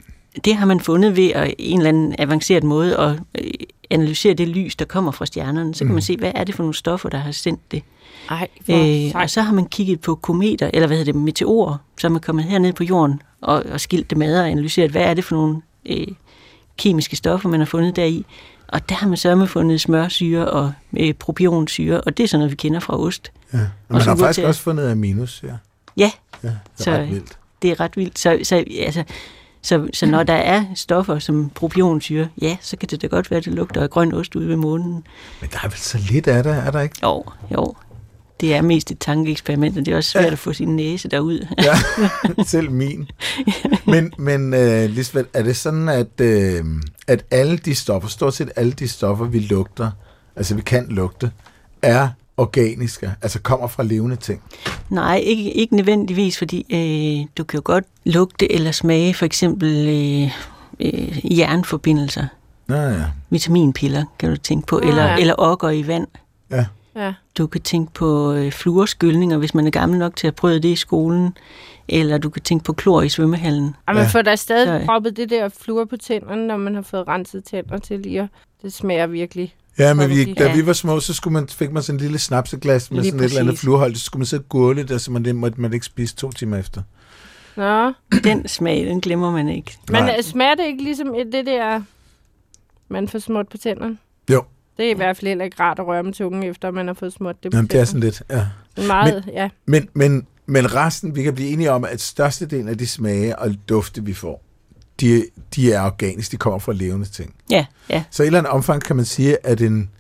det 0.45 0.57
har 0.57 0.67
man 0.67 0.81
fundet 0.81 1.17
ved 1.17 1.31
at 1.31 1.55
en 1.59 1.79
eller 1.79 1.89
anden 1.89 2.15
avanceret 2.19 2.65
måde 2.65 2.97
at 2.97 3.11
øh, 3.39 3.51
analysere 3.91 4.35
det 4.35 4.49
lys, 4.49 4.77
der 4.77 4.85
kommer 4.85 5.11
fra 5.13 5.27
stjernerne. 5.27 5.75
Så 5.75 5.85
kan 5.85 5.93
man 5.95 6.03
se, 6.03 6.17
hvad 6.17 6.33
er 6.35 6.45
det 6.45 6.55
for 6.55 6.63
nogle 6.63 6.75
stoffer, 6.75 7.09
der 7.09 7.19
har 7.19 7.31
sendt 7.33 7.73
det. 7.73 7.83
Ej, 8.31 8.49
Øh, 8.69 9.11
og 9.15 9.31
så 9.31 9.43
har 9.43 9.53
man 9.53 9.67
kigget 9.67 10.01
på 10.01 10.15
kometer, 10.15 10.71
eller 10.75 10.87
hvad 10.87 10.97
hedder 10.97 11.13
det, 11.13 11.21
meteorer, 11.23 11.77
som 12.01 12.15
er 12.15 12.19
kommet 12.19 12.45
herned 12.45 12.73
på 12.73 12.85
jorden 12.85 13.23
og, 13.41 13.63
og 13.73 13.81
skilt 13.81 14.11
dem 14.11 14.23
ad 14.23 14.41
og 14.41 14.51
analyseret, 14.51 14.91
hvad 14.91 15.03
er 15.03 15.15
det 15.15 15.25
for 15.25 15.37
nogle 15.37 15.61
øh, 15.87 16.07
kemiske 16.79 17.17
stoffer, 17.17 17.49
man 17.49 17.61
har 17.61 17.65
fundet 17.67 17.97
deri. 17.97 18.25
Og 18.69 18.89
der 18.89 18.95
har 18.95 19.09
man 19.09 19.17
så 19.17 19.35
med 19.35 19.47
fundet 19.47 19.81
smørsyre 19.81 20.51
og 20.51 20.73
øh, 20.99 21.15
propionsyre, 21.15 22.01
og 22.01 22.17
det 22.17 22.25
er 22.25 22.29
sådan 22.29 22.39
noget, 22.41 22.51
vi 22.51 22.57
kender 22.57 22.81
fra 22.81 22.99
ost. 23.01 23.33
Ja. 23.53 23.59
Og 23.59 23.67
man 23.89 24.01
så 24.03 24.09
har 24.11 24.17
faktisk 24.17 24.35
til- 24.35 24.47
også 24.47 24.61
fundet 24.61 24.91
aminos, 24.91 25.43
ja. 25.47 25.49
Ja, 25.97 26.11
ja 26.43 26.49
det 26.49 26.55
er 26.79 26.83
Så- 26.85 26.91
ret 26.91 27.11
vildt. 27.11 27.39
det 27.63 27.71
er 27.71 27.81
ret 27.81 27.97
vildt. 27.97 28.19
Så, 28.19 28.39
så, 28.43 28.65
altså, 28.81 29.05
så, 29.67 29.89
så 29.93 30.07
når 30.07 30.23
der 30.23 30.35
er 30.35 30.65
stoffer 30.75 31.19
som 31.19 31.51
propionsyre, 31.55 32.29
ja, 32.43 32.57
så 32.61 32.77
kan 32.77 32.89
det 32.89 33.03
da 33.03 33.07
godt 33.07 33.31
være, 33.31 33.39
at 33.39 33.45
det 33.45 33.55
lugter 33.55 33.83
af 33.83 33.91
grøn 33.91 34.15
ost 34.15 34.35
ude 34.37 34.49
ved 34.49 34.57
månen. 34.57 35.05
Men 35.41 35.51
der 35.53 35.59
er 35.63 35.69
vel 35.69 35.79
så 35.79 35.99
lidt 36.11 36.27
af 36.29 36.43
det, 36.43 36.53
er 36.53 36.71
der 36.71 36.81
ikke? 36.81 36.97
Jo, 37.03 37.25
jo. 37.55 37.75
det 38.41 38.55
er 38.55 38.63
mest 38.63 38.91
et 38.91 38.99
tankeeksperiment, 38.99 39.79
og 39.79 39.87
det 39.87 39.93
er 39.93 39.97
også 39.97 40.11
svært 40.11 40.25
Ja. 40.25 40.31
at 40.31 40.39
få 40.39 40.53
sin 40.53 40.77
næse 40.77 41.09
derud. 41.09 41.47
Ja, 41.65 41.75
selv 42.45 42.71
min. 42.71 43.09
Men, 43.87 44.13
men 44.19 44.55
uh, 44.55 44.91
Lisbeth, 44.91 45.29
er 45.35 45.43
det 45.43 45.57
sådan, 45.57 45.89
at, 45.89 46.21
uh, 46.21 46.67
at 47.07 47.25
alle 47.31 47.59
de 47.59 47.75
stoffer, 47.75 48.09
stort 48.09 48.35
set 48.35 48.51
alle 48.57 48.73
de 48.73 48.89
stoffer, 48.89 49.25
vi 49.25 49.39
lugter, 49.39 49.91
altså 50.37 50.55
vi 50.55 50.63
kan 50.63 50.87
lugte, 50.89 51.31
er 51.83 52.09
organiske, 52.37 53.11
altså 53.23 53.41
kommer 53.41 53.67
fra 53.67 53.83
levende 53.83 54.17
ting? 54.17 54.43
Nej, 54.91 55.17
ikke, 55.25 55.53
ikke 55.53 55.77
nødvendigvis, 55.77 56.39
fordi 56.39 56.67
øh, 56.71 57.27
du 57.39 57.45
kan 57.45 57.57
jo 57.59 57.63
godt 57.65 57.85
lugte 58.05 58.53
eller 58.53 58.73
smage 58.73 59.15
for 59.15 59.25
eksempel 59.27 59.69
øh, 59.89 60.31
øh, 60.81 61.39
jernforbindelser. 61.39 62.27
Nå 62.67 62.75
ja. 62.77 63.05
Vitaminpiller 63.31 64.05
kan 64.19 64.31
du 64.31 64.37
tænke 64.37 64.67
på, 64.67 64.81
Ah, 64.83 64.89
eller, 64.89 65.05
ja. 65.05 65.17
eller 65.19 65.35
okker 65.39 65.71
i 65.71 65.87
vand. 65.87 66.07
ja. 66.51 66.65
Ja. 66.97 67.15
Du 67.39 67.47
kan 67.47 67.61
tænke 67.61 67.93
på 67.93 68.33
øh, 68.33 68.53
fluorskyldninger, 68.53 69.37
hvis 69.39 69.55
man 69.55 69.67
er 69.67 69.71
gammel 69.71 69.99
nok 69.99 70.17
til 70.17 70.27
at 70.27 70.35
prøve 70.35 70.55
det 70.55 70.65
i 70.69 70.77
skolen. 70.77 71.37
Eller 71.89 72.19
du 72.19 72.31
kan 72.31 72.43
tænke 72.43 72.65
på 72.65 72.73
klor 72.73 73.03
i 73.03 73.09
svømmehallen. 73.09 73.77
Og 73.87 73.95
man 73.95 74.03
Ja. 74.03 74.09
får 74.09 74.23
da 74.23 74.37
stadig 74.37 74.81
Så- 74.81 74.87
proppet 74.87 75.17
det 75.17 75.31
der 75.31 75.49
fluor 75.49 75.85
på 75.85 75.97
tænderne, 75.97 76.47
når 76.47 76.57
man 76.57 76.75
har 76.75 76.83
fået 76.83 77.09
renset 77.09 77.45
tænder 77.45 77.79
til 77.79 78.01
lige. 78.01 78.29
Det 78.63 78.73
smager 78.73 79.07
virkelig. 79.07 79.55
Ja, 79.79 79.95
men 79.95 80.11
vi, 80.11 80.35
da 80.35 80.53
vi 80.55 80.67
var 80.67 80.73
små, 80.73 81.01
så 81.01 81.15
skulle 81.15 81.33
man, 81.33 81.49
fik 81.49 81.73
man 81.73 81.83
sådan 81.83 81.97
en 81.97 82.01
lille 82.03 82.19
snapseglas 82.19 82.91
med 82.91 83.01
Lige 83.01 83.11
sådan 83.11 83.21
et 83.21 83.25
eller 83.25 83.41
andet 83.41 83.53
præcis. 83.53 83.61
fluorhold, 83.61 83.95
så 83.95 84.05
skulle 84.05 84.21
man 84.21 84.27
så 84.27 84.39
gurle 84.39 84.83
det, 84.83 85.01
så 85.01 85.11
man, 85.13 85.25
det 85.25 85.35
måtte 85.37 85.61
man 85.61 85.73
ikke 85.73 85.87
spise 85.87 86.17
to 86.17 86.31
timer 86.33 86.57
efter. 86.57 86.83
Nå, 87.57 87.93
Den 88.25 88.49
smag, 88.49 88.87
den 88.87 89.01
glemmer 89.01 89.31
man 89.31 89.49
ikke. 89.49 89.77
men 89.91 90.03
Nej. 90.03 90.15
øh, 90.19 90.25
smager 90.25 90.55
det 90.55 90.65
ikke 90.67 90.83
ligesom 90.85 91.15
det 91.33 91.47
der, 91.47 91.83
man 92.89 93.09
får 93.09 93.19
smurt 93.19 93.49
på 93.49 93.57
tænderne? 93.57 93.99
Jo. 94.31 94.43
Det 94.77 94.87
er 94.87 94.91
i 94.91 94.95
hvert 94.95 95.17
fald 95.17 95.29
heller 95.29 95.45
ikke 95.45 95.61
rart 95.61 95.79
at 95.79 95.87
røre 95.87 96.03
med 96.03 96.13
tungen, 96.13 96.43
efter 96.43 96.71
man 96.71 96.87
har 96.87 96.95
fået 96.95 97.13
smurt 97.13 97.43
det 97.43 97.53
på 97.53 97.57
Jamen, 97.57 97.69
det 97.69 97.81
er 97.81 97.85
sådan 97.85 98.01
lidt, 98.01 98.23
ja. 98.31 98.47
Meget, 98.87 99.25
ja. 99.33 99.49
Men, 99.67 99.89
men, 99.95 100.27
men 100.47 100.75
resten, 100.75 101.17
vi 101.17 101.23
kan 101.23 101.35
blive 101.35 101.49
enige 101.49 101.71
om, 101.73 101.85
at 101.85 102.01
størstedelen 102.01 102.69
af 102.69 102.79
de 102.79 102.87
smage 102.87 103.39
og 103.39 103.55
dufte, 103.69 104.05
vi 104.05 104.15
får, 104.15 104.43
de, 105.01 105.27
de 105.57 105.73
er 105.73 105.83
organiske, 105.83 106.33
de 106.33 106.37
kommer 106.37 106.59
fra 106.59 106.73
levende 106.73 107.07
ting. 107.07 107.35
Ja, 107.51 107.67
ja. 107.91 108.05
Så 108.11 108.23
i 108.23 108.25
et 108.25 108.27
eller 108.27 108.39
andet 108.39 108.53
omfang 108.53 108.83
kan 108.83 108.97
man 108.97 109.05
sige, 109.05 109.47
at 109.47 109.61
en 109.61 109.91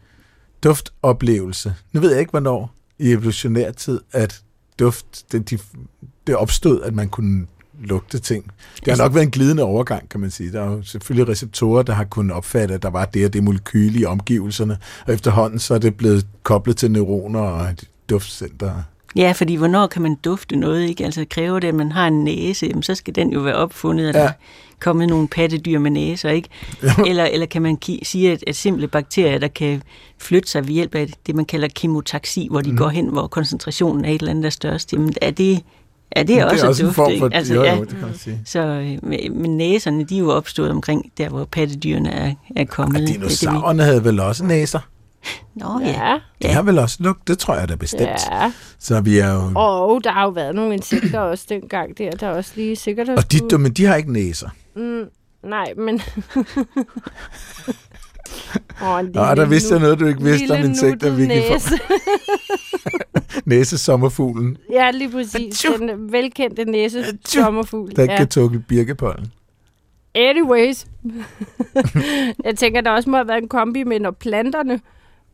duftoplevelse, 0.64 1.74
nu 1.92 2.00
ved 2.00 2.10
jeg 2.10 2.20
ikke, 2.20 2.30
hvornår 2.30 2.74
i 2.98 3.10
evolutionær 3.10 3.70
tid, 3.70 4.00
at 4.12 4.42
duft, 4.78 5.32
det, 5.32 5.50
de, 5.50 5.58
det 6.26 6.36
opstod, 6.36 6.82
at 6.82 6.94
man 6.94 7.08
kunne 7.08 7.46
lugte 7.80 8.18
ting. 8.18 8.50
Det 8.84 8.96
har 8.96 9.04
nok 9.04 9.14
været 9.14 9.24
en 9.24 9.30
glidende 9.30 9.62
overgang, 9.62 10.08
kan 10.08 10.20
man 10.20 10.30
sige. 10.30 10.52
Der 10.52 10.62
er 10.62 10.70
jo 10.70 10.82
selvfølgelig 10.82 11.28
receptorer, 11.28 11.82
der 11.82 11.92
har 11.92 12.04
kunnet 12.04 12.36
opfatte, 12.36 12.74
at 12.74 12.82
der 12.82 12.90
var 12.90 13.04
det 13.04 13.24
og 13.24 13.32
det 13.32 13.44
molekyle 13.44 14.00
i 14.00 14.04
omgivelserne, 14.04 14.78
og 15.06 15.14
efterhånden 15.14 15.58
så 15.58 15.74
er 15.74 15.78
det 15.78 15.96
blevet 15.96 16.26
koblet 16.42 16.76
til 16.76 16.90
neuroner 16.90 17.40
og 17.40 17.70
et 17.70 17.90
duftcenter. 18.10 18.82
Ja, 19.16 19.32
fordi 19.32 19.54
hvornår 19.54 19.86
kan 19.86 20.02
man 20.02 20.14
dufte 20.14 20.56
noget, 20.56 20.88
ikke? 20.88 21.04
Altså 21.04 21.24
kræver 21.30 21.58
det, 21.58 21.68
at 21.68 21.74
man 21.74 21.92
har 21.92 22.06
en 22.06 22.24
næse, 22.24 22.66
jamen, 22.66 22.82
så 22.82 22.94
skal 22.94 23.14
den 23.14 23.32
jo 23.32 23.40
være 23.40 23.54
opfundet, 23.54 24.08
at 24.08 24.14
Ja. 24.14 24.20
ja. 24.20 24.24
der 24.26 24.30
er 24.30 24.34
kommet 24.80 25.08
nogle 25.08 25.28
pattedyr 25.28 25.78
med 25.78 25.90
næser, 25.90 26.30
ikke? 26.30 26.48
Eller, 27.06 27.24
eller 27.24 27.46
kan 27.46 27.62
man 27.62 27.78
ki- 27.84 27.98
sige, 28.02 28.32
at, 28.32 28.44
at 28.46 28.56
simple 28.56 28.88
bakterier, 28.88 29.38
der 29.38 29.48
kan 29.48 29.82
flytte 30.18 30.50
sig 30.50 30.66
ved 30.68 30.74
hjælp 30.74 30.94
af 30.94 31.08
det, 31.26 31.34
man 31.34 31.44
kalder 31.44 31.68
kemotaxi, 31.74 32.48
hvor 32.50 32.60
de 32.60 32.70
mm. 32.70 32.76
går 32.76 32.88
hen, 32.88 33.08
hvor 33.08 33.26
koncentrationen 33.26 34.04
af 34.04 34.12
et 34.12 34.18
eller 34.20 34.30
andet 34.30 34.44
er 34.44 34.50
størst, 34.50 34.92
jamen 34.92 35.14
er 35.22 35.30
det, 35.30 35.60
er 36.10 36.22
det, 36.22 36.36
det 36.36 36.44
også, 36.44 36.64
er 36.64 36.68
også 36.68 36.82
en 36.82 36.86
duft, 36.86 36.96
form 36.96 37.12
for... 37.18 37.30
Altså, 37.32 37.54
jo, 37.54 37.62
ja. 37.62 37.76
jo, 37.76 37.80
det 37.84 37.88
kan 37.90 38.00
man 38.06 38.16
sige. 38.18 38.40
Så 38.44 38.60
øh, 38.60 38.98
men 39.34 39.56
næserne, 39.56 40.04
de 40.04 40.14
er 40.14 40.18
jo 40.18 40.30
opstået 40.30 40.70
omkring 40.70 41.12
der, 41.18 41.28
hvor 41.28 41.44
pattedyrene 41.44 42.10
er, 42.10 42.32
er 42.56 42.64
kommet. 42.64 42.96
Og? 42.96 43.00
Det 43.02 43.08
er 43.08 43.12
det, 43.12 43.20
dinosaurerne 43.22 43.82
havde 43.82 44.04
vel 44.04 44.20
også 44.20 44.44
næser? 44.44 44.80
Nå 45.54 45.80
ja. 45.80 46.10
Ja, 46.10 46.18
De 46.42 46.48
har 46.48 46.62
vel 46.62 46.78
også 46.78 46.96
lugt, 47.00 47.28
det 47.28 47.38
tror 47.38 47.54
jeg 47.54 47.68
da 47.68 47.74
bestemt. 47.74 48.02
ja. 48.30 48.52
Så 48.78 49.00
vi 49.00 49.18
er 49.18 49.34
jo... 49.34 49.52
Og 49.54 50.04
der 50.04 50.12
har 50.12 50.22
jo 50.24 50.28
været 50.30 50.54
nogle 50.54 50.74
insekter 50.74 51.20
også 51.20 51.46
dengang 51.48 51.98
der, 51.98 52.10
der 52.10 52.28
også 52.28 52.52
lige 52.56 52.76
sikkert 52.76 53.08
Og 53.08 53.32
de, 53.32 53.38
skulle- 53.38 53.58
men 53.62 53.72
de 53.72 53.84
har 53.84 53.96
ikke 53.96 54.12
næser. 54.12 54.48
Mm, 54.76 55.04
nej, 55.42 55.72
men... 55.76 56.00
oh, 58.82 59.00
Nå, 59.14 59.34
der 59.34 59.44
vidste 59.46 59.74
jeg 59.74 59.80
noget, 59.82 60.00
du 60.00 60.06
ikke 60.06 60.22
vidste 60.22 60.50
om 60.52 60.58
insekter, 60.64 61.10
vi 61.10 61.26
kan 61.26 61.42
få. 61.42 61.52
næse. 61.52 61.78
Næsesommerfuglen, 63.44 64.56
Ja, 64.72 64.90
lige 64.90 65.10
præcis. 65.10 65.66
Den 65.78 66.12
velkendte 66.12 66.64
næse 66.64 67.04
sommerfugl. 67.24 67.96
der 67.96 68.02
ikke 68.02 68.12
Ja. 68.12 68.18
kan 68.18 68.28
tåle 68.28 68.58
birkepollen. 68.68 69.32
Anyways. 70.14 70.86
jeg 72.44 72.56
tænker, 72.56 72.80
der 72.80 72.90
også 72.90 73.10
må 73.10 73.16
have 73.16 73.28
været 73.28 73.42
en 73.42 73.48
kombi 73.48 73.84
med, 73.84 74.00
når 74.00 74.10
planterne 74.10 74.80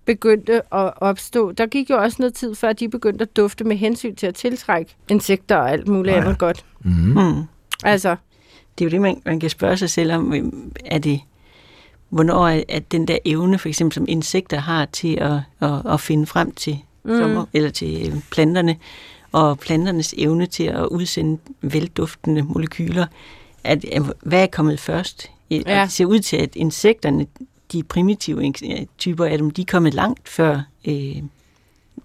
begyndte 0.04 0.74
at 0.74 0.92
opstå. 0.96 1.52
Der 1.52 1.66
gik 1.66 1.90
jo 1.90 1.96
også 1.96 2.16
noget 2.18 2.34
tid, 2.34 2.54
før 2.54 2.72
de 2.72 2.88
begyndte 2.88 3.22
at 3.22 3.36
dufte 3.36 3.64
med 3.64 3.76
hensyn 3.76 4.14
til 4.14 4.26
at 4.26 4.34
tiltrække 4.34 4.94
insekter 5.08 5.56
og 5.56 5.70
alt 5.70 5.88
muligt 5.88 6.16
andet 6.16 6.38
godt. 6.38 6.64
Mm. 6.84 6.92
Hmm. 6.92 7.42
Altså, 7.84 8.16
Det 8.78 8.84
er 8.84 8.86
jo 8.86 8.90
det, 8.90 9.00
man, 9.00 9.22
man 9.24 9.40
kan 9.40 9.50
spørge 9.50 9.76
sig 9.76 9.90
selv 9.90 10.12
om, 10.12 10.34
er 10.84 10.98
det, 10.98 11.20
hvornår 12.08 12.48
er, 12.48 12.62
at 12.68 12.92
den 12.92 13.08
der 13.08 13.18
evne, 13.24 13.58
for 13.58 13.68
eksempel 13.68 13.94
som 13.94 14.04
insekter 14.08 14.58
har 14.58 14.84
til 14.84 15.14
at, 15.20 15.32
at, 15.60 15.92
at 15.92 16.00
finde 16.00 16.26
frem 16.26 16.52
til 16.52 16.78
Mm. 17.04 17.18
sommer, 17.18 17.44
eller 17.52 17.70
til 17.70 18.12
øh, 18.12 18.20
planterne, 18.30 18.76
og 19.32 19.58
planternes 19.58 20.14
evne 20.18 20.46
til 20.46 20.64
at 20.64 20.86
udsende 20.86 21.38
velduftende 21.60 22.42
molekyler, 22.42 23.06
at, 23.64 23.84
at, 23.84 24.02
hvad 24.22 24.42
er 24.42 24.46
kommet 24.46 24.80
først? 24.80 25.30
Ja. 25.50 25.58
Og 25.58 25.64
det 25.84 25.92
ser 25.92 26.04
ud 26.06 26.18
til, 26.18 26.36
at 26.36 26.56
insekterne, 26.56 27.26
de 27.72 27.82
primitive 27.82 28.52
typer 28.98 29.24
af 29.24 29.38
dem, 29.38 29.50
de 29.50 29.62
er 29.62 29.66
kommet 29.66 29.94
langt 29.94 30.28
før 30.28 30.60
øh, 30.84 31.16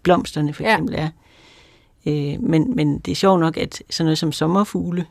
blomsterne 0.04 0.54
for 0.54 0.64
Ja. 0.64 0.74
eksempel 0.74 0.96
er. 0.98 1.10
Øh, 2.06 2.44
men, 2.44 2.76
men 2.76 3.00
det 3.00 3.12
er 3.12 3.16
sjovt 3.16 3.40
nok, 3.40 3.58
at 3.58 3.84
sådan 3.90 4.06
noget 4.06 4.18
som 4.18 4.32
sommerfugle, 4.32 5.06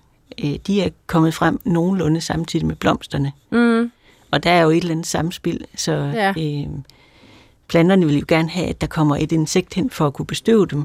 øh, 0.45 0.55
de 0.67 0.83
er 0.83 0.89
kommet 1.07 1.35
frem 1.35 1.61
nogenlunde 1.65 2.21
samtidig 2.21 2.67
med 2.67 2.77
blomsterne. 2.77 3.33
mm, 3.51 3.91
Og 4.31 4.43
der 4.43 4.51
er 4.51 4.63
jo 4.63 4.71
et 4.71 4.77
eller 4.77 4.91
andet 4.91 5.07
samspil, 5.07 5.67
så 5.77 5.93
Ja. 5.93 6.33
ja. 6.37 6.61
øh, 6.63 6.69
planterne 7.69 8.07
vil 8.07 8.19
jo 8.19 8.25
gerne 8.29 8.49
have, 8.49 8.67
at 8.67 8.81
der 8.81 8.87
kommer 8.87 9.17
et 9.17 9.33
insekt 9.33 9.75
hen 9.75 9.91
for 9.91 10.07
at 10.07 10.13
kunne 10.15 10.27
bestøve 10.27 10.67
dem. 10.67 10.85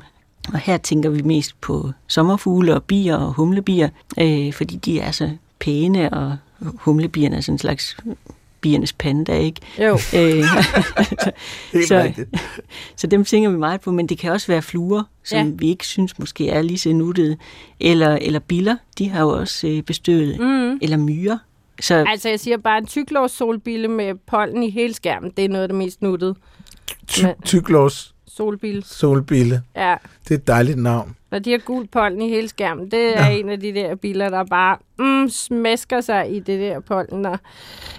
Og 0.54 0.60
her 0.60 0.78
tænker 0.78 1.10
vi 1.10 1.22
mest 1.22 1.62
på 1.62 1.92
sommerfugle 2.08 2.76
og 2.76 2.84
bier 2.84 3.16
og 3.16 3.34
humlebier, 3.34 3.90
øh, 4.20 4.54
fordi 4.54 4.76
de 4.76 5.00
er 5.00 5.12
så 5.12 5.30
pæne, 5.60 6.14
og 6.14 6.38
humlebierne 6.76 7.36
er 7.38 7.42
sådan 7.42 7.54
en 7.56 7.60
slags 7.60 7.98
biernes 8.62 8.94
panda, 8.94 9.38
ikke? 9.40 9.62
jo. 9.80 9.94
Øh, 10.16 10.44
Helt 11.74 11.88
Så- 11.88 12.26
så 12.96 13.08
dem 13.08 13.26
tænker 13.26 13.50
vi 13.50 13.58
meget 13.58 13.82
på, 13.82 13.92
men 13.92 14.08
det 14.08 14.18
kan 14.18 14.32
også 14.32 14.48
være 14.48 14.62
fluer, 14.62 15.04
som 15.24 15.38
Ja. 15.48 15.54
vi 15.56 15.68
ikke 15.70 15.88
synes 15.88 16.20
måske 16.20 16.50
er 16.50 16.62
lige 16.62 16.78
så 16.80 16.90
nuttede. 16.94 17.38
Eller, 17.80 18.16
eller 18.22 18.40
biller, 18.40 18.76
de 18.98 19.10
har 19.10 19.22
jo 19.22 19.30
også 19.30 19.68
øh, 19.68 19.82
bestøvet. 19.84 20.40
Mm. 20.40 20.80
Eller 20.82 20.98
myrer. 20.98 21.38
Så 21.82 22.06
Altså, 22.08 22.30
jeg 22.30 22.40
siger 22.40 22.58
bare, 22.58 22.78
en 22.78 22.86
tyklås 22.86 23.32
solbille 23.32 23.88
med 23.88 24.14
pollen 24.28 24.64
i 24.64 24.70
hele 24.70 24.94
skærmen, 24.94 25.32
det 25.38 25.46
er 25.46 25.50
noget 25.50 25.64
af 25.64 25.68
det 25.70 25.78
mest 25.78 26.02
nuttede. 26.02 26.36
Ty- 27.08 27.26
Tyklås 27.46 28.14
Solbille, 28.36 28.84
solbille. 28.86 29.62
ja. 29.76 29.96
Det 30.24 30.32
er 30.32 30.36
et 30.36 30.48
dejligt 30.48 30.78
navn. 30.78 31.16
Når 31.32 31.40
de 31.40 31.52
har 31.52 31.58
gul 31.58 31.88
pollen 31.88 32.22
i 32.22 32.30
hele 32.30 32.48
skærmen, 32.48 32.92
det 32.92 33.18
er 33.18 33.26
Nå. 33.30 33.32
en 33.32 33.50
af 33.50 33.60
de 33.60 33.74
der 33.74 33.96
biler, 33.96 34.30
der 34.30 34.44
bare 34.44 34.78
mm, 35.00 35.30
smæsker 35.30 36.02
sig 36.02 36.36
i 36.36 36.40
det 36.40 36.60
der 36.60 36.80
pollen. 36.80 37.26
Og, 37.26 37.40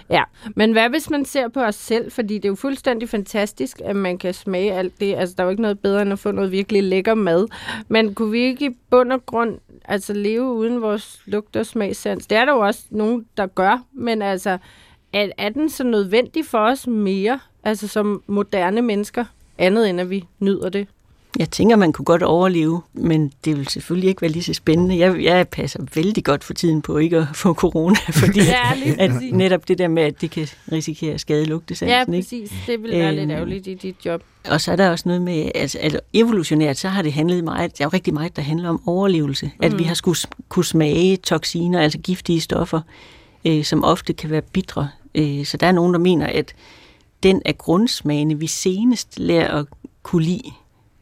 ja. 0.09 0.23
Men 0.55 0.71
hvad 0.71 0.89
hvis 0.89 1.09
man 1.09 1.25
ser 1.25 1.47
på 1.47 1.59
os 1.61 1.75
selv? 1.75 2.11
Fordi 2.11 2.35
det 2.35 2.45
er 2.45 2.49
jo 2.49 2.55
fuldstændig 2.55 3.09
fantastisk, 3.09 3.81
at 3.85 3.95
man 3.95 4.17
kan 4.17 4.33
smage 4.33 4.73
alt 4.73 4.99
det. 4.99 5.15
Altså, 5.15 5.35
der 5.37 5.43
er 5.43 5.45
jo 5.45 5.49
ikke 5.51 5.61
noget 5.61 5.79
bedre, 5.79 6.01
end 6.01 6.13
at 6.13 6.19
få 6.19 6.31
noget 6.31 6.51
virkelig 6.51 6.83
lækker 6.83 7.13
mad. 7.13 7.47
Men 7.87 8.15
kunne 8.15 8.31
vi 8.31 8.39
ikke 8.39 8.65
i 8.65 8.75
bund 8.89 9.11
og 9.11 9.25
grund 9.25 9.57
altså, 9.85 10.13
leve 10.13 10.53
uden 10.53 10.81
vores 10.81 11.21
lugt- 11.25 11.55
og 11.55 11.65
smagssans? 11.65 12.27
Det 12.27 12.37
er 12.37 12.45
der 12.45 12.53
jo 12.53 12.59
også 12.59 12.81
nogen, 12.89 13.25
der 13.37 13.47
gør. 13.47 13.83
Men 13.93 14.21
altså, 14.21 14.57
er, 15.13 15.29
er 15.37 15.49
den 15.49 15.69
så 15.69 15.83
nødvendig 15.83 16.45
for 16.45 16.59
os 16.59 16.87
mere? 16.87 17.39
Altså, 17.63 17.87
som 17.87 18.23
moderne 18.27 18.81
mennesker? 18.81 19.25
Andet 19.57 19.89
end, 19.89 20.01
at 20.01 20.09
vi 20.09 20.23
nyder 20.39 20.69
det. 20.69 20.87
jeg 21.39 21.49
tænker, 21.49 21.75
man 21.75 21.93
kunne 21.93 22.05
godt 22.05 22.23
overleve, 22.23 22.81
men 22.93 23.31
det 23.45 23.57
vil 23.57 23.67
selvfølgelig 23.67 24.09
ikke 24.09 24.21
være 24.21 24.31
lige 24.31 24.43
så 24.43 24.53
spændende. 24.53 24.97
Jeg, 24.99 25.23
jeg 25.23 25.47
passer 25.47 25.79
vældig 25.95 26.23
godt 26.23 26.43
for 26.43 26.53
tiden 26.53 26.81
på 26.81 26.97
ikke 26.97 27.17
at 27.17 27.27
få 27.33 27.53
corona, 27.53 27.95
fordi 28.23 28.39
Ja, 28.39 28.71
at 28.99 29.11
netop 29.31 29.67
det 29.67 29.77
der 29.77 29.87
med, 29.87 30.03
at 30.03 30.21
det 30.21 30.31
kan 30.31 30.47
risikere 30.71 31.13
at 31.13 31.19
skade 31.21 31.43
Ja, 31.43 31.49
lugtesansen. 31.49 32.13
ikke? 32.13 32.25
præcis. 32.25 32.51
Det 32.67 32.83
vil 32.83 32.91
være 32.91 33.11
lidt 33.11 33.21
Øhm, 33.21 33.31
ærgerligt 33.31 33.67
i 33.67 33.73
dit 33.73 33.95
job. 34.05 34.23
Og 34.49 34.61
så 34.61 34.71
er 34.71 34.75
der 34.75 34.89
også 34.89 35.03
noget 35.05 35.21
med, 35.21 35.51
altså, 35.55 35.77
altså 35.77 35.99
evolutionært, 36.13 36.77
så 36.77 36.87
har 36.89 37.01
det 37.01 37.13
handlet 37.13 37.43
meget, 37.43 37.77
der 37.77 37.83
er 37.83 37.85
jo 37.85 37.89
rigtig 37.93 38.13
meget, 38.13 38.35
der 38.35 38.41
handler 38.41 38.69
om 38.69 38.81
overlevelse. 38.87 39.45
Mm. 39.45 39.51
At 39.65 39.79
vi 39.79 39.83
har 39.83 39.93
skulle 39.93 40.17
kunne 40.49 40.65
smage 40.65 41.17
toksiner, 41.17 41.79
altså 41.81 41.97
giftige 41.99 42.41
stoffer, 42.41 42.81
øh, 43.45 43.63
som 43.63 43.83
ofte 43.83 44.13
kan 44.13 44.29
være 44.29 44.41
bitre. 44.41 44.89
Øh, 45.15 45.45
så 45.45 45.57
der 45.57 45.67
er 45.67 45.71
nogen, 45.71 45.93
der 45.93 45.99
mener, 45.99 46.27
at 46.27 46.53
den 47.23 47.41
af 47.45 47.57
grundsmagene, 47.57 48.39
vi 48.39 48.47
senest 48.47 49.19
lærer 49.19 49.57
at 49.59 49.65
kunne 50.03 50.23
lide, 50.23 50.51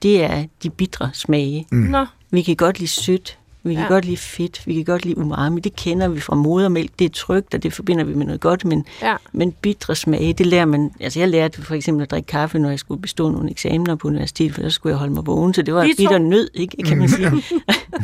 det 0.04 0.24
er 0.24 0.46
de 0.64 0.70
bitre 0.70 1.10
smage. 1.14 1.68
Mm. 1.72 1.78
Nå, 1.78 2.06
Vi 2.32 2.42
kan 2.42 2.56
godt 2.56 2.80
lide 2.80 2.90
sødt, 2.90 3.38
Vi 3.64 3.74
kan 3.74 3.84
Ja. 3.84 3.88
godt 3.88 4.06
lide 4.06 4.18
fedt, 4.18 4.68
vi 4.68 4.74
kan 4.74 4.84
godt 4.84 5.06
lide 5.06 5.18
umami. 5.18 5.60
Det 5.62 5.76
kender 5.76 6.08
vi 6.08 6.20
fra 6.20 6.36
modermælk. 6.36 6.92
Det 7.00 7.06
er 7.06 7.10
trygt, 7.10 7.54
og 7.54 7.64
det 7.64 7.74
forbinder 7.74 8.04
vi 8.04 8.14
med 8.14 8.26
noget 8.26 8.42
godt. 8.42 8.66
Men, 8.66 8.86
Ja. 9.02 9.16
men 9.32 9.52
bitre 9.52 9.96
smage, 9.96 10.34
det 10.34 10.46
lærer 10.46 10.66
man... 10.66 10.92
Altså, 11.00 11.20
jeg 11.20 11.30
lærte 11.30 11.62
for 11.62 11.76
eksempel 11.76 12.04
at 12.04 12.12
drikke 12.12 12.28
kaffe, 12.28 12.60
når 12.60 12.70
jeg 12.70 12.80
skulle 12.80 13.02
bestå 13.02 13.30
nogle 13.32 13.52
eksamener 13.52 13.96
på 13.96 14.08
universitetet, 14.08 14.56
for 14.56 14.62
så 14.62 14.70
skulle 14.70 14.92
jeg 14.92 14.98
holde 15.00 15.14
mig 15.14 15.26
vågen. 15.26 15.54
Så 15.54 15.62
det 15.62 15.74
var 15.74 15.88
bitter 15.98 16.18
nød, 16.18 16.50
ikke, 16.54 16.84
kan 16.84 16.98
man 16.98 17.10
sige. 17.10 17.32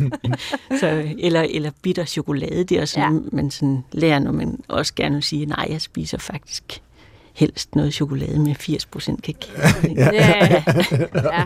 så, 0.80 1.04
eller, 1.20 1.42
eller 1.42 1.72
bitter 1.82 2.06
chokolade, 2.06 2.64
det 2.64 2.78
er 2.78 2.82
også 2.82 2.94
sådan, 2.94 3.14
ja. 3.14 3.30
man 3.32 3.52
sådan 3.52 3.84
lærer, 3.92 4.20
når 4.20 4.32
man 4.32 4.60
også 4.68 4.94
gerne 4.96 5.16
vil 5.16 5.24
sige, 5.24 5.46
nej, 5.46 5.68
jeg 5.70 5.82
spiser 5.82 6.18
faktisk 6.18 6.82
helst 7.38 7.76
noget 7.76 7.94
chokolade 7.94 8.40
med 8.40 8.56
80% 8.56 9.22
kakao. 9.22 9.54
Ja, 9.96 10.10
ja, 10.14 10.64
ja. 11.14 11.46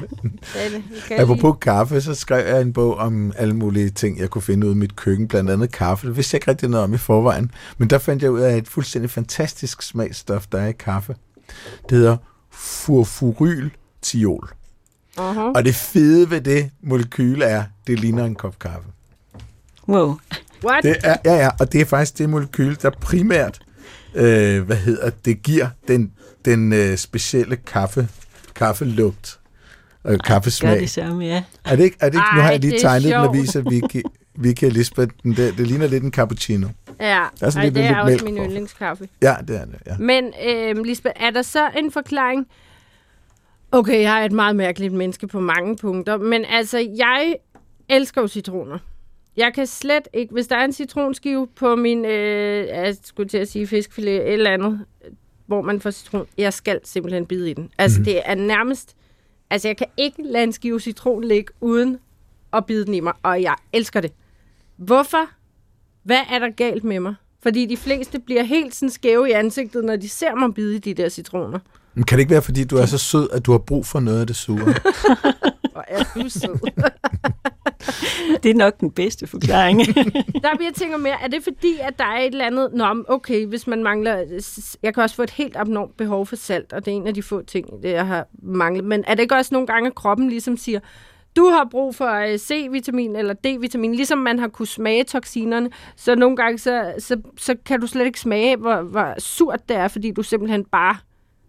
er 1.09 1.21
Apropos 1.21 1.55
kaffe, 1.61 2.01
så 2.01 2.15
skrev 2.15 2.47
jeg 2.47 2.61
en 2.61 2.73
bog 2.73 2.97
om 2.97 3.33
alle 3.37 3.53
mulige 3.53 3.89
ting, 3.89 4.19
jeg 4.19 4.29
kunne 4.29 4.41
finde 4.41 4.67
ud 4.67 4.71
af 4.71 4.75
i 4.75 4.77
mit 4.77 4.95
køkken, 4.95 5.27
blandt 5.27 5.49
andet 5.49 5.71
kaffe. 5.71 6.07
Det 6.07 6.15
vidste 6.15 6.35
jeg 6.35 6.37
ikke 6.37 6.51
rigtig 6.51 6.69
noget 6.69 6.83
om 6.83 6.93
i 6.93 6.97
forvejen, 6.97 7.51
men 7.77 7.89
der 7.89 7.97
fandt 7.97 8.23
jeg 8.23 8.31
ud 8.31 8.39
af 8.39 8.57
et 8.57 8.67
fuldstændig 8.67 9.09
fantastisk 9.09 9.81
smagsstof, 9.81 10.45
der 10.51 10.59
er 10.59 10.67
i 10.67 10.71
kaffe. 10.71 11.15
Det 11.89 11.97
hedder 11.97 12.17
furfuryltiol. 12.49 14.49
Uh-huh. 15.17 15.39
Og 15.39 15.65
det 15.65 15.75
fede 15.75 16.29
ved 16.29 16.41
det 16.41 16.69
molekyle 16.83 17.45
er, 17.45 17.63
det 17.87 17.99
ligner 17.99 18.25
en 18.25 18.35
kop 18.35 18.59
kaffe. 18.59 18.87
Wow. 19.87 20.19
What? 20.65 20.83
Det 20.83 20.97
er, 21.03 21.15
ja, 21.25 21.33
ja, 21.33 21.49
og 21.59 21.73
det 21.73 21.81
er 21.81 21.85
faktisk 21.85 22.17
det 22.17 22.29
molekyle, 22.29 22.75
der 22.81 22.89
primært, 22.89 23.59
øh, 24.15 24.61
hvad 24.65 24.75
hedder 24.77 25.09
det, 25.25 25.43
giver 25.43 25.67
den, 25.87 26.11
den 26.45 26.73
øh, 26.73 26.97
specielle 26.97 27.55
kaffe, 27.55 28.07
kaffelugt 28.55 29.39
og 30.03 30.11
Gør 30.11 30.17
kaffesmag. 30.17 30.79
det 30.79 30.89
samme, 30.89 31.25
ja. 31.25 31.43
Er 31.65 31.75
det 31.75 31.83
ikke? 31.83 31.97
Er 31.99 32.05
det 32.09 32.15
ikke? 32.17 32.25
nu 32.35 32.41
har 32.41 32.47
Ej, 32.47 32.51
jeg 32.51 32.59
lige 32.59 32.79
tegnet 32.79 33.03
den 33.03 33.13
og 33.13 33.33
viser 33.33 33.61
Vicky, 33.69 34.01
Vicky 34.35 34.63
og 34.63 34.71
Lisbeth. 34.71 35.11
Den 35.23 35.35
der, 35.35 35.51
det 35.51 35.67
ligner 35.67 35.87
lidt 35.87 36.03
en 36.03 36.11
cappuccino. 36.11 36.67
Ja, 36.99 37.23
Der 37.39 37.45
er 37.45 37.49
sådan 37.49 37.57
Ej, 37.59 37.63
lidt- 37.65 37.75
det 37.75 37.83
lidt 37.83 37.91
er 37.91 37.99
også 38.01 38.11
mælk 38.11 38.23
min 38.23 38.37
yndlingskaffe. 38.37 39.09
Ja, 39.21 39.35
det 39.47 39.55
er 39.55 39.65
det. 39.65 39.75
Ja. 39.87 39.97
Men 39.97 40.33
øh, 40.47 40.83
Lisbeth, 40.85 41.13
er 41.23 41.29
der 41.29 41.41
så 41.41 41.69
en 41.77 41.91
forklaring? 41.91 42.47
Okay, 43.71 44.01
jeg 44.01 44.21
er 44.21 44.25
et 44.25 44.31
meget 44.31 44.55
mærkeligt 44.55 44.93
menneske 44.93 45.27
på 45.27 45.39
mange 45.39 45.77
punkter, 45.77 46.17
men 46.17 46.45
altså, 46.49 46.77
jeg 46.97 47.35
elsker 47.89 48.21
jo 48.21 48.27
citroner. 48.27 48.77
Jeg 49.37 49.51
kan 49.55 49.67
slet 49.67 50.07
ikke, 50.13 50.33
hvis 50.33 50.47
der 50.47 50.55
er 50.55 50.65
en 50.65 50.73
citronskive 50.73 51.47
på 51.55 51.75
min, 51.75 52.05
øh, 52.05 52.67
jeg 52.67 52.95
skulle 53.03 53.29
til 53.29 53.37
at 53.37 53.47
sige 53.47 53.67
fiskfilet, 53.67 54.15
et 54.15 54.33
eller 54.33 54.51
andet, 54.51 54.85
hvor 55.45 55.61
man 55.61 55.81
får 55.81 55.91
citron, 55.91 56.27
jeg 56.37 56.53
skal 56.53 56.79
simpelthen 56.83 57.25
bide 57.25 57.51
i 57.51 57.53
den. 57.53 57.69
Altså, 57.77 57.99
mm. 57.99 58.05
det 58.05 58.21
er 58.25 58.35
nærmest, 58.35 58.95
altså, 59.49 59.67
jeg 59.67 59.77
kan 59.77 59.87
ikke 59.97 60.23
lade 60.23 60.43
en 60.43 60.53
skive 60.53 60.79
citron 60.79 61.23
ligge 61.23 61.53
uden 61.61 61.97
at 62.53 62.65
bide 62.65 62.85
den 62.85 62.93
i 62.93 62.99
mig, 62.99 63.13
og 63.23 63.41
jeg 63.41 63.55
elsker 63.73 64.01
det. 64.01 64.11
Hvorfor? 64.77 65.29
Hvad 66.03 66.19
er 66.31 66.39
der 66.39 66.49
galt 66.49 66.83
med 66.83 66.99
mig? 66.99 67.15
Fordi 67.43 67.65
de 67.65 67.77
fleste 67.77 68.19
bliver 68.19 68.43
helt 68.43 68.75
sådan 68.75 68.89
skæve 68.89 69.29
i 69.29 69.31
ansigtet, 69.31 69.85
når 69.85 69.95
de 69.95 70.09
ser 70.09 70.35
mig 70.35 70.53
bide 70.53 70.75
i 70.75 70.79
de 70.79 70.93
der 70.93 71.09
citroner. 71.09 71.59
Men 71.93 72.03
kan 72.03 72.17
det 72.17 72.19
ikke 72.19 72.31
være, 72.31 72.41
fordi 72.41 72.63
du 72.63 72.77
er 72.77 72.85
så 72.85 72.97
sød, 72.97 73.29
at 73.31 73.45
du 73.45 73.51
har 73.51 73.59
brug 73.59 73.85
for 73.85 73.99
noget 73.99 74.19
af 74.19 74.27
det 74.27 74.35
sure? 74.35 74.61
Og 75.75 75.83
er 75.87 76.03
du 76.15 76.29
sød. 76.29 76.59
Det 78.43 78.51
er 78.51 78.55
nok 78.55 78.79
den 78.79 78.91
bedste 78.91 79.27
forklaring. 79.27 79.79
der 80.43 80.55
bliver 80.55 80.69
jeg 80.69 80.73
tænker 80.75 80.97
mere, 80.97 81.21
er 81.23 81.27
det 81.27 81.43
fordi, 81.43 81.77
at 81.81 81.99
der 81.99 82.05
er 82.05 82.19
et 82.19 82.25
eller 82.25 82.45
andet... 82.45 82.69
Nå, 82.73 83.03
okay, 83.07 83.45
hvis 83.45 83.67
man 83.67 83.83
mangler... 83.83 84.41
Jeg 84.83 84.93
kan 84.93 85.03
også 85.03 85.15
få 85.15 85.23
et 85.23 85.29
helt 85.29 85.55
abnormt 85.55 85.97
behov 85.97 86.25
for 86.25 86.35
salt, 86.35 86.73
og 86.73 86.85
det 86.85 86.91
er 86.91 86.95
en 86.95 87.07
af 87.07 87.13
de 87.13 87.23
få 87.23 87.41
ting, 87.41 87.83
det 87.83 87.91
jeg 87.91 88.07
har 88.07 88.27
manglet. 88.43 88.85
Men 88.85 89.03
er 89.07 89.15
det 89.15 89.21
ikke 89.21 89.35
også 89.35 89.53
nogle 89.53 89.67
gange, 89.67 89.87
at 89.87 89.95
kroppen 89.95 90.29
ligesom 90.29 90.57
siger, 90.57 90.79
du 91.35 91.45
har 91.45 91.67
brug 91.71 91.95
for 91.95 92.13
øh, 92.13 92.37
C-vitamin 92.37 93.15
eller 93.15 93.33
D-vitamin, 93.33 93.95
ligesom 93.95 94.17
man 94.17 94.39
har 94.39 94.47
kunne 94.47 94.67
smage 94.67 95.03
toksinerne, 95.03 95.69
så 95.95 96.15
nogle 96.15 96.35
gange, 96.35 96.57
så, 96.57 96.93
så, 96.99 97.21
så 97.37 97.55
kan 97.65 97.81
du 97.81 97.87
slet 97.87 98.05
ikke 98.05 98.19
smage, 98.19 98.55
hvor, 98.55 98.81
hvor 98.81 99.19
surt 99.19 99.69
det 99.69 99.77
er, 99.77 99.87
fordi 99.87 100.11
du 100.11 100.23
simpelthen 100.23 100.65
bare 100.65 100.97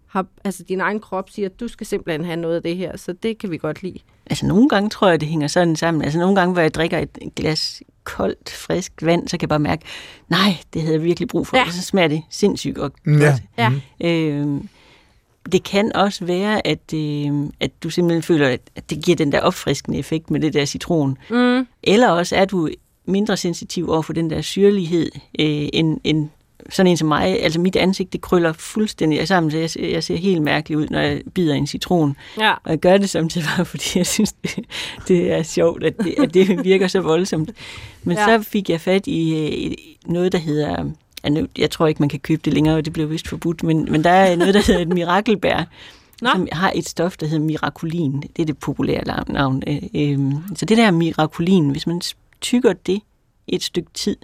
har, 0.07 0.27
altså 0.45 0.63
din 0.63 0.81
egen 0.81 1.01
krop 1.01 1.31
siger, 1.31 1.49
at 1.49 1.61
du 1.61 1.69
skal 1.69 1.87
simpelthen 1.87 2.25
have 2.25 2.37
noget 2.37 2.57
af 2.57 2.63
det 2.63 2.77
her, 2.77 2.97
så 2.97 3.13
det 3.13 3.39
kan 3.39 3.51
vi 3.51 3.57
godt 3.57 3.83
lide 3.83 3.99
altså 4.27 4.47
nogle 4.47 4.69
gange 4.69 4.91
tror 4.91 5.09
jeg, 5.09 5.21
det 5.21 5.29
hænger 5.29 5.49
sådan 5.49 5.77
sammen. 5.77 6.05
Altså 6.05 6.19
nogle 6.19 6.37
gange, 6.37 6.53
hvor 6.53 6.63
jeg 6.63 6.75
drikker 6.75 6.99
et 6.99 7.35
glas 7.37 7.83
koldt, 8.05 8.51
frisk 8.51 8.93
vand, 9.03 9.29
så 9.29 9.39
kan 9.39 9.43
jeg 9.43 9.49
bare 9.49 9.59
mærke, 9.59 9.83
nej, 10.29 10.57
det 10.75 10.83
havde 10.83 10.95
jeg 10.95 11.03
virkelig 11.03 11.29
brug 11.29 11.47
for. 11.47 11.57
Ja. 11.57 11.65
Og 11.65 11.73
så 11.73 11.83
smager 11.83 12.09
det 12.09 12.23
sindssygt 12.31 12.77
godt. 12.77 12.93
ja. 13.07 13.39
Ja. 13.59 13.71
Øh, 14.11 14.61
det 15.53 15.63
kan 15.63 15.97
også 15.97 16.25
være, 16.25 16.67
at, 16.67 16.95
øh, 16.95 17.33
at 17.61 17.71
du 17.83 17.91
simpelthen 17.91 18.23
føler, 18.23 18.49
at, 18.49 18.61
at 18.77 18.91
det 18.91 19.05
giver 19.05 19.17
den 19.17 19.33
der 19.33 19.41
opfriskende 19.41 19.99
effekt 19.99 20.31
med 20.31 20.41
det 20.41 20.55
der 20.55 20.65
citron. 20.65 21.19
Mm. 21.31 21.67
Eller 21.83 22.09
også 22.09 22.37
er 22.37 22.45
du 22.45 22.69
mindre 23.07 23.37
sensitiv 23.37 23.91
over 23.91 24.03
for 24.03 24.13
den 24.13 24.31
der 24.31 24.41
syrlighed, 24.41 25.11
øh, 25.39 25.69
end, 25.73 26.01
end 26.05 26.29
sådan 26.71 26.91
en 26.91 26.97
som 26.97 27.09
mig. 27.09 27.43
Altså 27.43 27.61
mit 27.61 27.77
ansigt, 27.77 28.13
det 28.13 28.21
krøller 28.21 28.53
fuldstændig 28.53 29.29
sammen, 29.29 29.51
så 29.51 29.59
jeg, 29.59 29.71
ser- 29.71 29.89
jeg 29.91 30.05
ser 30.05 30.17
helt 30.17 30.43
mærkelig 30.43 30.79
ud, 30.79 30.87
når 30.91 31.01
jeg 31.01 31.23
bider 31.35 31.55
en 31.55 31.67
citron. 31.67 32.17
Ja. 32.41 32.53
Og 32.53 32.71
jeg 32.71 32.79
gør 32.79 32.97
det 32.99 33.11
samtidig 33.11 33.47
bare, 33.57 33.65
fordi 33.73 33.85
jeg 33.97 34.07
synes, 34.07 34.33
det, 34.33 34.59
det 35.09 35.33
er 35.33 35.43
sjovt, 35.43 35.85
at 35.85 35.99
det, 35.99 36.15
at 36.19 36.35
det 36.35 36.65
virker 36.65 36.87
så 36.89 37.01
voldsomt. 37.01 37.51
Men 38.03 38.17
Ja. 38.17 38.25
så 38.39 38.49
fik 38.49 38.71
jeg 38.71 38.81
fat 38.81 39.07
i, 39.07 39.35
øh, 39.39 39.53
i 39.53 39.99
noget, 40.07 40.33
der 40.33 40.39
hedder... 40.39 40.85
Jeg 41.59 41.71
tror 41.71 41.87
ikke, 41.87 42.03
man 42.03 42.09
kan 42.09 42.21
købe 42.21 42.43
det 42.45 42.53
længere, 42.55 42.77
og 42.77 42.85
det 42.85 42.93
blev 42.93 43.11
vist 43.11 43.29
forbudt, 43.29 43.63
men, 43.63 43.87
men 43.93 44.05
der 44.05 44.11
er 44.11 44.37
noget, 44.37 44.55
der 44.55 44.61
hedder 44.67 44.81
et 44.81 44.89
mirakelbær, 44.89 45.65
Nå. 46.23 46.29
som 46.33 46.49
har 46.53 46.73
et 46.75 46.89
stof, 46.89 47.17
der 47.17 47.27
hedder 47.27 47.45
mirakulin. 47.45 48.21
Det 48.37 48.43
er 48.43 48.47
det 48.47 48.59
populære 48.59 49.25
navn. 49.33 49.63
Øh, 49.67 49.77
øhm, 49.95 50.33
Så 50.57 50.65
det 50.65 50.77
der 50.79 50.91
mirakulin, 50.91 51.71
hvis 51.71 51.87
man 51.87 52.01
tykker 52.41 52.73
det 52.73 53.01
et 53.49 53.63
stykke 53.63 53.91
tid, 53.95 54.17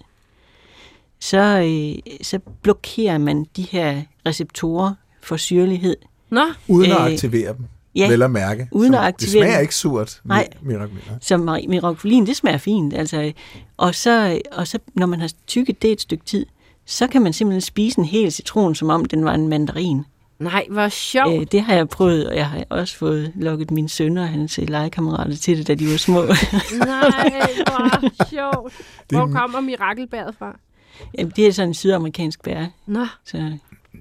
så, 1.21 1.39
øh, 1.39 2.15
så 2.23 2.39
blokerer 2.63 3.19
man 3.19 3.47
de 3.57 3.63
her 3.63 4.03
receptorer 4.27 4.95
for 5.23 5.37
syrlighed. 5.37 5.97
Nå, 6.31 6.43
Uden 6.69 6.93
at 6.93 6.99
Øh, 7.01 7.07
aktivere 7.13 7.49
dem. 7.53 7.65
ja. 7.95 8.09
Vel 8.11 8.23
at 8.23 8.31
mærke. 8.31 8.69
Uden 8.73 8.95
at 8.95 9.01
Det 9.01 9.07
aktivere 9.07 9.31
smager 9.45 9.55
dem. 9.57 9.63
ikke 9.63 9.75
surt. 9.75 10.21
Nej. 10.25 10.49
Mirakel. 10.63 10.97
Så 11.21 11.35
mi- 11.35 11.69
mirakulin, 11.69 12.27
det 12.27 12.37
smager 12.37 12.59
fint. 12.59 12.95
Altså, 12.95 13.33
og, 13.77 13.95
så, 13.95 14.41
og 14.53 14.67
så, 14.67 14.79
når 14.95 15.07
man 15.07 15.21
har 15.21 15.31
tykket 15.47 15.83
det 15.83 15.93
et 15.93 16.01
stykke 16.01 16.25
tid, 16.25 16.47
så 16.87 17.07
kan 17.07 17.23
man 17.23 17.33
simpelthen 17.33 17.61
spise 17.61 17.99
en 17.99 18.05
hel 18.05 18.33
citron, 18.33 18.75
som 18.75 18.91
om 18.91 19.05
den 19.05 19.25
var 19.25 19.35
en 19.35 19.49
mandarin. 19.49 20.03
nej, 20.39 20.67
hvor 20.71 20.89
sjovt. 20.89 21.41
Øh, 21.41 21.47
det 21.53 21.61
har 21.63 21.75
jeg 21.75 21.89
prøvet, 21.89 22.29
og 22.29 22.37
jeg 22.37 22.47
har 22.51 22.65
også 22.71 22.97
fået 22.97 23.33
lukket 23.37 23.71
mine 23.71 23.89
sønner 23.89 24.23
og 24.23 24.29
hans 24.29 24.59
øh, 24.59 24.69
legekammerater 24.69 25.37
til 25.37 25.59
det, 25.59 25.67
da 25.69 25.75
de 25.75 25.91
var 25.91 25.97
små. 25.97 26.23
Nej, 26.23 27.43
hvor 27.67 28.25
sjovt. 28.31 28.73
Det 29.11 29.19
Hvor 29.19 29.27
kommer 29.27 29.61
mirakelbæret 29.61 30.35
fra? 30.39 30.59
Jamen, 31.19 31.33
det 31.37 31.47
er 31.47 31.53
sådan 31.53 31.69
en 31.69 31.75
sydamerikansk 31.75 32.43
bær. 32.43 32.67
Nå, 32.87 33.07
Så, 33.25 33.37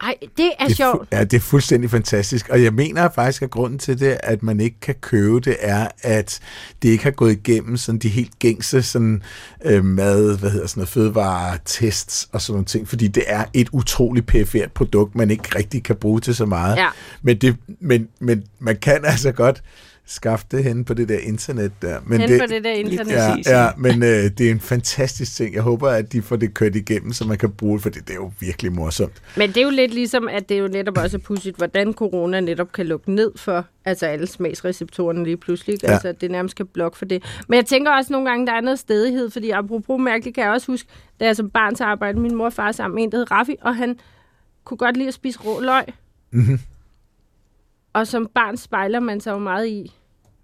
ej, 0.01 0.15
det 0.21 0.29
er 0.29 0.29
Det 0.37 0.53
er, 0.59 0.65
fu- 0.65 0.73
sjovt. 0.73 1.07
ja, 1.11 1.23
det 1.23 1.33
er 1.37 1.41
fuldstændig 1.41 1.89
fantastisk. 1.89 2.49
Og 2.49 2.63
jeg 2.63 2.73
mener 2.73 3.09
faktisk, 3.15 3.41
at 3.41 3.49
grunden 3.49 3.79
til 3.79 3.99
det, 3.99 4.17
at 4.23 4.43
man 4.43 4.59
ikke 4.59 4.79
kan 4.79 4.95
købe 5.01 5.39
det, 5.39 5.55
er, 5.59 5.87
at 6.01 6.39
det 6.81 6.89
ikke 6.89 7.03
har 7.03 7.11
gået 7.11 7.31
igennem 7.31 7.77
sådan 7.77 7.99
de 7.99 8.09
helt 8.09 8.39
gængse 8.39 8.81
sådan, 8.83 9.23
øh, 9.65 9.85
mad, 9.85 10.37
hvad 10.39 10.49
hedder 10.51 10.67
sådan 10.67 10.79
noget, 10.81 10.89
fødevaretests 10.89 12.29
og 12.31 12.41
sådan 12.41 12.53
nogle 12.53 12.65
ting, 12.65 12.87
fordi 12.87 13.07
det 13.07 13.23
er 13.27 13.43
et 13.53 13.69
utroligt 13.71 14.25
perifert 14.27 14.71
produkt, 14.71 15.15
man 15.15 15.31
ikke 15.31 15.49
rigtig 15.55 15.83
kan 15.83 15.95
bruge 15.95 16.19
til 16.19 16.35
så 16.35 16.45
meget. 16.45 16.75
Ja. 16.77 16.87
Men, 17.21 17.37
det, 17.37 17.55
men, 17.79 18.07
men 18.19 18.43
man 18.59 18.77
kan 18.77 19.05
altså 19.05 19.31
godt 19.31 19.63
skaffe 20.07 20.45
det 20.51 20.63
hen 20.63 20.85
på 20.85 20.93
det 20.93 21.09
der 21.09 21.17
internet 21.17 21.71
der. 21.81 21.99
Men 22.05 22.21
Hen 22.21 22.39
på 22.39 22.45
det 22.45 22.63
der 22.63 22.71
internet. 22.71 23.11
Ja, 23.11 23.35
ja, 23.63 23.69
men 23.77 24.03
øh, 24.03 24.09
det 24.09 24.41
er 24.41 24.51
en 24.51 24.59
fantastisk 24.59 25.35
ting. 25.35 25.55
Jeg 25.55 25.61
håber, 25.61 25.89
at 25.89 26.13
de 26.13 26.21
får 26.21 26.35
det 26.35 26.53
kørt 26.53 26.75
igennem, 26.75 27.13
så 27.13 27.27
man 27.27 27.37
kan 27.37 27.51
bruge 27.51 27.73
det, 27.73 27.83
for 27.83 27.89
det, 27.89 28.07
det 28.07 28.11
er 28.13 28.15
jo 28.15 28.31
virkelig 28.39 28.71
morsomt. 28.71 29.21
Men 29.37 29.49
det 29.49 29.57
er 29.57 29.61
jo 29.61 29.69
lidt 29.69 29.93
ligesom, 29.93 30.27
at 30.27 30.49
det 30.49 30.57
er 30.57 30.61
jo 30.61 30.67
netop 30.67 30.97
også 30.97 31.17
pudsigt, 31.17 31.57
hvordan 31.57 31.93
corona 31.93 32.39
netop 32.39 32.71
kan 32.71 32.85
lukke 32.85 33.11
ned 33.11 33.31
for 33.35 33.65
altså 33.85 34.05
alle 34.05 34.27
smagsreceptorerne 34.27 35.23
lige 35.23 35.37
pludselig. 35.37 35.83
Ja. 35.83 35.91
Altså, 35.91 36.11
det 36.11 36.31
nærmest 36.31 36.55
kan 36.55 36.67
blokke 36.67 36.97
for 36.97 37.05
det. 37.05 37.23
Men 37.47 37.57
jeg 37.57 37.65
tænker 37.65 37.91
også 37.91 38.13
nogle 38.13 38.29
gange, 38.29 38.47
der 38.47 38.53
er 38.53 38.61
noget 38.61 38.79
stedighed, 38.79 39.29
fordi 39.29 39.49
apropos 39.49 40.01
mærkeligt, 40.01 40.35
kan 40.35 40.43
jeg 40.43 40.51
også 40.51 40.67
huske, 40.67 40.89
da 41.19 41.25
jeg 41.25 41.35
som 41.35 41.49
barn 41.49 41.75
til 41.75 41.83
arbejde, 41.83 42.19
min 42.19 42.35
mor 42.35 42.45
og 42.45 42.53
far 42.53 42.71
sammen 42.71 42.95
med 42.95 43.03
en, 43.03 43.11
der 43.11 43.17
hed 43.17 43.31
Raffi, 43.31 43.55
og 43.61 43.75
han 43.75 43.99
kunne 44.63 44.77
godt 44.77 44.97
lide 44.97 45.07
at 45.07 45.13
spise 45.13 45.39
rå 45.39 45.59
løg. 45.59 45.83
Mhm. 46.31 46.59
Og 47.97 48.07
som 48.07 48.29
barn 48.35 48.57
spejler 48.57 48.99
man 48.99 49.21
sig 49.21 49.31
jo 49.31 49.37
meget 49.37 49.67
i. 49.67 49.95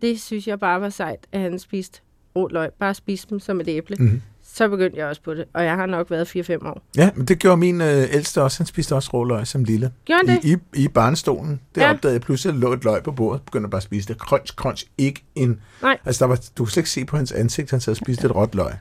Det 0.02 0.22
synes 0.22 0.48
jeg 0.48 0.60
bare 0.60 0.82
var 0.82 0.90
sejt, 0.90 1.28
at 1.32 1.40
han 1.42 1.60
spiste 1.60 2.00
rå 2.36 2.48
løg. 2.48 2.70
Bare 2.80 2.94
spiste 2.94 3.30
dem 3.30 3.40
som 3.40 3.62
et 3.62 3.68
æble. 3.68 3.96
Mhm. 4.00 4.22
Så 4.44 4.68
begyndte 4.70 4.98
jeg 5.00 5.08
også 5.08 5.22
på 5.22 5.34
det, 5.34 5.46
og 5.54 5.64
jeg 5.64 5.76
har 5.76 5.86
nok 5.86 6.12
været 6.12 6.36
4-5 6.36 6.68
år. 6.68 6.82
Ja, 6.98 7.10
men 7.16 7.26
det 7.28 7.40
gjorde 7.40 7.58
min 7.58 7.82
øh, 7.82 8.04
ældste 8.14 8.42
også. 8.42 8.60
Han 8.60 8.68
spiste 8.68 8.96
også 8.96 9.10
råløg 9.14 9.48
som 9.48 9.64
lille. 9.64 9.92
Gjorde 10.06 10.28
han 10.28 10.36
det? 10.38 10.44
I, 10.46 10.54
i, 10.80 10.84
I 10.84 10.88
barnestolen. 10.88 11.60
Det 11.76 11.82
Ja. 11.82 11.90
opdagede 11.94 12.14
jeg 12.14 12.22
pludselig, 12.22 12.50
at 12.50 12.62
der 12.62 12.68
lå 12.68 12.74
et 12.74 12.84
løg 12.84 13.04
på 13.04 13.12
bordet. 13.12 13.42
Begyndte 13.42 13.70
bare 13.70 13.78
at 13.78 13.84
spise 13.84 14.08
det. 14.08 14.18
Crunch, 14.18 14.54
crunch. 14.56 14.86
Ikke 14.98 15.24
en... 15.36 15.62
Nej. 15.82 15.98
Altså, 16.06 16.26
der 16.26 16.30
var, 16.30 16.36
du 16.58 16.64
kunne 16.64 16.72
slet 16.72 16.82
ikke 16.82 16.90
se 16.90 17.06
på 17.06 17.18
hans 17.18 17.32
ansigt, 17.32 17.72
han 17.72 17.80
sad 17.80 17.92
og 17.94 17.98
spiste 17.98 18.26
et 18.26 18.36
råt 18.36 18.56
løg. 18.56 18.72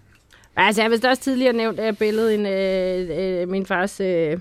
Altså, 0.57 0.83
jeg 0.83 0.85
har 0.85 0.91
vist 0.91 1.05
også 1.05 1.23
tidligere 1.23 1.53
nævnt, 1.53 1.79
at 1.81 1.87
jeg 1.87 1.99
billede 1.99 2.35
en, 2.35 2.47
øh, 2.47 3.43
øh, 3.43 3.49
min 3.49 3.67
fars 3.67 4.01
øh, 4.01 4.39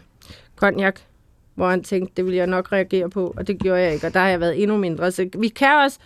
konjak, 0.55 0.99
hvor 1.55 1.69
han 1.69 1.83
tænkte, 1.83 2.13
det 2.17 2.25
ville 2.25 2.37
jeg 2.37 2.47
nok 2.47 2.71
reagere 2.71 3.09
på, 3.09 3.33
og 3.37 3.47
det 3.47 3.59
gjorde 3.59 3.81
jeg 3.81 3.93
ikke, 3.93 4.07
og 4.07 4.13
der 4.13 4.19
har 4.19 4.27
jeg 4.29 4.39
været 4.39 4.61
endnu 4.61 4.77
mindre. 4.77 5.11
Så 5.11 5.29
vi 5.39 5.47
kan 5.47 5.75
også, 5.85 5.97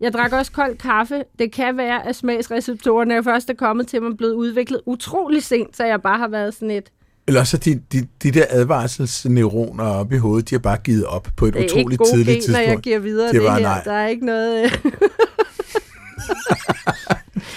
Jeg 0.00 0.12
drak 0.12 0.32
også 0.32 0.52
kold 0.52 0.76
kaffe. 0.78 1.22
Det 1.38 1.52
kan 1.52 1.76
være, 1.76 2.06
at 2.08 2.16
smagsreceptorerne 2.16 3.24
først 3.24 3.50
er 3.50 3.54
kommet 3.54 3.86
til 3.88 4.02
mig 4.02 4.16
blevet 4.16 4.32
udviklet 4.32 4.80
utrolig 4.86 5.42
sent, 5.42 5.76
så 5.76 5.84
jeg 5.84 6.02
bare 6.02 6.18
har 6.18 6.28
været 6.28 6.54
sådan 6.54 6.70
et... 6.70 6.84
Eller 7.28 7.44
så 7.44 7.56
de, 7.56 7.80
de, 7.92 8.06
de 8.22 8.30
der 8.30 8.44
advarselsneuroner 8.50 9.84
oppe 9.84 10.14
i 10.14 10.18
hovedet, 10.18 10.50
de 10.50 10.54
har 10.54 10.60
bare 10.60 10.76
givet 10.84 11.04
op 11.04 11.28
på 11.36 11.46
et 11.46 11.54
Det 11.54 11.58
er 11.60 11.62
ikke 11.64 11.74
utroligt 11.76 11.98
gode 11.98 12.10
tidligt 12.10 12.44
gener, 12.44 12.58
jeg 12.58 12.66
tidspunkt. 12.66 12.84
giver 12.84 12.98
videre 12.98 13.26
Det 13.26 13.34
det, 13.34 13.42
var 13.44 13.54
her. 13.54 13.60
nej. 13.62 13.82
Der 13.84 13.92
er 13.92 14.06
ikke 14.08 14.26
noget... 14.26 14.70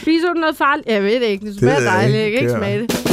Spiser 0.01 0.27
du 0.27 0.33
noget 0.39 0.57
farligt? 0.57 0.87
Jeg 0.87 1.03
ved 1.03 1.13
det 1.19 1.25
ikke. 1.27 1.45
Det 1.45 1.55
smager 1.59 1.73
jeg 1.73 1.83
dejligt. 1.85 2.17
Jeg 2.17 2.25
ikke. 2.25 2.37
kan 2.37 2.43
ikke 2.47 2.53
Det 2.53 2.55
er- 2.55 2.59
smage 2.59 2.79
det. 2.81 3.12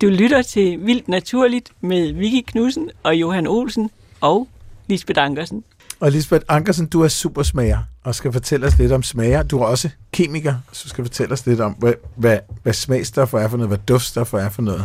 Du 0.00 0.06
lytter 0.06 0.42
til 0.42 0.86
Vildt 0.86 1.08
Naturligt 1.08 1.72
med 1.80 2.12
Vicky 2.12 2.50
Knudsen 2.50 2.90
og 3.02 3.14
Johan 3.14 3.46
Olsen 3.46 3.90
og 4.20 4.48
Lisbeth 4.86 5.22
Ankersen. 5.22 5.64
Og 6.00 6.10
Lisbeth 6.10 6.44
Ankersen, 6.48 6.86
du 6.86 7.02
er 7.02 7.08
supersmager 7.08 7.78
og 8.04 8.14
skal 8.14 8.32
fortælle 8.32 8.66
os 8.66 8.78
lidt 8.78 8.92
om 8.92 9.02
smager. 9.02 9.42
Du 9.42 9.58
er 9.58 9.64
også 9.64 9.90
kemiker, 10.12 10.54
så 10.72 10.88
skal 10.88 11.04
fortælle 11.04 11.32
os 11.32 11.46
lidt 11.46 11.60
om, 11.60 11.72
hvad, 11.72 11.92
hvad, 12.16 12.38
hvad 12.62 12.72
smagstoffer 12.72 13.38
er 13.38 13.48
for 13.48 13.56
noget, 13.56 13.70
hvad 13.70 13.78
duftstoffer 13.78 14.38
er 14.38 14.48
for 14.48 14.62
noget. 14.62 14.84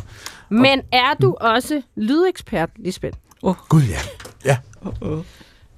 Men 0.49 0.82
er 0.91 1.13
du 1.21 1.36
også 1.41 1.82
lydekspert, 1.95 2.69
Lisbeth? 2.76 3.17
Gud 3.69 3.82
ja. 3.82 3.99
Ja, 4.45 4.58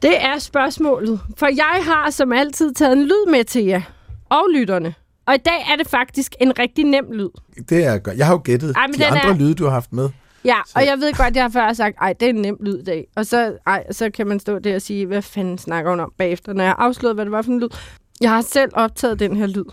Det 0.02 0.24
er 0.24 0.40
spørgsmålet. 0.40 1.20
For 1.38 1.48
jeg 1.48 1.84
har 1.84 2.10
som 2.10 2.32
altid 2.32 2.74
taget 2.74 2.94
en 2.94 3.04
lyd 3.04 3.32
med 3.32 3.44
til 3.44 3.66
jer 3.66 3.82
og 4.30 4.44
lytterne. 4.54 4.94
Og 5.28 5.34
i 5.36 5.38
dag 5.38 5.66
er 5.72 5.76
det 5.78 5.88
faktisk 5.88 6.36
en 6.42 6.60
rigtig 6.60 6.86
nem 6.86 7.12
lyd. 7.12 7.30
det 7.70 7.86
er 7.86 7.98
godt. 7.98 8.18
Jeg 8.18 8.26
har 8.26 8.34
jo 8.34 8.42
gættet 8.44 8.74
Ej, 8.76 8.86
de 8.98 9.06
andre 9.06 9.30
er- 9.30 9.34
lyde, 9.38 9.54
du 9.56 9.64
har 9.64 9.72
haft 9.72 9.94
med. 9.94 10.10
Ja, 10.46 10.56
Så- 10.66 10.72
og 10.76 10.86
jeg 10.86 10.98
ved 11.00 11.14
godt, 11.14 11.36
jeg 11.36 11.44
har 11.44 11.50
før 11.50 11.74
sagt, 11.74 11.98
ej, 12.02 12.14
det 12.14 12.26
er 12.26 12.30
en 12.30 12.36
nem 12.36 12.58
lyd 12.62 12.78
i 12.80 12.84
dag. 12.84 13.08
Og 13.16 13.26
så, 13.26 13.58
ej, 13.68 13.84
så 13.92 14.10
kan 14.10 14.28
man 14.28 14.40
stå 14.40 14.60
der 14.60 14.76
og 14.76 14.82
sige, 14.82 15.06
hvad 15.06 15.22
fanden 15.22 15.58
snakker 15.58 15.92
hun 15.92 16.00
om 16.00 16.14
bagefter, 16.18 16.54
når 16.54 16.64
jeg 16.64 16.72
har 16.72 16.76
afsløret, 16.84 17.16
hvad 17.16 17.26
det 17.26 17.32
var 17.32 17.42
for 17.42 17.52
en 17.52 17.60
lyd. 17.60 17.70
Jeg 18.22 18.30
har 18.30 18.42
selv 18.42 18.72
optaget 18.74 19.20
den 19.20 19.36
her 19.36 19.48
lyd. 19.48 19.64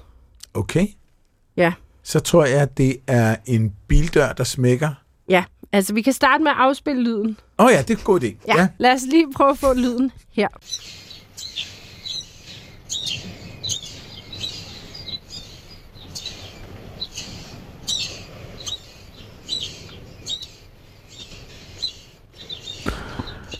Okay. 0.54 0.86
Ja. 1.56 1.72
Så 2.02 2.20
tror 2.20 2.44
jeg, 2.44 2.60
at 2.60 2.78
det 2.78 2.96
er 3.06 3.36
en 3.46 3.72
bildør, 3.88 4.32
der 4.32 4.44
smækker. 4.44 4.88
Ja, 5.28 5.44
altså 5.72 5.94
vi 5.94 6.02
kan 6.02 6.12
starte 6.12 6.42
med 6.44 6.50
at 6.50 6.56
afspille 6.58 7.02
lyden. 7.02 7.36
Åh 7.58 7.66
oh 7.66 7.72
ja, 7.72 7.78
det 7.82 7.90
er 7.90 7.96
en 7.98 8.04
god 8.04 8.20
idé. 8.20 8.26
Ja, 8.48 8.60
ja. 8.60 8.68
lad 8.78 8.92
os 8.92 9.02
lige 9.10 9.26
prøve 9.36 9.50
at 9.50 9.58
få 9.58 9.74
lyden 9.74 10.12
her. 10.32 10.48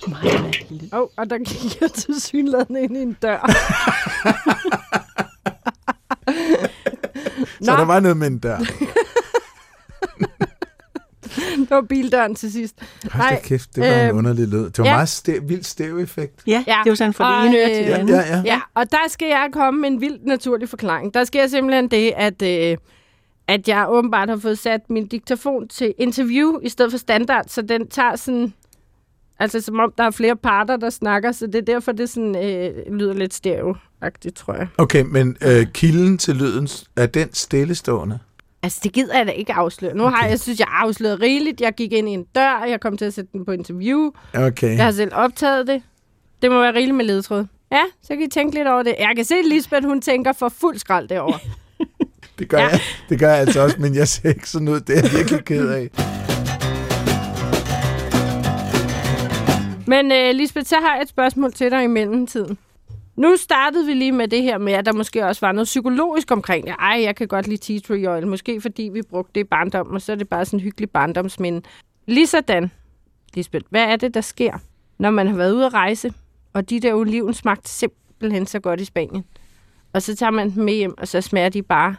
Meget 0.09 0.43
mærkelig 0.43 0.83
lyd. 0.83 0.89
Åh, 0.93 1.01
oh, 1.01 1.09
og 1.17 1.31
der 1.31 1.39
gik 1.39 1.81
jeg 1.81 1.93
til 1.93 2.21
synligheden 2.21 2.77
ind 2.77 2.97
i 2.97 3.01
en 3.03 3.17
dør. 3.23 3.51
Så 7.61 7.71
Nå. 7.71 7.77
der 7.77 7.85
var 7.85 8.01
noget 8.01 8.17
med 8.17 8.27
en 8.27 8.39
dør. 8.39 8.59
det 11.59 11.71
var 11.71 11.81
bildøren 11.81 12.35
til 12.35 12.53
sidst. 12.53 12.75
Hold 13.11 13.29
da 13.29 13.35
Nej, 13.35 13.43
kæft, 13.45 13.77
det 13.77 13.83
var 13.83 14.01
en 14.01 14.09
øhm, 14.09 14.19
underlig 14.19 14.49
lyd. 14.49 14.65
Det 14.65 14.79
var 14.79 14.85
ja. 14.85 14.95
meget 14.95 15.09
stæv, 15.09 15.41
vild 15.49 15.63
stæv-effekt. 15.63 16.43
Ja, 16.47 16.65
Ja, 16.67 16.79
det 16.85 16.91
var 16.91 16.97
sådan 16.97 17.15
fra 17.15 17.39
og, 17.39 17.43
det 17.43 17.49
ene 17.49 17.59
øre 17.59 17.69
til 17.69 17.87
det 17.87 18.03
øh, 18.03 18.09
Ja, 18.09 18.17
ja, 18.17 18.37
ja. 18.37 18.43
Ja, 18.45 18.61
og 18.75 18.93
der 18.93 19.09
skal 19.09 19.29
jeg 19.29 19.49
komme 19.53 19.81
med 19.81 19.89
en 19.89 20.01
vildt 20.01 20.27
naturlig 20.27 20.69
forklaring. 20.69 21.15
Der 21.15 21.25
sker 21.25 21.47
simpelthen 21.47 21.89
det, 21.89 22.13
at, 22.17 22.43
øh, 22.43 22.77
at 23.49 23.69
jeg 23.69 23.87
åbenbart 23.89 24.29
har 24.29 24.37
fået 24.37 24.59
sat 24.59 24.91
min 24.91 25.07
diktafon 25.07 25.69
til 25.69 25.95
interview 25.99 26.59
i 26.63 26.69
stedet 26.69 26.91
for 26.91 26.99
standard, 26.99 27.45
så 27.49 27.63
den 27.63 27.89
tager 27.89 28.17
sådan... 28.17 28.55
Altså 29.39 29.61
som 29.61 29.81
om 29.81 29.93
der 29.99 30.05
er 30.05 30.11
flere 30.11 30.37
parter, 30.37 30.77
der 30.77 30.91
snakker, 30.91 31.33
så 31.33 31.47
det 31.47 31.55
er 31.55 31.63
derfor, 31.63 31.93
det 31.93 32.09
sådan, 32.09 32.37
øh, 32.37 32.93
lyder 32.93 33.15
lidt 33.15 33.35
stereo-agtigt, 33.35 34.35
tror 34.37 34.55
jeg. 34.55 34.69
Okay, 34.79 35.05
men 35.07 35.37
øh, 35.47 35.67
kilden 35.73 36.19
til 36.19 36.37
lyden, 36.37 36.69
er 36.97 37.07
den 37.07 37.35
stillestående? 37.35 38.19
Altså, 38.63 38.81
det 38.83 38.93
gider 38.93 39.17
jeg 39.17 39.27
da 39.27 39.33
ikke 39.33 39.53
afsløre. 39.53 39.95
Nu 39.97 40.05
har 40.05 40.27
jeg, 40.27 40.41
synes, 40.41 40.59
jeg 40.59 40.67
har 40.71 40.87
afsløret 40.87 41.21
rigeligt. 41.21 41.61
Jeg 41.61 41.75
gik 41.75 41.93
ind 41.93 42.09
i 42.09 42.13
en 42.13 42.25
dør, 42.35 42.65
jeg 42.69 42.81
kom 42.81 42.97
til 42.97 43.05
at 43.05 43.15
sætte 43.15 43.31
den 43.33 43.45
på 43.45 43.53
interview. 43.53 44.11
Okay. 44.35 44.77
Jeg 44.77 44.85
har 44.85 44.93
selv 44.93 45.11
optaget 45.15 45.67
det. 45.67 45.83
Det 46.43 46.51
må 46.51 46.61
være 46.61 46.75
rigeligt 46.75 46.97
med 46.97 47.05
ledtråd. 47.05 47.47
Ja, 47.73 47.83
så 48.03 48.09
kan 48.09 48.23
I 48.23 48.29
tænke 48.29 48.55
lidt 48.55 48.69
over 48.69 48.83
det. 48.83 48.95
Jeg 48.99 49.13
kan 49.17 49.25
se, 49.25 49.35
at 49.35 49.45
Lisbeth, 49.45 49.87
hun 49.87 50.01
tænker 50.01 50.33
for 50.33 50.49
fuld 50.49 50.79
skrald 50.79 51.09
derovre. 51.09 51.39
Det 52.39 52.49
gør, 52.49 52.59
ja. 52.59 52.69
jeg, 52.69 52.81
det 53.09 53.19
gør 53.19 53.29
jeg 53.29 53.39
altså 53.39 53.61
også, 53.61 53.77
men 53.79 53.95
jeg 53.95 54.09
ser 54.09 54.29
ikke 54.29 54.51
sådan 54.51 54.69
ud. 54.69 54.81
Det 54.81 54.99
er 54.99 55.03
jeg 55.03 55.13
virkelig 55.13 55.45
ked 55.45 55.69
af. 55.69 55.91
Men 59.87 60.07
uh, 60.07 60.37
Lisbeth, 60.37 60.67
så 60.67 60.77
har 60.77 60.95
jeg 60.95 61.03
et 61.03 61.09
spørgsmål 61.09 61.53
til 61.53 61.71
dig 61.71 61.85
i 61.85 61.87
mellemtiden. 61.87 62.59
Nu 63.17 63.37
startede 63.37 63.87
vi 63.87 63.95
lige 63.95 64.13
med 64.13 64.29
det 64.29 64.43
her 64.43 64.59
med, 64.59 64.73
at 64.73 64.87
der 64.87 64.93
måske 64.93 65.27
også 65.27 65.47
var 65.47 65.53
noget 65.53 65.67
psykologisk 65.67 66.31
omkring 66.31 66.67
det. 66.67 66.75
Ej, 66.79 67.01
jeg 67.03 67.17
kan 67.17 67.29
godt 67.29 67.49
lide 67.49 67.61
tea 67.61 67.79
tree 67.79 68.11
oil. 68.11 68.27
Måske 68.27 68.61
fordi 68.61 68.91
vi 68.93 69.03
brugte 69.03 69.31
det 69.35 69.41
i 69.41 69.45
barndommen, 69.45 69.95
og 69.95 70.03
så 70.03 70.13
er 70.13 70.17
det 70.17 70.29
bare 70.29 70.45
sådan 70.45 70.59
en 70.59 70.63
hyggelig 70.63 70.91
barndomsminde. 70.91 71.63
Ligesådan, 72.07 72.71
Lisbeth, 73.35 73.65
hvad 73.71 73.85
er 73.85 73.97
det, 73.97 74.15
der 74.15 74.21
sker, 74.21 74.59
når 74.99 75.11
man 75.11 75.27
har 75.27 75.37
været 75.37 75.53
ude 75.53 75.67
at 75.67 75.75
rejse, 75.75 76.13
og 76.53 76.71
de 76.71 76.81
der 76.81 76.95
oliven 76.95 77.35
smagte 77.35 77.71
simpelthen 77.71 78.47
så 78.47 78.61
godt 78.61 78.81
i 78.81 78.85
Spanien? 78.85 79.25
Og 79.93 80.03
så 80.03 80.17
tager 80.17 80.31
man 80.31 80.55
dem 80.55 80.65
med 80.65 80.75
hjem, 80.75 80.95
og 80.99 81.09
så 81.09 81.21
smager 81.21 81.49
de 81.49 81.63
bare 81.63 81.97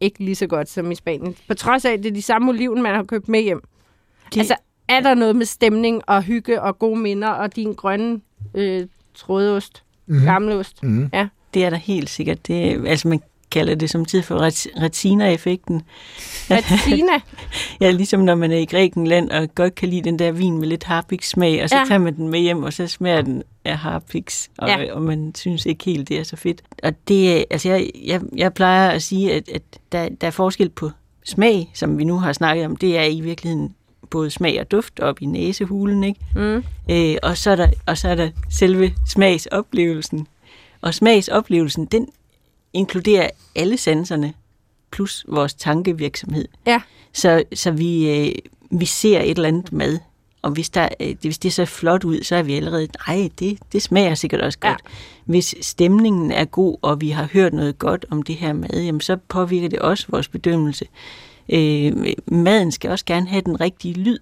ikke 0.00 0.24
lige 0.24 0.34
så 0.34 0.46
godt 0.46 0.68
som 0.68 0.90
i 0.90 0.94
Spanien. 0.94 1.36
På 1.48 1.54
trods 1.54 1.84
af, 1.84 1.92
at 1.92 1.98
det 1.98 2.06
er 2.06 2.14
de 2.14 2.22
samme 2.22 2.48
oliven, 2.48 2.82
man 2.82 2.94
har 2.94 3.02
købt 3.02 3.28
med 3.28 3.42
hjem. 3.42 3.62
Det, 4.34 4.40
Altså, 4.40 4.56
er 4.92 5.00
der 5.00 5.14
noget 5.14 5.36
med 5.36 5.46
stemning 5.46 6.02
og 6.06 6.22
hygge 6.22 6.62
og 6.62 6.78
gode 6.78 7.00
minder 7.00 7.28
og 7.28 7.56
din 7.56 7.72
grønne 7.72 8.20
øh, 8.54 8.86
trådost, 9.14 9.82
mm. 10.06 10.20
gamleost? 10.24 10.82
Mm. 10.82 11.10
Ja. 11.12 11.28
det 11.54 11.64
er 11.64 11.70
der 11.70 11.76
helt 11.76 12.10
sikkert. 12.10 12.46
Det, 12.46 12.86
altså 12.88 13.08
man 13.08 13.20
kalder 13.50 13.74
det 13.74 13.90
som 13.90 14.04
tid 14.04 14.22
for 14.22 14.38
ret- 14.38 14.66
retina-effekten. 14.82 15.82
Patina? 16.48 17.12
Ja, 17.80 17.90
ligesom 17.90 18.20
når 18.20 18.34
man 18.34 18.52
er 18.52 18.56
i 18.58 18.64
Grækenland 18.64 19.30
og 19.30 19.54
godt 19.54 19.74
kan 19.74 19.88
lide 19.88 20.02
den 20.02 20.18
der 20.18 20.32
vin 20.32 20.58
med 20.58 20.68
lidt 20.68 20.84
harpiks-smag, 20.84 21.62
og 21.62 21.68
så 21.68 21.76
Ja. 21.78 21.84
tager 21.88 21.98
man 21.98 22.16
den 22.16 22.28
med 22.28 22.40
hjem, 22.40 22.62
og 22.62 22.72
så 22.72 22.86
smager 22.86 23.22
den 23.22 23.42
af 23.64 23.76
harpiks, 23.78 24.50
og, 24.58 24.68
Ja. 24.68 24.94
og 24.94 25.02
man 25.02 25.32
synes 25.34 25.66
ikke 25.66 25.84
helt, 25.84 26.08
det 26.08 26.18
er 26.18 26.22
så 26.22 26.36
fedt. 26.36 26.62
Og 26.82 26.92
det, 27.08 27.44
altså 27.50 27.68
jeg, 27.68 27.90
jeg, 28.04 28.20
jeg 28.36 28.54
plejer 28.54 28.90
at 28.90 29.02
sige, 29.02 29.32
at, 29.34 29.48
at 29.48 29.62
der, 29.92 30.08
der 30.20 30.26
er 30.26 30.30
forskel 30.30 30.68
på 30.68 30.90
smag, 31.24 31.70
som 31.74 31.98
vi 31.98 32.04
nu 32.04 32.18
har 32.18 32.32
snakket 32.32 32.66
om. 32.66 32.76
Det 32.76 32.98
er 32.98 33.04
i 33.04 33.20
virkeligheden 33.20 33.74
både 34.12 34.30
smag 34.30 34.60
og 34.60 34.70
duft 34.70 35.00
op 35.00 35.22
i 35.22 35.26
næsehulen, 35.26 36.04
ikke? 36.04 36.20
Mm. 36.34 36.64
Øh, 36.90 37.16
og, 37.22 37.36
så 37.36 37.50
er 37.50 37.56
der, 37.56 37.68
og 37.86 37.98
så 37.98 38.08
er 38.08 38.14
der 38.14 38.30
selve 38.50 38.94
smagsoplevelsen. 39.08 40.26
Og 40.80 40.94
smagsoplevelsen, 40.94 41.84
den 41.86 42.08
inkluderer 42.72 43.30
alle 43.54 43.76
sanserne, 43.76 44.34
plus 44.90 45.24
vores 45.28 45.54
tankevirksomhed. 45.54 46.48
Ja. 46.66 46.80
Så, 47.12 47.42
så 47.54 47.70
vi, 47.70 48.10
øh, 48.10 48.34
vi 48.70 48.84
ser 48.86 49.20
et 49.20 49.30
eller 49.30 49.48
andet 49.48 49.72
mad, 49.72 49.98
og 50.42 50.50
hvis, 50.50 50.70
der, 50.70 50.88
øh, 51.00 51.14
hvis 51.20 51.38
det 51.38 51.52
ser 51.52 51.64
flot 51.64 52.04
ud, 52.04 52.22
så 52.22 52.36
er 52.36 52.42
vi 52.42 52.54
allerede, 52.54 52.88
nej, 53.08 53.28
det, 53.38 53.58
det 53.72 53.82
smager 53.82 54.14
sikkert 54.14 54.40
også 54.40 54.58
Ja. 54.64 54.68
godt. 54.68 54.80
Hvis 55.24 55.54
stemningen 55.60 56.30
er 56.32 56.44
god, 56.44 56.76
og 56.82 57.00
vi 57.00 57.10
har 57.10 57.28
hørt 57.32 57.52
noget 57.52 57.78
godt 57.78 58.06
om 58.10 58.22
det 58.22 58.34
her 58.34 58.52
mad, 58.52 58.82
jamen, 58.84 59.00
så 59.00 59.16
påvirker 59.28 59.68
det 59.68 59.78
også 59.78 60.06
vores 60.08 60.28
bedømmelse. 60.28 60.86
Øh, 61.48 61.92
maden 62.26 62.72
skal 62.72 62.90
også 62.90 63.04
gerne 63.04 63.28
have 63.28 63.42
den 63.46 63.60
rigtige 63.60 63.94
lyd. 63.94 64.18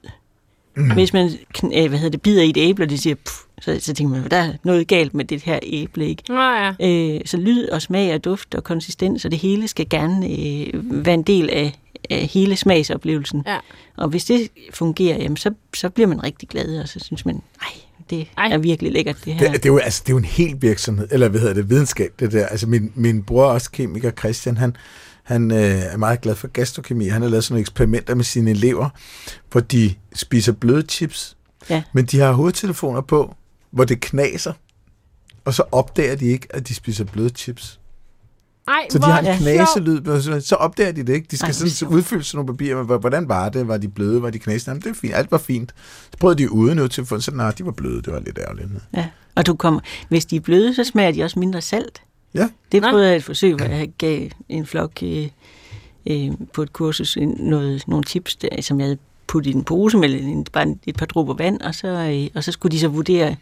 Mm. 0.76 0.92
Hvis 0.92 1.12
man 1.12 1.30
øh, 1.64 1.88
hvad 1.88 1.98
hedder 1.98 2.10
det, 2.10 2.22
bider 2.22 2.42
i 2.42 2.50
et 2.50 2.56
æble, 2.56 2.84
og 2.84 2.90
det 2.90 3.00
siger, 3.00 3.14
puff, 3.14 3.36
så, 3.60 3.78
så 3.80 3.94
tænker 3.94 4.16
man, 4.16 4.30
der 4.30 4.36
er 4.36 4.52
noget 4.64 4.88
galt 4.88 5.14
med 5.14 5.24
det 5.24 5.42
her 5.42 5.58
æble. 5.62 6.08
Ikke? 6.08 6.22
Nå 6.28 6.40
ja. 6.40 6.72
Øh, 6.80 7.20
så 7.24 7.36
lyd 7.36 7.68
og 7.68 7.82
smag 7.82 8.14
og 8.14 8.24
duft 8.24 8.54
og 8.54 8.64
konsistens, 8.64 9.24
og 9.24 9.30
det 9.30 9.38
hele 9.38 9.68
skal 9.68 9.88
gerne 9.88 10.26
øh, 10.26 11.04
være 11.04 11.14
en 11.14 11.22
del 11.22 11.50
af, 11.50 11.78
af 12.10 12.26
hele 12.26 12.56
smagsoplevelsen. 12.56 13.42
Ja. 13.46 13.58
Og 13.96 14.08
hvis 14.08 14.24
det 14.24 14.48
fungerer, 14.74 15.16
jamen, 15.22 15.36
så, 15.36 15.50
så 15.74 15.88
bliver 15.88 16.06
man 16.06 16.24
rigtig 16.24 16.48
glad, 16.48 16.78
og 16.78 16.88
så 16.88 17.00
synes 17.00 17.26
man, 17.26 17.34
nej, 17.34 17.72
det 18.10 18.26
Ej. 18.38 18.48
er 18.52 18.58
virkelig 18.58 18.92
lækkert 18.92 19.16
det 19.24 19.34
her. 19.34 19.40
Det, 19.40 19.62
det, 19.62 19.68
er 19.68 19.72
jo, 19.72 19.78
altså, 19.78 20.02
det 20.06 20.08
er 20.08 20.14
jo 20.14 20.18
en 20.18 20.24
helt 20.24 20.62
virksomhed, 20.62 21.08
eller 21.10 21.28
hvad 21.28 21.40
hedder 21.40 21.54
det, 21.54 21.70
videnskab, 21.70 22.12
det 22.20 22.32
der. 22.32 22.46
Altså, 22.46 22.66
min, 22.66 22.92
min 22.94 23.22
bror 23.22 23.44
også 23.44 23.70
kemiker, 23.70 24.10
Christian, 24.10 24.56
han, 24.56 24.76
han 25.30 25.50
øh, 25.50 25.58
er 25.60 25.96
meget 25.96 26.20
glad 26.20 26.34
for 26.34 26.48
gastrokemi. 26.48 27.08
Han 27.08 27.22
har 27.22 27.28
lavet 27.28 27.44
sådan 27.44 27.52
nogle 27.54 27.60
eksperimenter 27.60 28.14
med 28.14 28.24
sine 28.24 28.50
elever, 28.50 28.88
hvor 29.50 29.60
de 29.60 29.94
spiser 30.14 30.52
bløde 30.52 30.82
chips, 30.88 31.36
Ja. 31.70 31.82
men 31.92 32.04
de 32.06 32.18
har 32.18 32.32
hovedtelefoner 32.32 33.00
på, 33.00 33.34
hvor 33.70 33.84
det 33.84 34.00
knaser, 34.00 34.52
og 35.44 35.54
så 35.54 35.62
opdager 35.72 36.16
de 36.16 36.26
ikke, 36.26 36.46
at 36.50 36.68
de 36.68 36.74
spiser 36.74 37.04
bløde 37.04 37.28
chips. 37.28 37.80
Ej, 38.68 38.74
Så 38.90 38.98
de 38.98 39.04
har 39.04 39.20
en 39.20 39.38
knaselyd, 39.38 40.40
så 40.40 40.54
opdager 40.54 40.92
de 40.92 41.02
det 41.02 41.12
ikke. 41.14 41.26
De 41.30 41.36
skal 41.36 41.46
Ej, 41.46 41.52
sådan 41.52 41.88
hvor 41.88 41.96
udfylde 41.96 42.24
sådan 42.24 42.36
nogle 42.38 42.52
papirer, 42.56 42.82
med, 42.84 42.98
hvordan 43.00 43.28
var 43.28 43.48
det? 43.48 43.68
Var 43.68 43.76
de 43.76 43.88
bløde? 43.88 44.22
Var 44.22 44.30
de 44.30 44.38
knasende? 44.38 44.70
Jamen, 44.70 44.82
det 44.82 44.90
er 44.90 44.94
fint. 45.00 45.14
Alt 45.14 45.30
var 45.30 45.38
fint. 45.38 45.74
Så 46.12 46.18
prøvede 46.18 46.38
de 46.38 46.52
uden 46.52 46.78
ud 46.80 46.88
til 46.88 47.00
at 47.00 47.08
få 47.08 47.20
sådan, 47.20 47.36
nej, 47.38 47.50
de 47.50 47.64
var 47.64 47.70
bløde. 47.72 48.02
Det 48.02 48.12
var 48.12 48.20
lidt 48.20 48.38
ærgerligt. 48.38 48.68
Ja. 48.96 49.08
Og 49.34 49.46
du 49.46 49.54
kommer, 49.54 49.80
hvis 50.08 50.24
de 50.26 50.36
er 50.36 50.40
bløde, 50.40 50.74
så 50.74 50.84
smager 50.84 51.12
de 51.12 51.22
også 51.22 51.38
mindre 51.38 51.60
salt. 51.60 52.02
Ja. 52.34 52.48
Det 52.72 52.82
prøvede 52.82 53.08
jeg 53.08 53.16
et 53.16 53.24
forsøg, 53.24 53.54
hvor 53.54 53.66
jeg 53.66 53.90
gav 53.98 54.28
en 54.48 54.66
flok 54.66 55.02
øh, 55.02 55.28
øh, 56.06 56.30
på 56.52 56.62
et 56.62 56.72
kursus 56.72 57.18
noget, 57.36 57.88
nogle 57.88 58.04
tips, 58.04 58.36
der, 58.36 58.48
som 58.60 58.80
jeg 58.80 58.86
havde 58.86 58.98
putte 59.26 59.50
i 59.50 59.52
en 59.52 59.64
pose 59.64 59.98
med 59.98 60.20
en, 60.20 60.44
bare 60.44 60.76
et 60.86 60.96
par 60.96 61.06
dråber 61.06 61.34
vand, 61.34 61.60
og 61.60 61.74
så, 61.74 61.88
øh, 61.88 62.28
og 62.34 62.44
så 62.44 62.52
skulle 62.52 62.72
de 62.72 62.80
så 62.80 62.88
vurdere, 62.88 63.36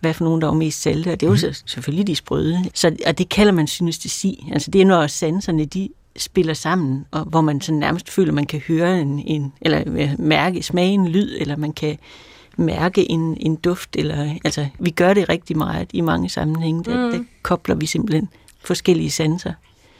hvad 0.00 0.14
for 0.14 0.24
nogen, 0.24 0.40
der 0.40 0.46
var 0.46 0.54
mest 0.54 0.82
salte, 0.82 1.12
og 1.12 1.20
det 1.20 1.28
var 1.28 1.36
så 1.36 1.62
selvfølgelig 1.66 2.06
de 2.06 2.16
sprøde. 2.16 2.64
Så, 2.74 2.96
og 3.06 3.18
det 3.18 3.28
kalder 3.28 3.52
man 3.52 3.66
synestesi. 3.66 4.48
Altså 4.52 4.70
det 4.70 4.80
er, 4.80 4.84
når 4.84 5.06
sanserne, 5.06 5.64
de 5.64 5.88
spiller 6.16 6.54
sammen, 6.54 7.06
og 7.10 7.24
hvor 7.24 7.40
man 7.40 7.60
så 7.60 7.72
nærmest 7.72 8.10
føler, 8.10 8.32
man 8.32 8.46
kan 8.46 8.60
høre 8.60 9.00
en, 9.00 9.22
en 9.26 9.52
eller 9.60 9.82
øh, 9.86 10.14
mærke, 10.18 10.62
smage 10.62 10.92
en 10.92 11.08
lyd, 11.08 11.36
eller 11.40 11.56
man 11.56 11.72
kan 11.72 11.98
mærke 12.58 13.10
en, 13.10 13.36
en 13.40 13.56
duft. 13.56 13.96
Eller, 13.96 14.34
altså, 14.44 14.66
vi 14.78 14.90
gør 14.90 15.14
det 15.14 15.28
rigtig 15.28 15.56
meget 15.56 15.88
i 15.92 16.00
mange 16.00 16.28
sammenhænge. 16.28 16.84
Der, 16.84 17.06
mm. 17.06 17.12
der 17.12 17.24
kobler 17.42 17.74
vi 17.74 17.86
simpelthen 17.86 18.28
forskellige 18.64 19.10
sanser. 19.10 19.52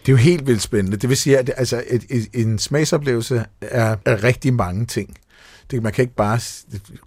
Det 0.07 0.09
er 0.09 0.13
jo 0.13 0.17
helt 0.17 0.47
vildt 0.47 0.63
spændende. 0.63 0.97
Det 0.97 1.09
vil 1.09 1.17
sige, 1.17 1.39
at 1.39 1.51
altså, 1.57 1.83
et, 1.91 2.05
et, 2.11 2.29
en 2.33 2.59
smagsoplevelse 2.59 3.45
er, 3.61 3.97
er 4.05 4.25
rigtig 4.25 4.55
mange 4.55 4.87
ting. 4.87 5.17
Det, 5.71 5.83
man 5.83 5.93
kan 5.93 6.03
ikke 6.03 6.15
bare 6.15 6.39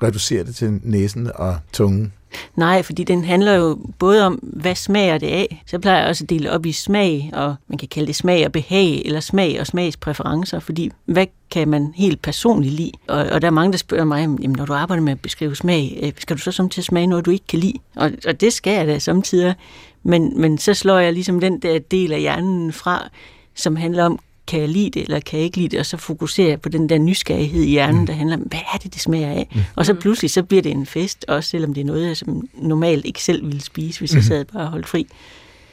reducere 0.04 0.44
det 0.44 0.56
til 0.56 0.80
næsen 0.84 1.32
og 1.36 1.58
tungen. 1.74 2.14
Nej, 2.56 2.84
fordi 2.84 3.04
den 3.04 3.24
handler 3.24 3.54
jo 3.54 3.80
både 4.00 4.26
om, 4.26 4.34
hvad 4.44 4.76
smager 4.76 5.18
det 5.18 5.28
af. 5.28 5.64
Så 5.66 5.80
plejer 5.80 6.00
jeg 6.00 6.08
også 6.08 6.24
at 6.24 6.30
dele 6.30 6.52
op 6.52 6.66
i 6.66 6.72
smag, 6.72 7.30
og 7.34 7.56
man 7.68 7.78
kan 7.78 7.88
kalde 7.88 8.08
det 8.08 8.16
smag 8.16 8.46
og 8.46 8.52
behag, 8.52 9.02
eller 9.06 9.20
smag 9.20 9.60
og 9.60 9.68
smagspræferencer, 9.68 10.60
fordi 10.60 10.92
hvad 11.06 11.26
kan 11.52 11.68
man 11.68 11.94
helt 11.96 12.22
personligt 12.22 12.74
lide? 12.74 12.92
Og, 13.08 13.26
og 13.26 13.42
der 13.42 13.48
er 13.48 13.52
mange, 13.52 13.72
der 13.72 13.78
spørger 13.78 14.06
mig, 14.06 14.20
jamen, 14.20 14.56
når 14.58 14.66
du 14.66 14.74
arbejder 14.74 15.04
med 15.04 15.12
at 15.12 15.20
beskrive 15.20 15.56
smag, 15.56 16.00
øh, 16.04 16.12
skal 16.18 16.36
du 16.36 16.42
så 16.42 16.52
samtidig 16.52 16.86
smage 16.86 17.08
noget, 17.08 17.26
du 17.26 17.32
ikke 17.32 17.48
kan 17.48 17.60
lide? 17.60 17.80
Og, 17.96 18.12
og 18.28 18.42
det 18.42 18.54
skal 18.54 18.74
jeg 18.74 18.88
da 18.88 19.00
samtidig. 19.00 19.56
Men, 20.04 20.42
men 20.42 20.58
så 20.58 20.74
slår 20.74 20.98
jeg 20.98 21.14
ligesom 21.14 21.40
den 21.40 21.60
der 21.60 21.80
del 21.80 22.12
af 22.12 22.20
hjernen 22.20 22.74
fra, 22.74 23.10
som 23.56 23.76
handler 23.76 24.06
om, 24.06 24.20
kan 24.48 24.60
jeg 24.60 24.70
lide 24.70 24.90
det, 24.90 25.02
eller 25.02 25.20
kan 25.20 25.40
jeg 25.40 25.46
ikke 25.46 25.58
lide 25.58 25.70
det, 25.70 25.80
og 25.80 25.86
så 25.86 25.98
fokuserer 25.98 26.50
jeg 26.50 26.62
på 26.62 26.70
den 26.70 26.90
der 26.90 26.98
nysgerrighed 26.98 27.64
i 27.64 27.70
hjernen, 27.70 28.08
der 28.08 28.14
handler 28.14 28.36
om, 28.36 28.42
hvad 28.42 28.60
er 28.74 28.78
det, 28.78 28.94
det 28.94 29.02
smager 29.02 29.30
af? 29.30 29.48
Mm. 29.56 29.62
Og 29.76 29.86
så 29.86 29.94
pludselig, 29.94 30.32
så 30.32 30.44
bliver 30.44 30.62
det 30.62 30.72
en 30.72 30.86
fest, 30.86 31.26
også 31.28 31.50
selvom 31.50 31.74
det 31.74 31.82
er 31.82 31.86
noget, 31.86 32.08
jeg 32.08 32.18
som 32.18 32.48
normalt 32.54 33.06
ikke 33.06 33.24
selv 33.24 33.46
ville 33.46 33.62
spise, 33.62 34.00
hvis 34.00 34.16
jeg 34.16 34.24
sad 34.24 34.46
bare 34.46 34.64
og 34.64 34.68
holdt 34.68 34.88
fri. 34.88 35.08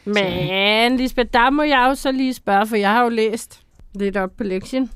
Men, 0.04 0.96
Lisbeth, 0.96 1.30
der 1.32 1.50
må 1.50 1.62
jeg 1.62 1.86
jo 1.88 1.94
så 1.94 2.12
lige 2.12 2.34
spørge, 2.34 2.66
for 2.66 2.76
jeg 2.76 2.90
har 2.90 3.02
jo 3.02 3.08
læst 3.08 3.60
lidt 3.94 4.16
op 4.16 4.30
på 4.36 4.44
lektien. 4.44 4.90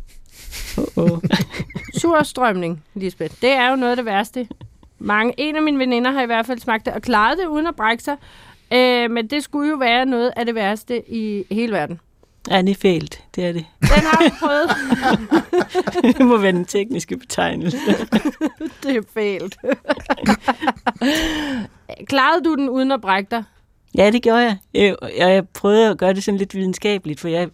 Uh-oh. 0.79 1.21
Surstrømning, 2.01 2.85
Lisbeth, 2.95 3.35
det 3.41 3.51
er 3.51 3.71
jo 3.71 3.77
noget 3.77 3.91
af 3.91 3.97
det 3.97 4.05
værste. 4.05 4.49
Mange, 4.99 5.35
en 5.37 5.57
af 5.57 5.63
mine 5.63 5.79
veninder 5.79 6.11
har 6.11 6.23
i 6.23 6.27
hvert 6.27 6.47
fald 6.47 6.59
smagt 6.59 6.87
det 6.87 6.95
og 6.95 7.03
klaret 7.03 7.39
det 7.39 7.47
uden 7.47 7.67
at 7.67 7.77
brække 7.77 8.05
sig. 8.05 8.17
Øh, 8.73 9.11
men 9.11 9.27
det 9.27 9.45
skulle 9.45 9.71
jo 9.71 9.77
være 9.77 10.07
noget 10.07 10.33
af 10.37 10.47
det 10.47 10.55
værste 10.55 11.13
i 11.13 11.45
hele 11.51 11.73
verden. 11.73 12.01
Ja, 12.51 12.63
det 12.63 12.71
er 12.71 12.75
fælt, 12.75 13.23
det 13.35 13.45
er 13.47 13.53
det. 13.53 13.65
Den 13.81 13.89
har 13.91 14.25
vi 14.25 14.31
prøvet. 14.41 14.71
det 16.17 16.27
må 16.27 16.37
være 16.37 16.53
den 16.53 16.65
tekniske 16.65 17.17
betegnelse. 17.17 17.79
det 18.83 18.97
er 18.97 19.03
fælt. 19.15 19.57
Klarede 22.07 22.45
du 22.45 22.55
den 22.55 22.69
uden 22.69 22.93
at 22.93 23.01
brække 23.01 23.31
dig? 23.31 23.45
Ja, 23.95 24.11
det 24.11 24.23
gjorde 24.23 24.39
jeg. 24.39 24.57
Øh, 24.75 24.95
Og 25.03 25.11
jeg 25.19 25.49
prøvede 25.49 25.89
at 25.91 25.99
gøre 25.99 26.15
det 26.15 26.25
sådan 26.25 26.39
lidt 26.39 26.55
videnskabeligt, 26.55 27.21
for 27.21 27.29
jeg, 27.29 27.49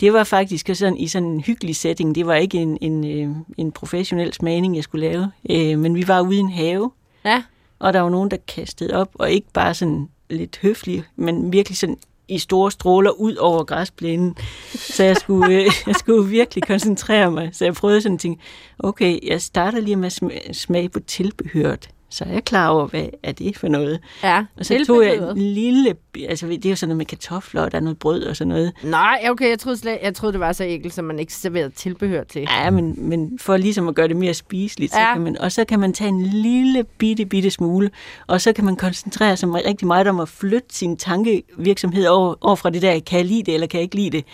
det 0.00 0.12
var 0.12 0.24
faktisk 0.24 0.70
sådan, 0.74 0.96
i 0.96 1.08
sådan 1.08 1.28
en 1.28 1.40
hyggelig 1.40 1.76
setting. 1.76 2.14
Det 2.14 2.26
var 2.26 2.34
ikke 2.34 2.58
en, 2.58 2.78
en, 2.80 3.04
øh, 3.30 3.36
en 3.58 3.72
professionel 3.72 4.32
smagning, 4.32 4.76
jeg 4.76 4.84
skulle 4.84 5.08
lave. 5.10 5.30
Øh, 5.50 5.78
Men 5.78 5.94
vi 5.94 6.08
var 6.08 6.20
ude 6.20 6.36
i 6.36 6.38
en 6.38 6.50
have, 6.52 6.90
Ja. 7.24 7.42
og 7.78 7.92
der 7.92 8.00
var 8.00 8.10
nogen, 8.10 8.30
der 8.30 8.36
kastede 8.48 8.94
op, 8.94 9.08
og 9.14 9.30
ikke 9.30 9.46
bare 9.52 9.74
sådan 9.74 10.08
lidt 10.30 10.58
høflig, 10.62 11.04
men 11.16 11.52
virkelig 11.52 11.76
sådan 11.78 11.96
i 12.30 12.38
store 12.38 12.70
stråler 12.70 13.10
ud 13.10 13.34
over 13.34 13.64
græsplænen. 13.64 14.36
Så 14.74 15.04
jeg 15.04 15.16
skulle, 15.16 15.54
øh, 15.54 15.70
jeg 15.86 15.94
skulle 15.94 16.30
virkelig 16.30 16.64
koncentrere 16.64 17.30
mig. 17.30 17.50
Så 17.52 17.64
jeg 17.64 17.74
prøvede 17.74 18.02
sådan 18.02 18.14
at 18.14 18.20
tænke, 18.20 18.42
okay, 18.78 19.18
jeg 19.22 19.42
starter 19.42 19.80
lige 19.80 19.96
med 19.96 20.06
at 20.46 20.56
smage 20.56 20.88
på 20.88 21.00
tilbehøret. 21.00 21.90
Så 22.10 22.24
er 22.24 22.32
jeg 22.32 22.44
klar 22.44 22.68
over, 22.68 22.86
hvad 22.86 23.06
er 23.22 23.32
det 23.32 23.56
for 23.58 23.68
noget. 23.68 24.00
Ja, 24.22 24.44
Og 24.56 24.66
så 24.66 24.84
tog 24.86 25.04
jeg 25.04 25.14
en 25.14 25.36
lille, 25.38 25.94
altså 26.28 26.46
det 26.46 26.66
er 26.66 26.70
jo 26.70 26.76
sådan 26.76 26.88
noget 26.88 26.96
med 26.96 27.06
kartofler, 27.06 27.62
og 27.62 27.72
der 27.72 27.78
er 27.78 27.82
noget 27.82 27.98
brød 27.98 28.22
og 28.22 28.36
sådan 28.36 28.48
noget. 28.48 28.72
Nej, 28.84 29.26
okay, 29.30 29.48
jeg 29.50 29.58
troede, 29.58 29.76
slet, 29.78 29.98
jeg 30.02 30.14
troede 30.14 30.32
det 30.32 30.40
var 30.40 30.52
så 30.52 30.64
enkelt, 30.64 30.94
som 30.94 31.04
man 31.04 31.18
ikke 31.18 31.34
serverede 31.34 31.70
tilbehør 31.70 32.24
til. 32.24 32.42
Ja, 32.42 32.70
men, 32.70 32.94
men 33.08 33.38
for 33.38 33.56
ligesom 33.56 33.88
at 33.88 33.94
gøre 33.94 34.08
det 34.08 34.16
mere 34.16 34.34
spiseligt, 34.34 34.92
så 34.92 34.98
Ja. 35.00 35.12
kan 35.12 35.22
man, 35.22 35.38
og 35.38 35.52
så 35.52 35.64
kan 35.64 35.80
man 35.80 35.92
tage 35.92 36.08
en 36.08 36.22
lille 36.22 36.84
bitte, 36.98 37.26
bitte 37.26 37.50
smule, 37.50 37.90
og 38.26 38.40
så 38.40 38.52
kan 38.52 38.64
man 38.64 38.76
koncentrere 38.76 39.36
sig 39.36 39.48
rigtig 39.66 39.86
meget 39.86 40.06
om 40.06 40.20
at 40.20 40.28
flytte 40.28 40.68
sin 40.74 40.96
tankevirksomhed 40.96 42.06
over, 42.06 42.34
over 42.40 42.56
fra 42.56 42.70
det 42.70 42.82
der, 42.82 43.00
kan 43.00 43.18
jeg 43.18 43.26
lide 43.26 43.42
det, 43.42 43.54
eller 43.54 43.66
kan 43.66 43.78
jeg 43.78 43.82
ikke 43.84 43.96
lide 43.96 44.10
det, 44.10 44.24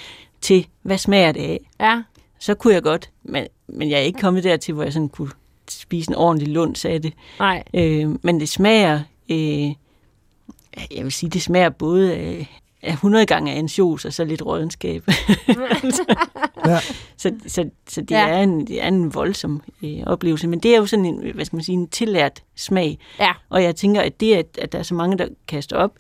til 0.41 0.67
hvad 0.83 0.99
smager 0.99 1.33
det 1.33 1.41
af? 1.43 1.61
Ja, 1.81 2.03
Så 2.39 2.55
kunne 2.55 2.75
jeg 2.75 2.83
godt, 2.83 3.11
men, 3.25 3.47
men 3.69 3.91
jeg 3.91 3.97
er 3.97 4.03
ikke 4.03 4.21
kommet 4.21 4.45
dertil, 4.45 4.75
hvor 4.75 4.83
jeg 4.83 4.93
sådan 4.93 5.09
kunne 5.09 5.31
spise 5.71 6.11
en 6.11 6.15
ordentlig 6.15 6.49
lunds 6.49 6.85
af 6.85 7.03
det. 7.03 7.13
nej. 7.39 7.63
Øh, 7.75 8.09
men 8.23 8.41
det 8.41 8.49
smager, 8.49 9.01
øh, 9.31 9.67
jeg 10.97 11.05
vil 11.05 11.13
sige, 11.13 11.31
det 11.31 11.43
smager 11.43 11.69
både 11.71 12.15
af, 12.15 12.61
af 12.83 12.93
100 12.93 13.27
gange 13.27 13.53
af 13.53 13.59
ansjos 13.59 14.05
og 14.05 14.13
så 14.13 14.25
lidt 14.25 14.47
rådenskab. 14.47 15.05
Ja. 16.67 16.79
så, 17.17 17.33
så, 17.47 17.71
så 17.89 18.01
det, 18.01 18.11
Ja. 18.11 18.27
ja. 18.27 18.29
er 18.29 18.43
en, 18.43 18.67
det 18.67 18.83
er 18.83 18.89
en 18.89 19.15
voldsom 19.15 19.63
øh, 19.83 19.99
oplevelse. 20.07 20.49
Men 20.49 20.59
det 20.59 20.75
er 20.75 20.77
jo 20.79 20.87
sådan 20.87 21.05
en, 21.05 21.31
hvad 21.35 21.45
skal 21.45 21.57
man 21.57 21.65
sige, 21.65 21.77
en 21.77 21.89
tillært 21.89 22.43
smag. 22.57 22.99
Ja. 23.21 23.33
Og 23.51 23.63
jeg 23.63 23.77
tænker, 23.77 24.01
at 24.01 24.21
det, 24.21 24.35
at, 24.35 24.47
at 24.59 24.73
der 24.73 24.79
er 24.79 24.83
så 24.83 24.95
mange, 24.95 25.19
der 25.19 25.27
kaster 25.49 25.77
op, 25.77 25.91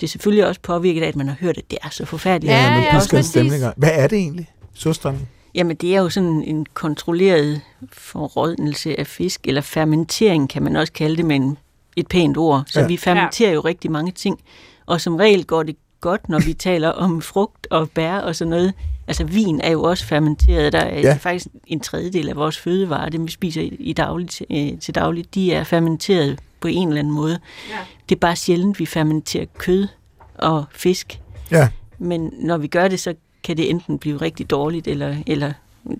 det 0.00 0.06
er 0.06 0.08
selvfølgelig 0.08 0.46
også 0.46 0.60
påvirket 0.60 1.02
af, 1.02 1.08
at 1.08 1.16
man 1.16 1.28
har 1.28 1.36
hørt, 1.40 1.58
at 1.58 1.70
det 1.70 1.78
er 1.82 1.88
så 1.90 2.04
forfærdeligt. 2.04 2.52
Ja, 2.52 2.62
Ja, 2.64 2.74
man 2.74 2.82
ja, 2.84 2.98
pisker 2.98 3.16
en 3.16 3.18
præcis. 3.18 3.30
stemning. 3.30 3.64
op. 3.64 3.74
Hvad 3.76 3.90
er 3.92 4.06
det 4.06 4.18
egentlig? 4.18 4.46
Surstrømning? 4.74 5.28
Jamen, 5.54 5.76
det 5.76 5.96
er 5.96 6.00
jo 6.00 6.08
sådan 6.10 6.42
en 6.42 6.66
kontrolleret 6.74 7.60
forrådnelse 7.92 9.00
af 9.00 9.06
fisk, 9.06 9.40
eller 9.44 9.60
fermentering 9.60 10.50
kan 10.50 10.62
man 10.62 10.76
også 10.76 10.92
kalde 10.92 11.16
det 11.16 11.24
med 11.24 11.36
en, 11.36 11.58
et 11.96 12.08
pænt 12.08 12.36
ord. 12.36 12.62
Så 12.66 12.78
Ja. 12.80 12.82
ja. 12.82 12.88
vi 12.88 12.96
fermenterer 12.96 13.52
jo 13.52 13.60
rigtig 13.60 13.90
mange 13.90 14.12
ting, 14.12 14.40
og 14.86 15.00
som 15.00 15.16
regel 15.16 15.44
går 15.46 15.62
det 15.62 15.76
godt, 16.00 16.28
når 16.28 16.38
vi 16.38 16.52
taler 16.68 16.88
om 16.88 17.22
frugt 17.22 17.66
og 17.70 17.90
bær 17.90 18.18
og 18.18 18.36
sådan 18.36 18.50
noget. 18.50 18.72
Altså, 19.06 19.24
vin 19.24 19.60
er 19.60 19.70
jo 19.70 19.82
også 19.82 20.04
fermenteret. 20.06 20.72
Der 20.72 20.78
er 20.78 20.94
Ja. 20.94 21.00
ja. 21.00 21.14
faktisk 21.20 21.46
en 21.66 21.80
tredjedel 21.80 22.28
af 22.28 22.36
vores 22.36 22.58
fødevarer, 22.58 23.08
dem 23.08 23.26
vi 23.26 23.30
spiser 23.30 23.62
i, 23.62 23.76
i 23.78 23.92
dagligt, 23.92 24.42
øh, 24.50 24.78
til 24.78 24.94
dagligt, 24.94 25.34
de 25.34 25.52
er 25.52 25.64
fermenteret 25.64 26.38
på 26.60 26.68
en 26.68 26.88
eller 26.88 26.98
anden 26.98 27.14
måde. 27.14 27.38
Ja. 27.70 27.76
Det 28.08 28.14
er 28.14 28.18
bare 28.18 28.36
sjældent, 28.36 28.78
vi 28.78 28.86
fermenterer 28.86 29.44
kød 29.58 29.88
og 30.34 30.64
fisk. 30.72 31.20
Ja. 31.50 31.68
Men 31.98 32.32
når 32.38 32.56
vi 32.56 32.66
gør 32.66 32.88
det, 32.88 33.00
så 33.00 33.14
kan 33.44 33.56
det 33.56 33.70
enten 33.70 33.98
blive 33.98 34.16
rigtig 34.16 34.50
dårligt, 34.50 34.88
eller, 34.88 35.16
eller 35.26 35.52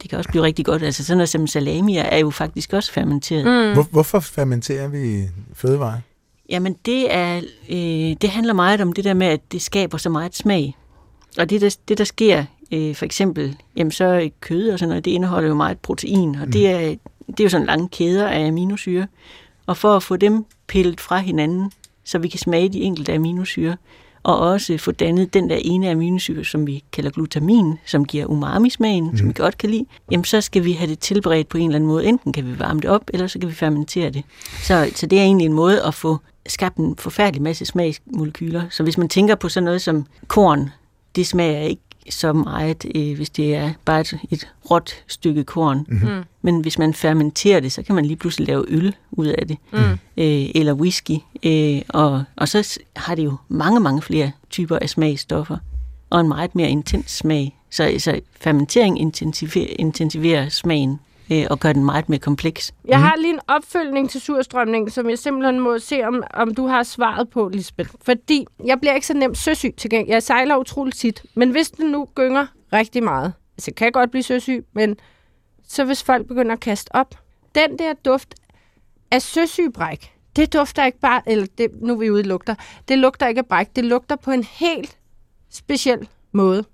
det 0.03 0.11
kan 0.11 0.19
også 0.19 0.31
blive 0.31 0.45
rigtig 0.45 0.65
godt. 0.65 0.83
Altså 0.83 1.05
sådan 1.05 1.17
noget 1.17 1.29
som 1.29 1.47
salami 1.47 1.97
er 1.97 2.19
jo 2.19 2.31
faktisk 2.31 2.73
også 2.73 2.93
fermenteret. 2.93 3.45
Mm. 3.45 3.69
Mm. 3.69 3.73
Hvor, 3.73 3.87
hvorfor 3.91 4.21
fermenterer 4.21 4.89
vi 4.89 5.23
fødevarer? 5.55 5.99
Jamen 6.49 6.77
det 6.87 7.15
er, 7.15 7.37
øh, 7.69 8.17
det 8.21 8.31
handler 8.31 8.53
meget 8.53 8.81
om 8.81 8.93
det 8.93 9.05
der 9.05 9.15
med, 9.15 9.27
at 9.27 9.41
det 9.53 9.63
skaber 9.63 9.99
så 9.99 10.09
meget 10.09 10.37
smag. 10.37 10.77
Og 11.39 11.51
det 11.51 11.61
der, 11.61 11.77
det 11.89 11.99
der 11.99 12.05
sker, 12.05 12.45
øh, 12.73 12.95
for 12.95 13.05
eksempel, 13.05 13.57
jamen 13.77 13.91
så 13.91 14.05
er 14.05 14.29
kød 14.41 14.71
og 14.71 14.79
sådan 14.79 14.89
noget, 14.89 15.05
det 15.05 15.11
indeholder 15.11 15.49
jo 15.49 15.55
meget 15.55 15.79
protein, 15.79 16.35
og 16.35 16.53
det, 16.53 16.69
er, 16.69 16.79
det 17.27 17.41
er 17.41 17.45
jo 17.45 17.49
sådan 17.49 17.67
lange 17.67 17.89
kæder 17.89 18.29
af 18.29 18.49
aminosyre. 18.49 19.07
Og 19.67 19.77
for 19.77 19.97
at 19.97 20.03
få 20.03 20.17
dem 20.17 20.45
pillet 20.67 21.01
fra 21.01 21.19
hinanden, 21.19 21.73
så 22.05 22.19
vi 22.19 22.29
kan 22.29 22.39
smage 22.39 22.69
de 22.69 22.81
enkelte 22.81 23.15
aminosyre, 23.15 23.77
og 24.23 24.39
også 24.39 24.79
få 24.79 24.93
dannet 24.93 25.35
den 25.35 25.51
der 25.51 25.59
ene 25.61 25.91
aminosyre, 25.91 26.45
som 26.45 26.67
vi 26.67 26.85
kalder 26.93 27.11
glutamin, 27.11 27.75
som 27.87 28.05
giver 28.05 28.27
umami-smagen, 28.27 29.11
mm. 29.11 29.17
som 29.17 29.29
vi 29.29 29.33
godt 29.33 29.59
kan 29.59 29.71
lide, 29.71 29.85
jamen 30.11 30.25
så 30.25 30.41
skal 30.41 30.65
vi 30.65 30.73
have 30.73 30.91
det 30.91 30.99
tilberedt 30.99 31.49
på 31.49 31.59
en 31.59 31.65
eller 31.65 31.77
anden 31.77 31.89
måde. 31.89 32.07
Enten 32.07 32.33
kan 32.33 32.47
vi 32.47 32.59
varme 32.59 32.81
det 32.81 32.91
op, 32.91 33.03
eller 33.15 33.27
så 33.27 33.39
kan 33.39 33.49
vi 33.49 33.55
fermentere 33.55 34.11
det. 34.11 34.23
Så, 34.63 34.91
så 34.95 35.07
det 35.07 35.19
er 35.19 35.23
egentlig 35.23 35.45
en 35.45 35.53
måde 35.53 35.83
at 35.83 35.95
få 35.95 36.19
skabt 36.47 36.77
en 36.77 36.97
forfærdelig 36.97 37.43
masse 37.43 37.65
smagsmolekyler. 37.65 38.63
Så 38.71 38.83
hvis 38.83 38.99
man 38.99 39.09
tænker 39.09 39.35
på 39.35 39.49
sådan 39.49 39.65
noget 39.65 39.83
som 39.83 40.07
korn, 40.27 40.71
det 41.17 41.27
smager 41.27 41.61
ikke 41.61 41.83
så 42.11 42.33
meget, 42.33 42.85
øh, 42.95 43.17
hvis 43.17 43.31
det 43.31 43.55
er 43.55 43.73
bare 43.85 44.01
et, 44.01 44.19
et 44.31 44.49
råt 44.71 44.91
stykke 45.07 45.45
korn. 45.45 45.87
Mm. 45.89 46.25
Men 46.43 46.61
hvis 46.61 46.79
man 46.79 46.95
fermenterer 46.95 47.61
det, 47.61 47.73
så 47.73 47.83
kan 47.83 47.95
man 47.95 48.05
lige 48.07 48.17
pludselig 48.17 48.47
lave 48.49 48.65
øl 48.69 48.95
ud 49.11 49.27
af 49.27 49.47
det, 49.49 49.57
Mm. 49.73 49.79
øh, 50.17 50.51
eller 50.55 50.73
whisky. 50.73 51.17
Øh, 51.43 51.83
og, 51.89 52.25
og 52.37 52.49
så 52.49 52.79
har 52.97 53.15
det 53.15 53.25
jo 53.25 53.37
mange, 53.49 53.81
mange 53.81 54.03
flere 54.03 54.31
typer 54.51 54.79
af 54.79 54.91
smagstoffer, 54.91 55.57
og 56.11 56.21
en 56.21 56.29
meget 56.29 56.55
mere 56.55 56.69
intens 56.71 57.11
smag. 57.11 57.57
Så, 57.71 57.95
så 57.99 58.21
fermentering 58.41 59.01
intensiverer, 59.01 59.67
intensiverer 59.79 60.49
smagen 60.49 61.01
øh, 61.33 61.47
og 61.51 61.61
gør 61.61 61.73
den 61.73 61.85
meget 61.85 62.09
mere 62.09 62.19
kompleks. 62.19 62.75
Jeg 62.85 63.01
har 63.01 63.17
lige 63.17 63.33
en 63.33 63.41
opfølgning 63.49 64.11
til 64.11 64.21
surstrømning, 64.21 64.93
som 64.93 65.11
jeg 65.11 65.19
simpelthen 65.19 65.61
må 65.61 65.79
se, 65.79 66.03
om, 66.05 66.23
om 66.35 66.55
du 66.55 66.67
har 66.67 66.83
svaret 66.83 67.31
på, 67.31 67.49
Lisbeth. 67.49 67.91
Fordi 68.03 68.47
jeg 68.65 68.81
bliver 68.81 68.95
ikke 68.95 69.07
så 69.07 69.15
nemt 69.15 69.39
søsyg 69.39 69.75
til 69.77 69.91
gengæld. 69.91 70.15
Jeg 70.15 70.23
sejler 70.23 70.57
utroligt 70.57 70.97
tit. 70.97 71.23
Men 71.35 71.51
hvis 71.51 71.71
den 71.71 71.91
nu 71.91 72.09
gynger 72.15 72.47
rigtig 72.73 73.03
meget, 73.03 73.33
altså 73.57 73.71
jeg 73.71 73.77
kan 73.77 73.93
godt 73.93 74.11
blive 74.11 74.23
søsyg, 74.23 74.65
men 74.73 74.97
så 75.69 75.85
hvis 75.85 76.03
folk 76.03 76.27
begynder 76.27 76.53
at 76.53 76.61
kaste 76.61 76.95
op, 76.95 77.15
den 77.55 77.79
der 77.79 77.93
duft 77.93 78.35
af 79.11 79.23
søsygebræk, 79.23 80.13
det 80.37 80.53
dufter 80.53 80.85
ikke 80.85 81.01
bare, 81.01 81.23
eller 81.27 81.47
det, 81.59 81.71
nu 81.83 81.93
er 81.93 81.99
vi 81.99 82.11
ude 82.11 82.23
lugter, 82.23 82.55
det 82.89 82.99
lugter 82.99 83.27
ikke 83.27 83.39
af 83.39 83.47
bræk, 83.47 83.77
det 83.77 83.85
lugter 83.85 84.17
på 84.17 84.31
en 84.31 84.45
helt 84.45 84.99
speciel 85.51 86.09
måde. 86.33 86.65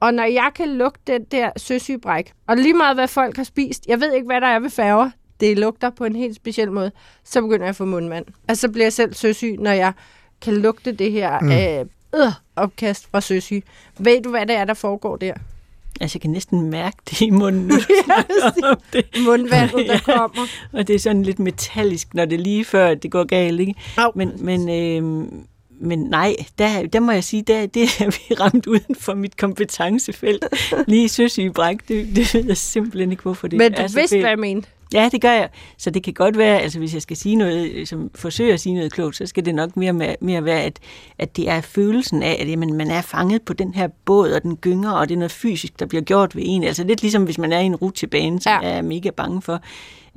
Og 0.00 0.14
når 0.14 0.24
jeg 0.24 0.50
kan 0.54 0.68
lugte 0.68 1.12
den 1.12 1.24
der 1.24 1.50
søsygebræk, 1.56 2.32
og 2.46 2.56
lige 2.56 2.74
meget 2.74 2.96
hvad 2.96 3.08
folk 3.08 3.36
har 3.36 3.44
spist, 3.44 3.86
jeg 3.88 4.00
ved 4.00 4.12
ikke, 4.12 4.26
hvad 4.26 4.40
der 4.40 4.46
er 4.46 4.58
ved 4.58 4.70
farver, 4.70 5.10
det 5.40 5.58
lugter 5.58 5.90
på 5.90 6.04
en 6.04 6.16
helt 6.16 6.36
speciel 6.36 6.72
måde, 6.72 6.92
så 7.24 7.40
begynder 7.40 7.64
jeg 7.64 7.68
at 7.68 7.76
få 7.76 7.84
mundvand. 7.84 8.24
Altså, 8.48 8.60
så 8.60 8.68
bliver 8.68 8.84
jeg 8.84 8.92
selv 8.92 9.14
søsyg, 9.14 9.56
når 9.58 9.70
jeg 9.70 9.92
kan 10.40 10.56
lugte 10.56 10.92
det 10.92 11.12
her 11.12 11.40
mm. 11.40 11.52
øh, 11.52 12.24
øh, 12.24 12.32
opkast 12.56 13.10
fra 13.10 13.20
søsyg. 13.20 13.62
Ved 13.98 14.22
du, 14.22 14.30
hvad 14.30 14.46
det 14.46 14.56
er, 14.56 14.64
der 14.64 14.74
foregår 14.74 15.16
der? 15.16 15.34
Altså, 16.00 16.16
jeg 16.16 16.22
kan 16.22 16.30
næsten 16.30 16.70
mærke 16.70 16.96
det 17.10 17.20
i 17.20 17.30
munden. 17.30 17.70
ja, 18.08 18.74
det. 18.92 19.04
Mundvandet, 19.26 19.86
der 19.86 19.98
kommer. 20.14 20.46
og 20.72 20.88
det 20.88 20.94
er 20.94 20.98
sådan 20.98 21.22
lidt 21.22 21.38
metallisk, 21.38 22.14
når 22.14 22.24
det 22.24 22.40
er 22.40 22.42
lige 22.42 22.64
før, 22.64 22.94
det 22.94 23.10
går 23.10 23.24
galt, 23.24 23.60
ikke? 23.60 23.74
Au. 23.96 24.12
Men, 24.14 24.32
men, 24.40 24.68
øh, 24.68 25.28
men 25.80 25.98
nej, 25.98 26.36
der, 26.58 26.86
der 26.86 27.00
må 27.00 27.12
jeg 27.12 27.24
sige, 27.24 27.42
der, 27.42 27.66
det 27.66 27.82
er 27.82 28.06
vi 28.28 28.34
ramt 28.40 28.66
uden 28.66 28.94
for 29.00 29.14
mit 29.14 29.36
kompetencefelt. 29.36 30.44
Lige 30.86 31.08
søsygebræk, 31.08 31.76
det, 31.88 32.16
det 32.16 32.34
ved 32.34 32.44
jeg 32.46 32.56
simpelthen 32.56 33.10
ikke, 33.10 33.22
hvorfor 33.22 33.48
det 33.48 33.58
Men 33.58 33.72
du 33.72 33.82
er 33.82 33.86
så 33.86 33.94
vidste, 33.96 34.14
fedt. 34.14 34.22
hvad 34.22 34.30
jeg 34.30 34.38
mente. 34.38 34.68
Ja, 34.92 35.08
det 35.12 35.20
gør 35.20 35.32
jeg. 35.32 35.48
Så 35.78 35.90
det 35.90 36.02
kan 36.02 36.12
godt 36.14 36.38
være, 36.38 36.60
altså 36.60 36.78
hvis 36.78 36.94
jeg 36.94 37.02
skal 37.02 37.16
sige 37.16 37.36
noget, 37.36 37.88
som 37.88 38.10
forsøger 38.14 38.54
at 38.54 38.60
sige 38.60 38.74
noget 38.74 38.92
klogt, 38.92 39.16
så 39.16 39.26
skal 39.26 39.44
det 39.44 39.54
nok 39.54 39.76
mere, 39.76 39.92
mere, 39.92 40.16
mere 40.20 40.44
være, 40.44 40.62
at, 40.62 40.78
at 41.18 41.36
det 41.36 41.48
er 41.48 41.60
følelsen 41.60 42.22
af, 42.22 42.36
at 42.40 42.48
jamen, 42.50 42.74
man 42.74 42.90
er 42.90 43.02
fanget 43.02 43.42
på 43.42 43.52
den 43.52 43.74
her 43.74 43.88
båd, 44.04 44.30
og 44.32 44.42
den 44.42 44.56
gynger, 44.56 44.90
og 44.90 45.08
det 45.08 45.14
er 45.14 45.18
noget 45.18 45.32
fysisk, 45.32 45.80
der 45.80 45.86
bliver 45.86 46.02
gjort 46.02 46.36
ved 46.36 46.42
en. 46.46 46.64
Altså 46.64 46.84
lidt 46.84 47.02
ligesom 47.02 47.24
hvis 47.24 47.38
man 47.38 47.52
er 47.52 47.60
i 47.60 47.64
en 47.64 47.76
rutsjebane, 47.76 48.40
som 48.40 48.52
Ja. 48.62 48.68
jeg 48.68 48.78
er 48.78 48.82
mega 48.82 49.10
bange 49.10 49.42
for. 49.42 49.60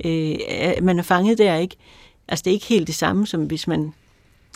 Øh, 0.04 0.34
man 0.82 0.98
er 0.98 1.02
fanget 1.02 1.38
der, 1.38 1.56
ikke? 1.56 1.76
Altså 2.28 2.42
det 2.42 2.50
er 2.50 2.54
ikke 2.54 2.66
helt 2.66 2.86
det 2.86 2.94
samme, 2.94 3.26
som 3.26 3.44
hvis 3.44 3.66
man 3.66 3.92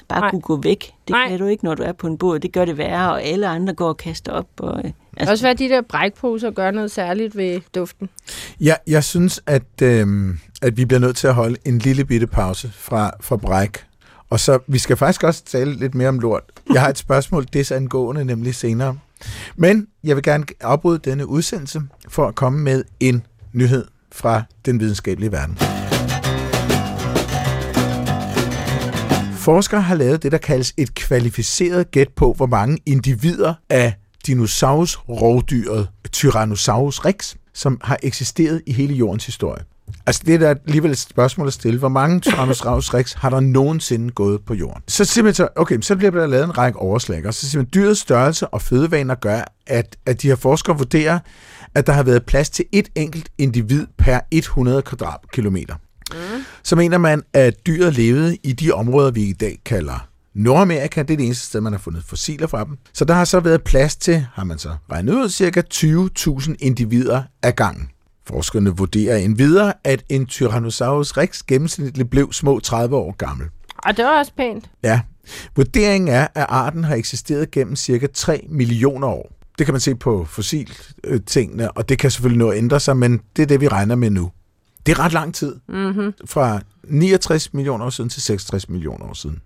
bare 0.08 0.20
Nej. 0.20 0.30
Kunne 0.30 0.40
gå 0.40 0.56
væk. 0.62 0.92
Det 1.08 1.10
Nej. 1.10 1.28
kan 1.28 1.38
du 1.38 1.46
ikke, 1.46 1.64
når 1.64 1.74
du 1.74 1.82
er 1.82 1.92
på 1.92 2.06
en 2.06 2.18
båd. 2.18 2.38
Det 2.38 2.52
gør 2.52 2.64
det 2.64 2.78
værre, 2.78 3.10
og 3.12 3.22
alle 3.22 3.48
andre 3.48 3.74
går 3.74 3.88
og 3.88 3.96
kaster 3.96 4.32
op. 4.32 4.46
Og, 4.58 4.78
øh, 4.78 4.84
Det 4.84 4.92
kan 5.18 5.28
også 5.28 5.44
være, 5.44 5.52
at 5.52 5.58
de 5.58 5.68
der 5.68 5.82
brækposer 5.82 6.50
gør 6.50 6.70
noget 6.70 6.90
særligt 6.90 7.36
ved 7.36 7.60
duften. 7.74 8.08
Ja, 8.60 8.74
jeg 8.86 9.04
synes, 9.04 9.40
at, 9.46 9.82
øh, 9.82 10.06
at 10.62 10.76
vi 10.76 10.84
bliver 10.84 11.00
nødt 11.00 11.16
til 11.16 11.26
at 11.26 11.34
holde 11.34 11.56
en 11.64 11.78
lille 11.78 12.04
bitte 12.04 12.26
pause 12.26 12.70
fra, 12.74 13.10
fra 13.20 13.36
bræk. 13.36 13.84
Og 14.30 14.40
så, 14.40 14.58
vi 14.66 14.78
skal 14.78 14.96
faktisk 14.96 15.22
også 15.24 15.44
tale 15.44 15.74
lidt 15.74 15.94
mere 15.94 16.08
om 16.08 16.18
lort. 16.18 16.42
Jeg 16.72 16.80
har 16.80 16.88
et 16.88 16.98
spørgsmål 16.98 17.46
desangående, 17.52 18.24
nemlig 18.24 18.54
senere. 18.54 18.98
Men 19.56 19.86
jeg 20.04 20.16
vil 20.16 20.22
gerne 20.22 20.44
afbryde 20.60 20.98
denne 20.98 21.26
udsendelse 21.26 21.82
for 22.08 22.28
at 22.28 22.34
komme 22.34 22.58
med 22.58 22.84
en 23.00 23.26
nyhed 23.52 23.84
fra 24.12 24.42
den 24.66 24.80
videnskabelige 24.80 25.32
verden. 25.32 25.58
Forskere 29.46 29.80
har 29.82 29.94
lavet 29.94 30.22
det, 30.22 30.32
der 30.32 30.38
kaldes 30.38 30.74
et 30.76 30.94
kvalificeret 30.94 31.90
gæt 31.90 32.08
på, 32.16 32.32
hvor 32.32 32.46
mange 32.46 32.78
individer 32.86 33.54
af 33.70 33.94
dinosaurus-rovdyret 34.26 35.88
Tyrannosaurus 36.12 37.04
rex, 37.04 37.34
som 37.54 37.80
har 37.82 37.98
eksisteret 38.02 38.62
i 38.66 38.72
hele 38.72 38.94
jordens 38.94 39.26
historie. 39.26 39.62
Altså 40.06 40.22
det 40.26 40.34
er 40.34 40.38
da 40.38 40.54
alligevel 40.66 40.90
et 40.90 40.98
spørgsmål 40.98 41.46
at 41.46 41.52
stille. 41.52 41.78
Hvor 41.78 41.88
mange 41.88 42.20
Tyrannosaurus 42.20 42.94
rex 42.94 43.12
har 43.12 43.30
der 43.30 43.40
nogensinde 43.40 44.10
gået 44.10 44.40
på 44.46 44.54
jorden? 44.54 44.82
Så 44.88 45.04
simpelthen 45.04 45.46
så, 45.46 45.48
okay, 45.56 45.80
så 45.80 45.96
bliver 45.96 46.10
der 46.10 46.26
lavet 46.26 46.44
en 46.44 46.58
række 46.58 46.78
overslag, 46.78 47.26
og 47.26 47.34
så 47.34 47.50
simpelthen 47.50 47.82
dyrets 47.82 48.00
størrelse 48.00 48.48
og 48.48 48.62
fødevaner 48.62 49.14
gør, 49.14 49.40
at, 49.66 49.96
at 50.06 50.22
de 50.22 50.28
her 50.28 50.36
forskere 50.36 50.78
vurderer, 50.78 51.18
at 51.74 51.86
der 51.86 51.92
har 51.92 52.02
været 52.02 52.26
plads 52.26 52.50
til 52.50 52.64
et 52.72 52.88
enkelt 52.94 53.28
individ 53.38 53.86
per 53.98 54.20
100 54.30 54.82
kvadratkilometer. 54.82 55.74
Mm. 56.12 56.44
Så 56.62 56.76
mener 56.76 56.98
man, 56.98 57.22
at 57.32 57.66
dyret 57.66 57.94
levede 57.94 58.36
i 58.42 58.52
de 58.52 58.72
områder, 58.72 59.10
vi 59.10 59.22
i 59.22 59.32
dag 59.32 59.58
kalder 59.64 60.08
Nordamerika. 60.34 61.02
Det 61.02 61.10
er 61.10 61.16
det 61.16 61.26
eneste 61.26 61.46
sted, 61.46 61.60
man 61.60 61.72
har 61.72 61.80
fundet 61.80 62.04
fossiler 62.04 62.46
fra 62.46 62.64
dem. 62.64 62.78
Så 62.92 63.04
der 63.04 63.14
har 63.14 63.24
så 63.24 63.40
været 63.40 63.62
plads 63.62 63.96
til, 63.96 64.26
har 64.34 64.44
man 64.44 64.58
så 64.58 64.76
regnet 64.92 65.12
ud, 65.12 65.28
cirka 65.28 65.62
20.000 65.74 66.54
individer 66.58 67.22
ad 67.42 67.52
gangen. 67.52 67.90
Forskerne 68.26 68.76
vurderer 68.76 69.16
endvidere, 69.16 69.72
at 69.84 70.04
en 70.08 70.26
Tyrannosaurus 70.26 71.16
rex 71.16 71.42
gennemsnitligt 71.42 72.10
blev 72.10 72.32
små 72.32 72.60
30 72.60 72.96
år 72.96 73.12
gammel. 73.12 73.46
Og 73.78 73.96
det 73.96 74.04
var 74.04 74.18
også 74.18 74.32
pænt. 74.36 74.70
Ja. 74.82 75.00
Vurderingen 75.56 76.08
er, 76.08 76.26
at 76.34 76.46
arten 76.48 76.84
har 76.84 76.94
eksisteret 76.94 77.50
gennem 77.50 77.76
cirka 77.76 78.06
3 78.14 78.46
millioner 78.48 79.08
år. 79.08 79.32
Det 79.58 79.66
kan 79.66 79.72
man 79.72 79.80
se 79.80 79.94
på 79.94 80.24
fossiltingene, 80.24 81.70
og 81.70 81.88
det 81.88 81.98
kan 81.98 82.10
selvfølgelig 82.10 82.38
nå 82.38 82.50
at 82.50 82.58
ændre 82.58 82.80
sig, 82.80 82.96
men 82.96 83.20
det 83.36 83.42
er 83.42 83.46
det, 83.46 83.60
vi 83.60 83.68
regner 83.68 83.94
med 83.94 84.10
nu. 84.10 84.30
Det 84.86 84.92
er 84.92 84.98
ret 84.98 85.12
lang 85.12 85.34
tid. 85.34 85.54
Mm-hmm. 85.68 86.12
Fra 86.26 86.60
69 86.84 87.54
millioner 87.54 87.84
år 87.84 87.90
siden 87.90 88.10
til 88.10 88.22
66 88.22 88.68
millioner 88.68 89.04
år 89.06 89.14
siden. 89.14 89.40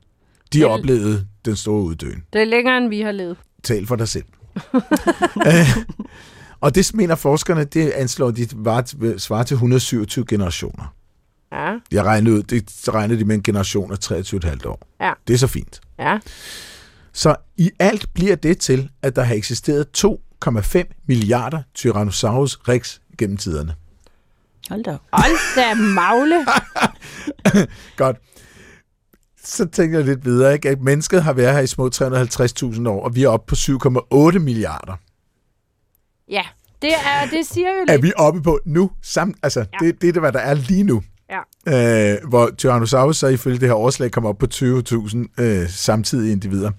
De 0.53 0.59
Det- 0.59 0.67
oplevede 0.67 1.27
den 1.45 1.57
store 1.57 1.83
uddøen. 1.83 2.23
Det 2.33 2.41
er 2.41 2.45
længere, 2.45 2.79
end 2.79 2.89
vi 2.89 3.01
har 3.01 3.13
levet. 3.13 3.37
Tal 3.63 3.87
for 3.87 3.97
dig 3.97 4.09
selv. 4.09 4.25
Og 6.61 6.75
det 6.75 6.95
mener 6.95 7.15
forskerne, 7.15 7.65
det 7.65 7.91
anslår 7.91 8.31
de 8.31 8.47
var, 8.55 8.85
svarer 9.19 9.43
til 9.43 9.55
127 9.55 10.25
generationer. 10.29 10.95
Ja, 11.53 11.73
Jeg 11.93 12.05
regnede 12.05 12.37
ud, 12.37 12.43
det 12.43 12.71
regnede 12.89 13.21
de 13.21 13.25
med 13.25 13.35
en 13.35 13.43
generation 13.43 13.93
af 13.93 13.97
23,5 14.13 14.67
år. 14.69 14.87
Ja. 15.01 15.13
Det 15.29 15.35
er 15.35 15.39
så 15.39 15.47
fint. 15.47 15.81
ja. 15.99 16.19
Så 17.13 17.37
i 17.57 17.71
alt 17.79 18.07
bliver 18.15 18.37
det 18.37 18.59
til, 18.59 18.91
at 19.03 19.17
der 19.17 19.23
har 19.23 19.35
eksisteret 19.35 19.87
2,5 20.47 21.03
milliarder 21.07 21.63
Tyrannosaurus 21.75 22.57
rex 22.69 22.99
gennem 23.19 23.37
tiderne. 23.37 23.75
Hold 24.71 24.85
da. 24.85 24.97
Hold 25.13 25.57
da 25.57 25.75
magle. 25.75 26.47
Godt. 27.97 28.17
Så 29.45 29.69
tænker 29.69 29.99
jeg 29.99 30.07
lidt 30.07 30.25
videre, 30.25 30.53
ikke? 30.55 30.69
at 30.69 30.81
mennesket 30.81 31.23
har 31.23 31.33
været 31.33 31.55
her 31.55 31.61
i 31.61 31.67
små 31.67 31.91
350.000 31.95 32.89
år, 32.89 33.05
og 33.05 33.15
vi 33.17 33.23
er 33.25 33.29
oppe 33.29 33.47
på 33.47 33.55
7,8 34.33 34.39
milliarder. 34.39 34.95
Ja, 36.29 36.43
det, 36.83 36.91
er, 36.93 37.27
det 37.31 37.47
siger 37.47 37.69
jo 37.69 37.85
Er 37.89 37.93
lidt. 37.93 38.03
vi 38.03 38.13
oppe 38.17 38.43
på 38.43 38.59
nu? 38.67 38.91
Samt, 39.03 39.37
altså, 39.43 39.61
Ja. 39.61 39.87
det, 39.87 40.01
det 40.03 40.09
er 40.09 40.13
det, 40.13 40.23
hvad 40.23 40.33
der 40.33 40.39
er 40.39 40.55
lige 40.55 40.83
nu. 40.85 41.03
Ja. 41.67 42.13
Øh, 42.13 42.29
hvor 42.29 42.51
Tyrannosaurus 42.59 43.17
så 43.17 43.27
ifølge 43.27 43.59
det 43.59 43.69
her 43.69 43.75
overslag 43.75 44.11
kommer 44.11 44.31
op 44.31 44.39
på 44.39 44.47
20.000 44.55 45.43
øh, 45.43 45.69
samtidige 45.69 46.33
individer. 46.33 46.71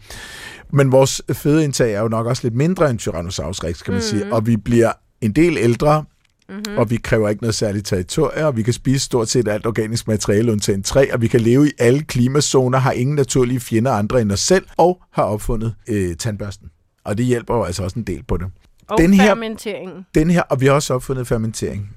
Men 0.70 0.92
vores 0.92 1.22
fødeindtag 1.34 1.94
er 1.94 2.02
jo 2.02 2.08
nok 2.08 2.26
også 2.26 2.44
lidt 2.44 2.56
mindre 2.56 2.90
end 2.90 3.00
Tyrannosaurus 3.00 3.64
rex, 3.64 3.84
kan 3.84 3.94
man 3.94 4.00
mm. 4.00 4.08
sige. 4.08 4.34
Og 4.34 4.48
vi 4.48 4.58
bliver 4.58 4.92
en 5.22 5.32
del 5.34 5.58
ældre, 5.58 6.04
mm-hmm. 6.52 6.78
og 6.78 6.90
vi 6.90 6.96
kræver 6.96 7.30
ikke 7.30 7.44
noget 7.44 7.56
særligt 7.56 7.86
territorie, 7.86 8.46
og 8.48 8.58
vi 8.58 8.64
kan 8.64 8.74
spise 8.74 9.00
stort 9.00 9.30
set 9.30 9.48
alt 9.48 9.66
organisk 9.66 10.08
materiale 10.08 10.52
undtagen 10.52 10.84
træ, 10.84 11.06
og 11.14 11.22
vi 11.22 11.28
kan 11.28 11.42
leve 11.42 11.68
i 11.68 11.72
alle 11.80 12.04
klimazoner, 12.04 12.78
har 12.78 12.92
ingen 12.92 13.16
naturlige 13.16 13.60
fjender 13.60 13.92
andre 13.92 14.22
end 14.22 14.32
os 14.32 14.40
selv, 14.40 14.66
og 14.78 15.02
har 15.12 15.24
opfundet 15.24 15.76
øh, 15.88 16.16
tandbørsten. 16.16 16.68
Og 17.04 17.18
det 17.18 17.26
hjælper 17.26 17.56
jo 17.56 17.64
altså 17.64 17.84
også 17.84 18.00
en 18.00 18.04
del 18.08 18.24
på 18.24 18.38
det. 18.38 18.48
Og 18.90 18.98
den 18.98 19.14
her- 19.14 19.26
fermenteringen. 19.26 20.06
Den 20.16 20.30
her, 20.30 20.42
og 20.42 20.62
vi 20.62 20.66
har 20.66 20.74
også 20.74 20.94
opfundet 20.94 21.28
fermentering. 21.28 21.90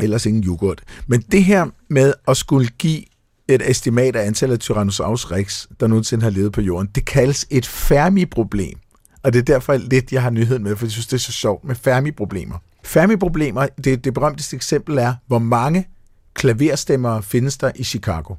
Ellers 0.00 0.26
ingen 0.26 0.44
yoghurt. 0.44 0.82
Men 1.06 1.20
det 1.32 1.44
her 1.44 1.66
med 1.90 2.12
at 2.28 2.36
skulle 2.36 2.68
give 2.78 3.02
et 3.48 3.70
estimat 3.70 4.16
af 4.16 4.26
antallet 4.26 4.54
af 4.54 4.60
Tyrannosaurus 4.60 5.30
rex, 5.30 5.66
der 5.80 5.86
nogensinde 5.86 6.22
har 6.22 6.30
levet 6.30 6.52
på 6.52 6.60
jorden, 6.60 6.88
det 6.94 7.04
kaldes 7.04 7.46
et 7.50 7.66
Fermi-problem. 7.66 8.78
Og 9.22 9.32
det 9.32 9.38
er 9.38 9.42
derfor 9.42 9.76
lidt, 9.76 10.12
jeg 10.12 10.22
har 10.22 10.30
nyheden 10.30 10.62
med, 10.62 10.76
for 10.76 10.86
jeg 10.86 10.92
synes, 10.92 11.06
det 11.06 11.12
er 11.12 11.18
så 11.20 11.32
sjovt 11.32 11.64
med 11.64 11.74
Fermi-problemer. 11.74 12.58
Fermi-problemer, 12.84 13.66
det, 13.84 14.04
det 14.04 14.14
berømteste 14.14 14.56
eksempel 14.56 14.98
er, 14.98 15.14
hvor 15.26 15.38
mange 15.38 15.88
klaverstemmer 16.34 17.20
findes 17.20 17.56
der 17.56 17.70
i 17.74 17.84
Chicago. 17.84 18.34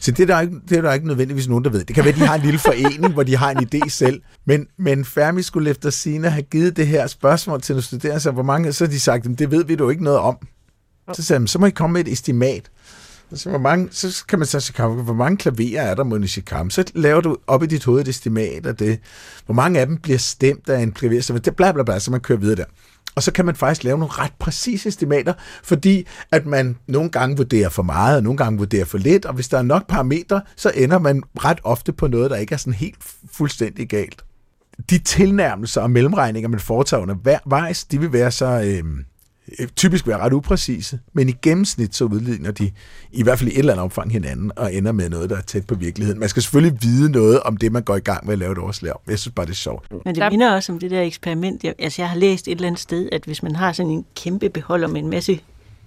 Så 0.00 0.10
det 0.10 0.20
er, 0.20 0.26
der 0.26 0.40
ikke, 0.40 0.56
det 0.68 0.78
er 0.78 0.82
der 0.82 0.92
ikke 0.92 1.06
nødvendigvis 1.06 1.48
nogen, 1.48 1.64
der 1.64 1.70
ved. 1.70 1.84
Det 1.84 1.94
kan 1.94 2.04
være, 2.04 2.14
at 2.14 2.20
de 2.20 2.26
har 2.26 2.34
en 2.34 2.40
lille 2.40 2.58
forening, 2.58 3.12
hvor 3.12 3.22
de 3.22 3.36
har 3.36 3.50
en 3.50 3.68
idé 3.74 3.88
selv. 3.88 4.22
Men, 4.44 4.66
men 4.78 5.04
Fermi 5.04 5.42
skulle 5.42 5.70
efter 5.70 5.90
sine 5.90 6.30
have 6.30 6.42
givet 6.42 6.76
det 6.76 6.86
her 6.86 7.06
spørgsmål 7.06 7.62
til 7.62 7.74
nogle 7.74 7.82
studerende, 7.82 8.20
så 8.20 8.30
hvor 8.30 8.42
mange, 8.42 8.72
så 8.72 8.84
har 8.84 8.90
de 8.90 9.00
sagt, 9.00 9.24
det 9.38 9.50
ved 9.50 9.64
vi 9.64 9.76
jo 9.80 9.90
ikke 9.90 10.04
noget 10.04 10.18
om. 10.18 10.36
Så 11.12 11.22
sagde 11.22 11.42
de, 11.42 11.48
så 11.48 11.58
må 11.58 11.66
I 11.66 11.70
komme 11.70 11.94
med 11.94 12.00
et 12.00 12.12
estimat. 12.12 12.70
Så, 13.34 13.50
hvor 13.50 13.58
mange, 13.58 13.88
så 13.90 14.24
kan 14.28 14.38
man 14.38 14.46
sige, 14.46 14.60
Chicago, 14.60 14.94
hvor 14.94 15.14
mange 15.14 15.36
klaverer 15.36 15.82
er 15.82 15.94
der 15.94 16.04
mod 16.04 16.24
i 16.24 16.26
Chicago? 16.26 16.68
Så 16.68 16.84
laver 16.94 17.20
du 17.20 17.36
op 17.46 17.62
i 17.62 17.66
dit 17.66 17.84
hoved 17.84 18.00
et 18.00 18.08
estimat 18.08 18.66
af 18.66 18.76
det. 18.76 18.98
Hvor 19.46 19.54
mange 19.54 19.80
af 19.80 19.86
dem 19.86 19.96
bliver 19.96 20.18
stemt 20.18 20.68
af 20.68 20.82
en 20.82 20.92
klaver? 20.92 21.20
Så 21.20 21.38
det 21.38 21.56
bla 21.56 21.72
bla 21.72 21.82
bla, 21.82 21.98
så 21.98 22.10
man 22.10 22.20
kører 22.20 22.38
videre 22.38 22.56
der. 22.56 22.64
Og 23.14 23.22
så 23.22 23.32
kan 23.32 23.44
man 23.46 23.56
faktisk 23.56 23.84
lave 23.84 23.98
nogle 23.98 24.14
ret 24.14 24.32
præcise 24.38 24.88
estimater, 24.88 25.32
fordi 25.62 26.06
at 26.32 26.46
man 26.46 26.76
nogle 26.86 27.10
gange 27.10 27.36
vurderer 27.36 27.68
for 27.68 27.82
meget, 27.82 28.16
og 28.16 28.22
nogle 28.22 28.36
gange 28.36 28.58
vurderer 28.58 28.84
for 28.84 28.98
lidt, 28.98 29.24
og 29.24 29.34
hvis 29.34 29.48
der 29.48 29.58
er 29.58 29.62
nok 29.62 29.86
parametre, 29.86 30.42
så 30.56 30.72
ender 30.74 30.98
man 30.98 31.22
ret 31.44 31.58
ofte 31.64 31.92
på 31.92 32.06
noget, 32.06 32.30
der 32.30 32.36
ikke 32.36 32.52
er 32.52 32.56
sådan 32.56 32.72
helt 32.72 32.96
fuldstændig 33.32 33.88
galt. 33.88 34.24
De 34.90 34.98
tilnærmelser 34.98 35.80
og 35.80 35.90
mellemregninger, 35.90 36.48
man 36.48 36.60
foretager 36.60 37.02
undervejs, 37.02 37.84
de 37.84 38.00
vil 38.00 38.12
være 38.12 38.30
så 38.30 38.46
øh, 38.46 39.04
typisk 39.76 40.06
være 40.06 40.18
ret 40.18 40.32
upræcise, 40.32 40.98
men 41.12 41.28
i 41.28 41.32
gennemsnit 41.42 41.94
så 41.94 42.04
udligner 42.04 42.50
de 42.50 42.70
i 43.12 43.22
hvert 43.22 43.38
fald 43.38 43.50
i 43.50 43.52
et 43.52 43.58
eller 43.58 43.72
andet 43.72 43.84
omfang 43.84 44.12
hinanden 44.12 44.52
og 44.56 44.74
ender 44.74 44.92
med 44.92 45.08
noget, 45.10 45.30
der 45.30 45.36
er 45.36 45.40
tæt 45.42 45.66
på 45.66 45.74
virkeligheden. 45.74 46.20
Man 46.20 46.28
skal 46.28 46.42
selvfølgelig 46.42 46.78
vide 46.82 47.10
noget 47.12 47.40
om 47.40 47.56
det, 47.56 47.72
man 47.72 47.82
går 47.82 47.96
i 47.96 48.00
gang 48.00 48.26
med 48.26 48.32
at 48.32 48.38
lave 48.38 48.52
et 48.52 48.58
overslag 48.58 48.92
om. 48.92 48.98
Jeg 49.08 49.18
synes 49.18 49.34
bare, 49.34 49.46
det 49.46 49.52
er 49.52 49.56
sjovt. 49.56 49.90
Men 49.90 50.14
det 50.14 50.16
Der- 50.16 50.30
minder 50.30 50.54
også 50.54 50.72
om 50.72 50.78
det 50.78 50.90
der 50.90 51.02
eksperiment. 51.02 51.64
Jeg, 51.64 51.74
altså, 51.78 52.02
jeg 52.02 52.08
har 52.08 52.16
læst 52.16 52.48
et 52.48 52.52
eller 52.52 52.66
andet 52.66 52.80
sted, 52.80 53.08
at 53.12 53.22
hvis 53.24 53.42
man 53.42 53.56
har 53.56 53.72
sådan 53.72 53.92
en 53.92 54.04
kæmpe 54.16 54.48
beholder 54.48 54.88
med 54.88 55.00
en 55.00 55.10
masse 55.10 55.40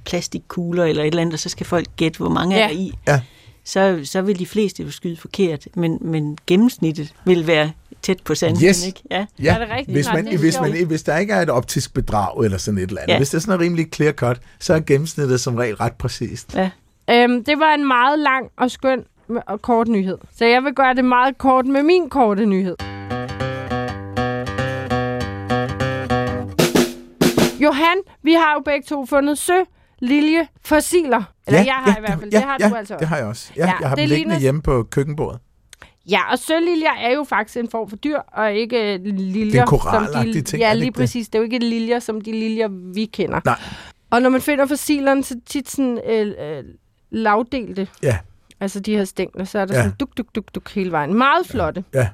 plastikkugler 0.05 0.86
eller 0.86 1.03
et 1.03 1.08
eller 1.08 1.22
andet, 1.22 1.34
og 1.34 1.39
så 1.39 1.49
skal 1.49 1.66
folk 1.66 1.88
gætte, 1.97 2.18
hvor 2.18 2.30
mange. 2.30 2.55
Ja. 2.55 2.64
er 2.64 2.68
der 2.68 2.74
i, 2.76 2.91
Ja. 3.08 3.22
så, 3.64 3.99
så 4.03 4.22
vil 4.22 4.39
de 4.39 4.45
fleste 4.45 4.84
jo 4.84 4.91
skyde 4.91 5.18
forkert. 5.18 5.68
Men, 5.76 5.97
men 6.01 6.38
gennemsnittet 6.47 7.14
vil 7.26 7.47
være 7.47 7.72
tæt 8.02 8.18
på 8.26 8.36
sandheden, 8.36 8.70
Yes. 8.70 8.88
ikke? 8.88 9.02
Ja. 9.12 9.26
Ja, 9.43 9.56
Er 9.56 9.60
det 9.60 9.70
rigtigt? 9.70 9.95
hvis, 9.95 10.08
man, 10.14 10.26
det 10.26 10.39
hvis, 10.39 10.60
man, 10.62 10.86
hvis 10.88 11.04
der 11.04 11.18
ikke 11.18 11.34
er 11.34 11.41
et 11.41 11.50
optisk 11.50 11.93
bedrag 11.93 12.43
eller 12.43 12.58
sådan 12.58 12.78
et 12.78 12.84
eller 12.89 13.02
andet, 13.02 13.14
Ja. 13.14 13.18
hvis 13.20 13.30
det 13.30 13.38
er 13.38 13.41
sådan 13.41 13.60
rimelig 13.60 13.88
clear 13.95 14.12
cut, 14.12 14.39
så 14.60 14.74
er 14.74 14.80
gennemsnittet 14.80 15.41
som 15.41 15.56
regel 15.56 15.76
ret 15.76 15.93
præcist. 15.93 16.56
ja. 16.56 16.70
Øhm, 17.10 17.43
det 17.43 17.60
var 17.60 17.74
en 17.74 17.88
meget 17.88 18.20
lang 18.20 18.48
og 18.58 18.72
skøn 18.72 19.04
og 19.48 19.62
kort 19.62 19.88
nyhed. 19.88 20.18
Så 20.38 20.45
jeg 20.45 20.64
vil 20.64 20.74
gøre 20.74 20.93
det 20.93 21.06
meget 21.06 21.38
kort 21.38 21.66
med 21.66 21.84
min 21.84 22.10
korte 22.10 22.45
nyhed. 22.45 22.76
Johan, 27.60 27.98
vi 28.24 28.34
har 28.34 28.54
jo 28.54 28.62
begge 28.66 28.86
to 28.89 29.06
fundet 29.06 29.38
sø, 29.38 29.54
lilje, 30.00 30.48
fossiler. 30.66 31.24
Eller 31.48 31.64
jeg 31.64 31.74
har 31.74 31.98
i 31.98 32.00
hvert 32.00 32.20
fald. 32.20 32.32
Ja, 32.32 32.38
det 32.38 32.45
har 32.45 32.58
ja, 32.60 32.70
du 32.70 32.76
altså 32.76 32.93
det 32.93 33.02
også. 33.02 33.06
har 33.08 33.18
jeg 33.18 33.26
også. 33.26 33.52
Ja, 33.56 33.62
Ja, 33.66 33.72
jeg 33.82 33.89
har 33.89 33.95
det 33.95 34.02
dem 34.02 34.10
liggende 34.10 34.34
ligner- 34.34 34.39
hjemme 34.41 34.62
på 34.62 34.84
køkkenbordet. 34.91 35.39
Ja, 36.12 36.32
og 36.32 36.39
søliljer 36.39 36.91
er 36.99 37.14
jo 37.14 37.24
faktisk 37.24 37.58
en 37.58 37.70
form 37.70 37.89
for 37.89 37.95
dyr, 37.97 38.18
og 38.34 38.53
ikke 38.53 38.93
øh, 38.93 38.99
liljer. 39.05 39.66
Det 39.66 39.74
er 39.74 40.10
som 40.14 40.24
de, 40.34 40.41
ting, 40.41 40.64
er 40.64 40.68
Ja, 40.68 40.74
lige 40.74 40.86
det? 40.86 40.93
præcis. 40.95 41.28
Det 41.30 41.36
er 41.36 41.39
jo 41.39 41.43
ikke 41.43 41.60
liljer, 41.60 41.99
som 41.99 42.22
de 42.22 42.32
liljer, 42.32 42.68
vi 42.93 43.05
kender. 43.05 43.39
Nej. 43.45 43.60
Og 44.10 44.22
når 44.22 44.30
man 44.30 44.41
finder 44.41 44.66
fossilerne, 44.66 45.24
så 45.24 45.36
tit 45.45 45.70
sådan 45.70 45.99
øh, 46.10 46.58
øh, 46.58 46.64
lavdelte. 47.10 47.88
Ja. 48.03 48.18
Altså 48.60 48.80
de 48.80 48.97
her 48.97 49.05
stængler, 49.05 49.45
så 49.45 49.60
er 49.60 49.66
der 49.66 49.74
Ja. 49.74 49.80
ja. 49.80 49.84
sådan 49.86 49.97
duk, 49.99 50.18
duk, 50.18 50.26
duk, 50.36 50.55
duk 50.55 50.70
hele 50.74 50.91
vejen. 50.91 51.14
Meget 51.14 51.47
flotte. 51.47 51.84
Ja. 51.93 52.10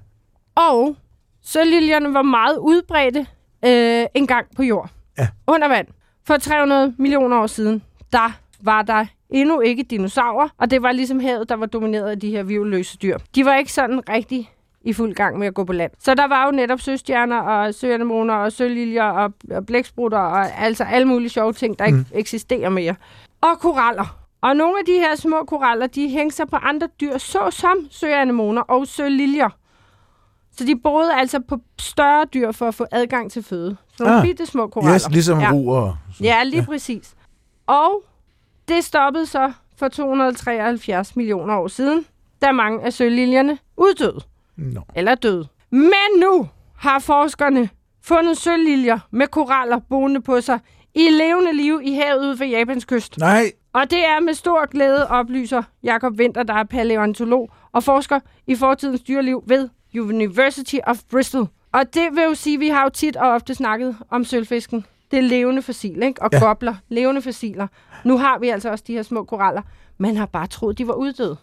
Og 0.56 0.96
sølvliljerne 1.44 2.14
var 2.14 2.22
meget 2.22 2.58
udbredte 2.58 3.26
øh, 3.66 4.06
en 4.14 4.28
gang 4.28 4.46
på 4.56 4.64
jord. 4.64 4.90
Ja. 5.18 5.28
Under 5.48 5.68
vand. 5.68 5.88
For 6.28 6.38
300 6.38 6.96
millioner 6.98 7.38
år 7.38 7.48
siden, 7.48 7.82
der 8.14 8.40
var 8.64 8.82
der 8.82 9.06
endnu 9.30 9.60
ikke 9.60 9.84
dinosaurer, 9.84 10.48
og 10.58 10.72
det 10.72 10.82
var 10.82 10.92
ligesom 10.92 11.20
havet, 11.20 11.50
der 11.50 11.56
var 11.56 11.66
domineret 11.66 12.10
af 12.10 12.20
de 12.20 12.30
her 12.32 12.44
virveløse 12.44 12.98
dyr. 12.98 13.18
De 13.36 13.46
var 13.46 13.56
ikke 13.56 13.74
sådan 13.74 14.10
rigtig 14.10 14.50
i 14.86 14.94
fuld 14.94 15.14
gang 15.16 15.40
med 15.40 15.48
at 15.48 15.54
gå 15.54 15.64
på 15.64 15.74
land. 15.74 15.92
Så 16.00 16.14
der 16.16 16.28
var 16.28 16.46
jo 16.46 16.52
netop 16.52 16.80
søstjerner 16.80 17.40
og 17.40 17.74
søanemoner 17.74 18.34
og 18.34 18.52
søliljer 18.52 19.04
og, 19.04 19.34
og 19.52 19.66
blæksprutter 19.66 20.18
og 20.18 20.60
altså 20.62 20.84
alle 20.84 21.08
mulige 21.08 21.30
sjove 21.30 21.54
ting, 21.54 21.80
der 21.80 21.86
ikke 21.86 21.98
Mm. 21.98 22.06
eksisterer 22.14 22.70
mere. 22.70 22.96
Og 23.42 23.60
koraller. 23.60 24.18
Og 24.42 24.56
nogle 24.56 24.80
af 24.80 24.86
de 24.86 24.92
her 24.92 25.16
små 25.16 25.44
koraller, 25.48 25.88
de 25.88 26.10
hængte 26.10 26.36
sig 26.36 26.48
på 26.48 26.56
andre 26.56 26.88
dyr, 27.02 27.18
såsom 27.18 27.78
søanemoner 27.90 28.62
og 28.62 28.88
søliljer. 28.88 29.50
Så 30.58 30.66
de 30.66 30.76
boede 30.76 31.14
altså 31.14 31.40
på 31.50 31.58
større 31.80 32.26
dyr 32.34 32.52
for 32.52 32.68
at 32.68 32.76
få 32.76 32.86
adgang 32.92 33.32
til 33.32 33.44
føde. 33.44 33.78
Så 33.98 34.04
nogle 34.04 34.18
Ah. 34.20 34.24
bitte 34.26 34.46
små 34.46 34.68
koraller. 34.68 34.96
Yes, 34.96 35.10
ligesom 35.10 35.40
ja. 35.40 35.52
ruer. 35.52 35.94
Ja, 36.22 36.44
lige 36.44 36.60
ja. 36.60 36.66
præcis. 36.66 37.14
Og 37.68 38.04
det 38.68 38.84
stoppede 38.84 39.26
så 39.26 39.52
for 39.78 39.88
273 39.88 41.16
millioner 41.16 41.56
år 41.56 41.68
siden, 41.68 42.06
da 42.42 42.52
mange 42.52 42.84
af 42.86 42.94
sølvliljerne 42.94 43.58
uddøde 43.78 44.20
Nå. 44.56 44.82
eller 44.96 45.16
døde. 45.16 45.48
Men 45.70 46.20
nu 46.20 46.50
har 46.78 47.00
forskerne 47.00 47.70
fundet 48.04 48.38
sølvliljer 48.38 49.00
med 49.12 49.28
koraller 49.28 49.80
boende 49.90 50.22
på 50.22 50.42
sig 50.42 50.60
i 50.96 51.10
levende 51.10 51.54
liv 51.54 51.80
i 51.84 51.94
havet 51.94 52.26
ude 52.26 52.38
for 52.38 52.44
Japans 52.44 52.86
kyst. 52.86 53.18
Nej, 53.18 53.52
Og 53.74 53.90
det 53.92 54.06
er 54.06 54.20
med 54.20 54.34
stor 54.34 54.66
glæde, 54.70 55.08
oplyser 55.08 55.64
Jakob 55.84 56.14
Winter, 56.14 56.44
der 56.44 56.54
er 56.54 56.64
paleontolog 56.64 57.50
og 57.72 57.84
forsker 57.84 58.20
i 58.48 58.56
fortidens 58.56 59.02
dyreliv 59.02 59.44
ved 59.48 59.70
University 59.96 60.76
of 60.88 60.98
Bristol. 61.12 61.48
Og 61.72 61.94
det 61.94 62.08
vil 62.16 62.24
jo 62.24 62.34
sige, 62.36 62.54
at 62.54 62.60
vi 62.60 62.68
har 62.70 62.84
jo 62.84 62.90
tit 62.90 63.16
og 63.16 63.30
ofte 63.32 63.56
snakket 63.56 63.98
om 64.10 64.24
sølvfisken. 64.26 64.86
Det 65.14 65.20
er 65.20 65.28
levende 65.28 65.62
fossil, 65.62 66.04
ikke? 66.04 66.22
Og 66.22 66.30
Ja. 66.34 66.40
gobler, 66.40 66.76
levende 66.90 67.22
fossiler. 67.22 67.68
Nu 68.04 68.18
har 68.18 68.40
vi 68.40 68.50
altså 68.50 68.70
også 68.72 68.84
de 68.88 68.94
her 68.94 69.04
små 69.04 69.24
koraller. 69.24 69.62
Man 69.98 70.16
har 70.18 70.26
bare 70.26 70.48
troet, 70.48 70.78
de 70.78 70.88
var 70.88 70.94
uddøde 70.94 71.38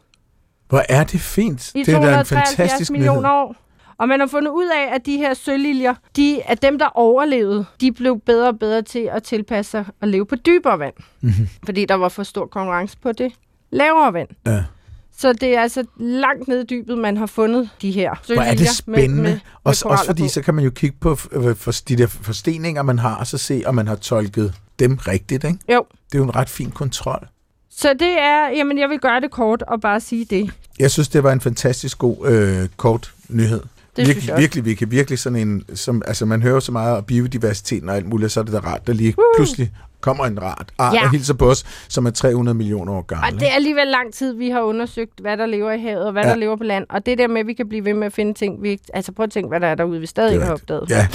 hvor 0.68 0.82
er 0.88 1.04
det 1.04 1.20
fint. 1.20 1.74
i 1.74 1.78
det 1.82 1.88
er 1.88 1.92
da 1.92 1.96
en 1.98 2.02
273 2.02 2.56
fantastisk 2.56 2.90
millioner 2.90 3.20
nyhed. 3.20 3.30
år. 3.32 3.56
Og 3.98 4.08
man 4.08 4.20
har 4.20 4.26
fundet 4.26 4.50
ud 4.52 4.66
af, 4.74 4.94
at 4.94 5.06
de 5.06 5.16
her 5.16 5.34
sølvliljer, 5.34 5.94
de, 6.16 6.42
at 6.42 6.62
dem, 6.62 6.78
der 6.78 6.86
overlevede, 6.94 7.64
de 7.80 7.92
blev 7.92 8.20
bedre 8.20 8.48
og 8.48 8.58
bedre 8.58 8.82
til 8.82 9.08
at 9.12 9.22
tilpasse 9.22 9.70
sig 9.70 9.84
og 10.00 10.08
leve 10.08 10.26
på 10.26 10.36
dybere 10.36 10.78
vand. 10.78 10.94
Mhm. 11.20 11.32
Fordi 11.64 11.84
der 11.84 11.94
var 11.94 12.08
for 12.08 12.22
stor 12.22 12.46
konkurrence 12.46 12.96
på 13.02 13.12
det 13.12 13.32
lavere 13.70 14.12
vand. 14.12 14.28
Ja. 14.46 14.64
Så 15.20 15.32
det 15.32 15.56
er 15.56 15.60
altså 15.60 15.84
langt 15.96 16.48
nede 16.48 16.62
i 16.62 16.64
dybet, 16.64 16.98
man 16.98 17.16
har 17.16 17.26
fundet 17.26 17.70
de 17.82 17.90
her 17.90 18.14
Hvor 18.26 18.42
er 18.42 18.54
det 18.54 18.68
spændende. 18.68 19.08
med, 19.08 19.22
med, 19.22 19.30
med 19.32 19.40
også, 19.64 20.02
fordi, 20.06 20.22
på. 20.22 20.28
så 20.28 20.42
kan 20.42 20.54
man 20.54 20.64
jo 20.64 20.70
kigge 20.70 20.96
på 21.00 21.18
øh, 21.32 21.56
for, 21.56 21.72
de 21.88 21.96
der 21.96 22.06
forsteninger, 22.06 22.82
man 22.82 22.98
har, 22.98 23.14
og 23.14 23.26
så 23.26 23.38
se, 23.38 23.62
om 23.66 23.74
man 23.74 23.88
har 23.88 23.94
tolket 23.94 24.54
dem 24.78 24.96
rigtigt. 24.96 25.44
Ikke? 25.44 25.58
Jo. 25.72 25.84
Det 26.12 26.14
er 26.14 26.18
jo 26.18 26.24
en 26.24 26.36
ret 26.36 26.48
fin 26.48 26.70
kontrol. 26.70 27.26
Så 27.70 27.92
det 27.92 28.18
er, 28.18 28.48
jamen 28.48 28.78
jeg 28.78 28.88
vil 28.88 28.98
gøre 28.98 29.20
det 29.20 29.30
kort 29.30 29.62
og 29.62 29.80
bare 29.80 30.00
sige 30.00 30.24
det. 30.24 30.50
Jeg 30.78 30.90
synes, 30.90 31.08
det 31.08 31.22
var 31.22 31.32
en 31.32 31.40
fantastisk 31.40 31.98
god 31.98 32.26
øh, 32.26 32.68
kort 32.76 33.12
nyhed. 33.28 33.60
Det 33.60 33.66
synes 33.96 34.08
virkelig, 34.08 34.26
jeg 34.26 34.34
også. 34.34 34.42
virkelig, 34.42 34.64
virkelig, 34.64 34.90
virkelig 34.90 35.18
sådan 35.18 35.48
en, 35.48 35.64
som, 35.74 36.02
altså 36.06 36.26
man 36.26 36.42
hører 36.42 36.60
så 36.60 36.72
meget 36.72 36.96
om 36.96 37.04
biodiversiteten 37.04 37.88
og 37.88 37.96
alt 37.96 38.06
muligt, 38.06 38.32
så 38.32 38.40
er 38.40 38.44
det 38.44 38.52
da 38.52 38.58
rart, 38.58 38.86
der 38.86 38.92
lige 38.92 39.14
Woo! 39.18 39.24
pludselig 39.36 39.72
kommer 40.00 40.24
en 40.26 40.38
art, 40.38 40.68
art 40.78 40.94
Ja. 40.94 41.04
og 41.04 41.10
hilser 41.10 41.34
på 41.34 41.50
os, 41.50 41.64
som 41.88 42.06
er 42.06 42.10
300 42.10 42.54
millioner 42.58 42.92
år 42.92 43.02
gammel. 43.02 43.34
Og 43.34 43.40
det 43.40 43.48
er 43.48 43.52
alligevel 43.54 43.86
lang 43.86 44.12
tid, 44.14 44.34
vi 44.34 44.50
har 44.50 44.60
undersøgt, 44.60 45.20
hvad 45.20 45.36
der 45.36 45.46
lever 45.46 45.72
i 45.72 45.80
havet 45.80 46.04
og 46.06 46.12
hvad 46.12 46.22
Ja. 46.24 46.28
der 46.30 46.36
lever 46.36 46.56
på 46.56 46.64
land. 46.64 46.86
Og 46.90 47.06
det 47.06 47.18
der 47.18 47.28
med, 47.28 47.40
at 47.40 47.46
vi 47.46 47.52
kan 47.54 47.68
blive 47.68 47.84
ved 47.84 47.94
med 47.94 48.06
at 48.06 48.12
finde 48.12 48.34
ting, 48.34 48.62
vi 48.62 48.68
ikke... 48.70 48.84
Altså 48.94 49.12
prøv 49.12 49.24
at 49.24 49.30
tænke, 49.30 49.48
hvad 49.48 49.60
der 49.60 49.66
er 49.66 49.74
derude, 49.74 50.00
vi 50.00 50.06
stadig 50.06 50.32
ikke 50.32 50.44
har 50.46 50.52
opdaget. 50.52 50.90
Ja. 50.90 51.06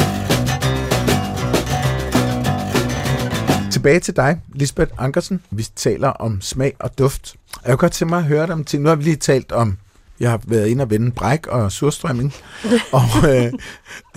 Tilbage 3.72 4.00
til 4.00 4.16
dig, 4.16 4.40
Lisbeth 4.54 4.92
Ankersen. 4.98 5.42
Vi 5.52 5.64
taler 5.76 6.08
om 6.08 6.42
smag 6.42 6.74
og 6.80 6.98
duft. 6.98 7.36
Jeg 7.66 7.70
kunne 7.72 7.78
godt 7.78 7.92
tænke 7.92 8.10
mig 8.10 8.18
at 8.20 8.26
høre 8.26 8.46
dig 8.46 8.54
om 8.54 8.64
ting. 8.64 8.84
Nu 8.84 8.90
har 8.90 8.96
vi 8.96 9.04
lige 9.04 9.16
talt 9.16 9.52
om, 9.52 9.78
jeg 10.20 10.30
har 10.30 10.40
været 10.48 10.68
inde 10.68 10.82
og 10.84 10.90
vende 10.90 11.12
bræk 11.12 11.48
og 11.48 11.72
surstrømming. 11.72 12.34
og 12.92 13.02
øh, 13.30 13.46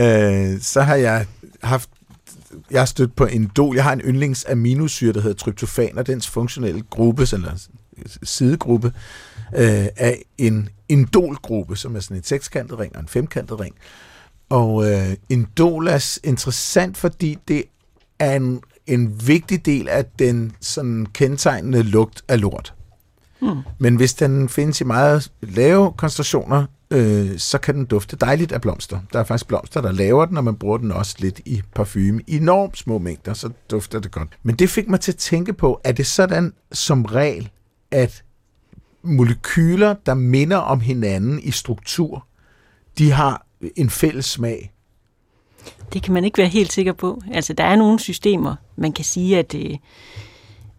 øh, 0.01 0.61
så 0.61 0.81
har 0.83 0.95
jeg 0.95 1.27
haft 1.63 1.89
jeg 2.71 2.81
har 2.81 2.87
stødt 2.87 3.17
på 3.17 3.27
en 3.27 3.51
dol. 3.57 3.75
Jeg 3.75 3.85
har 3.85 3.93
en 3.93 4.01
yndlings 4.01 4.45
aminosyre, 4.49 5.13
der 5.13 5.21
hedder 5.21 5.37
tryptofan, 5.37 5.99
og 5.99 6.07
dens 6.07 6.29
funktionelle 6.29 6.83
gruppe, 6.91 7.27
eller 7.33 7.69
sidegruppe, 8.23 8.93
øh, 9.57 9.87
af 9.97 10.23
en 10.39 10.69
indolgruppe, 10.89 11.77
som 11.77 11.97
er 11.97 12.01
sådan 12.01 12.17
en 12.17 12.23
sekskantet 12.23 12.79
ring 12.79 12.97
og 12.97 13.03
en 13.03 13.09
femkantet 13.09 13.61
ring. 13.61 13.75
Og 14.49 14.91
øh, 14.91 15.17
indol 15.29 15.87
er 15.89 16.19
interessant, 16.25 16.97
fordi 16.97 17.39
det 17.49 17.65
er 18.19 18.37
en, 18.37 18.61
en 18.87 19.27
vigtig 19.27 19.67
del 19.67 19.89
af 19.89 20.05
den 20.19 20.53
sådan 20.61 21.07
kendetegnende 21.07 21.83
lugt 21.83 22.25
af 22.29 22.41
lort. 22.41 22.75
Hmm. 23.41 23.59
Men 23.79 23.97
hvis 23.97 24.15
den 24.15 24.49
findes 24.49 24.81
i 24.81 24.85
meget 24.85 25.33
lave 25.43 25.93
koncentrationer, 25.93 26.67
øh, 26.91 27.39
så 27.39 27.59
kan 27.59 27.75
den 27.75 27.85
dufte 27.85 28.17
dejligt 28.17 28.53
af 28.53 28.61
blomster. 28.61 29.01
Der 29.13 29.19
er 29.19 29.25
faktisk 29.25 29.49
blomster, 29.49 29.81
der 29.81 29.93
laver 29.93 30.25
den, 30.25 30.37
og 30.37 30.45
man 30.45 30.57
bruger 30.57 30.79
den 30.79 30.93
også 30.93 31.17
lidt 31.19 31.41
i 31.45 31.63
parfume. 31.75 32.23
I 32.27 32.37
enormt 32.37 32.79
små 32.79 32.99
mængder, 32.99 33.35
så 33.35 33.51
dufter 33.71 34.01
det 34.01 34.11
godt. 34.11 34.29
Men 34.43 34.55
det 34.55 34.71
fik 34.71 34.89
mig 34.89 35.01
til 35.01 35.13
at 35.13 35.17
tænke 35.17 35.53
på, 35.53 35.81
er 35.85 35.93
det 35.93 36.07
sådan 36.07 36.53
som 36.73 37.05
regel, 37.05 37.51
at 37.91 38.23
molekyler, 39.03 39.95
der 40.07 40.15
minder 40.15 40.57
om 40.57 40.81
hinanden 40.81 41.41
i 41.43 41.51
struktur, 41.51 42.27
de 42.99 43.11
har 43.11 43.47
en 43.77 43.91
fælles 43.91 44.25
smag? 44.25 44.73
Det 45.93 46.03
kan 46.03 46.15
man 46.15 46.25
ikke 46.25 46.39
være 46.39 46.49
helt 46.49 46.73
sikker 46.73 46.93
på. 46.93 47.23
Altså, 47.33 47.53
der 47.53 47.65
er 47.65 47.77
nogle 47.77 48.01
systemer, 48.01 48.55
man 48.77 48.93
kan 48.93 49.05
sige, 49.05 49.39
at 49.39 49.55
øh, 49.55 49.77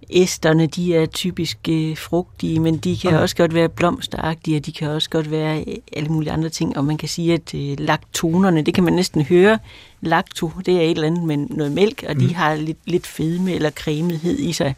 æsterne, 0.09 0.67
de 0.67 0.95
er 0.95 1.05
typisk 1.05 1.57
øh, 1.69 1.97
frugtige, 1.97 2.59
men 2.59 2.77
de 2.77 2.97
kan 2.97 3.09
Okay. 3.13 3.21
også 3.21 3.35
godt 3.35 3.53
være 3.53 3.69
blomsteragtige, 3.69 4.57
og 4.57 4.65
de 4.65 4.71
kan 4.71 4.89
også 4.89 5.09
godt 5.09 5.31
være 5.31 5.59
øh, 5.67 5.75
alle 5.93 6.09
mulige 6.09 6.31
andre 6.31 6.49
ting. 6.49 6.77
Og 6.77 6.85
man 6.85 6.97
kan 6.97 7.09
sige, 7.09 7.33
at 7.33 7.53
øh, 7.55 7.75
laktonerne, 7.79 8.61
det 8.61 8.73
kan 8.73 8.83
man 8.83 8.93
næsten 8.93 9.21
høre. 9.21 9.59
Lacto, 10.01 10.51
det 10.65 10.75
er 10.77 10.81
et 10.81 10.89
eller 10.91 11.07
andet 11.07 11.23
med 11.23 11.37
noget 11.37 11.71
mælk, 11.71 12.03
og 12.09 12.15
de 12.19 12.25
Mm. 12.27 12.33
har 12.33 12.55
lidt, 12.55 12.77
lidt 12.85 13.07
fedme 13.07 13.53
eller 13.53 13.69
cremethed 13.69 14.39
i 14.39 14.53
sig. 14.53 14.75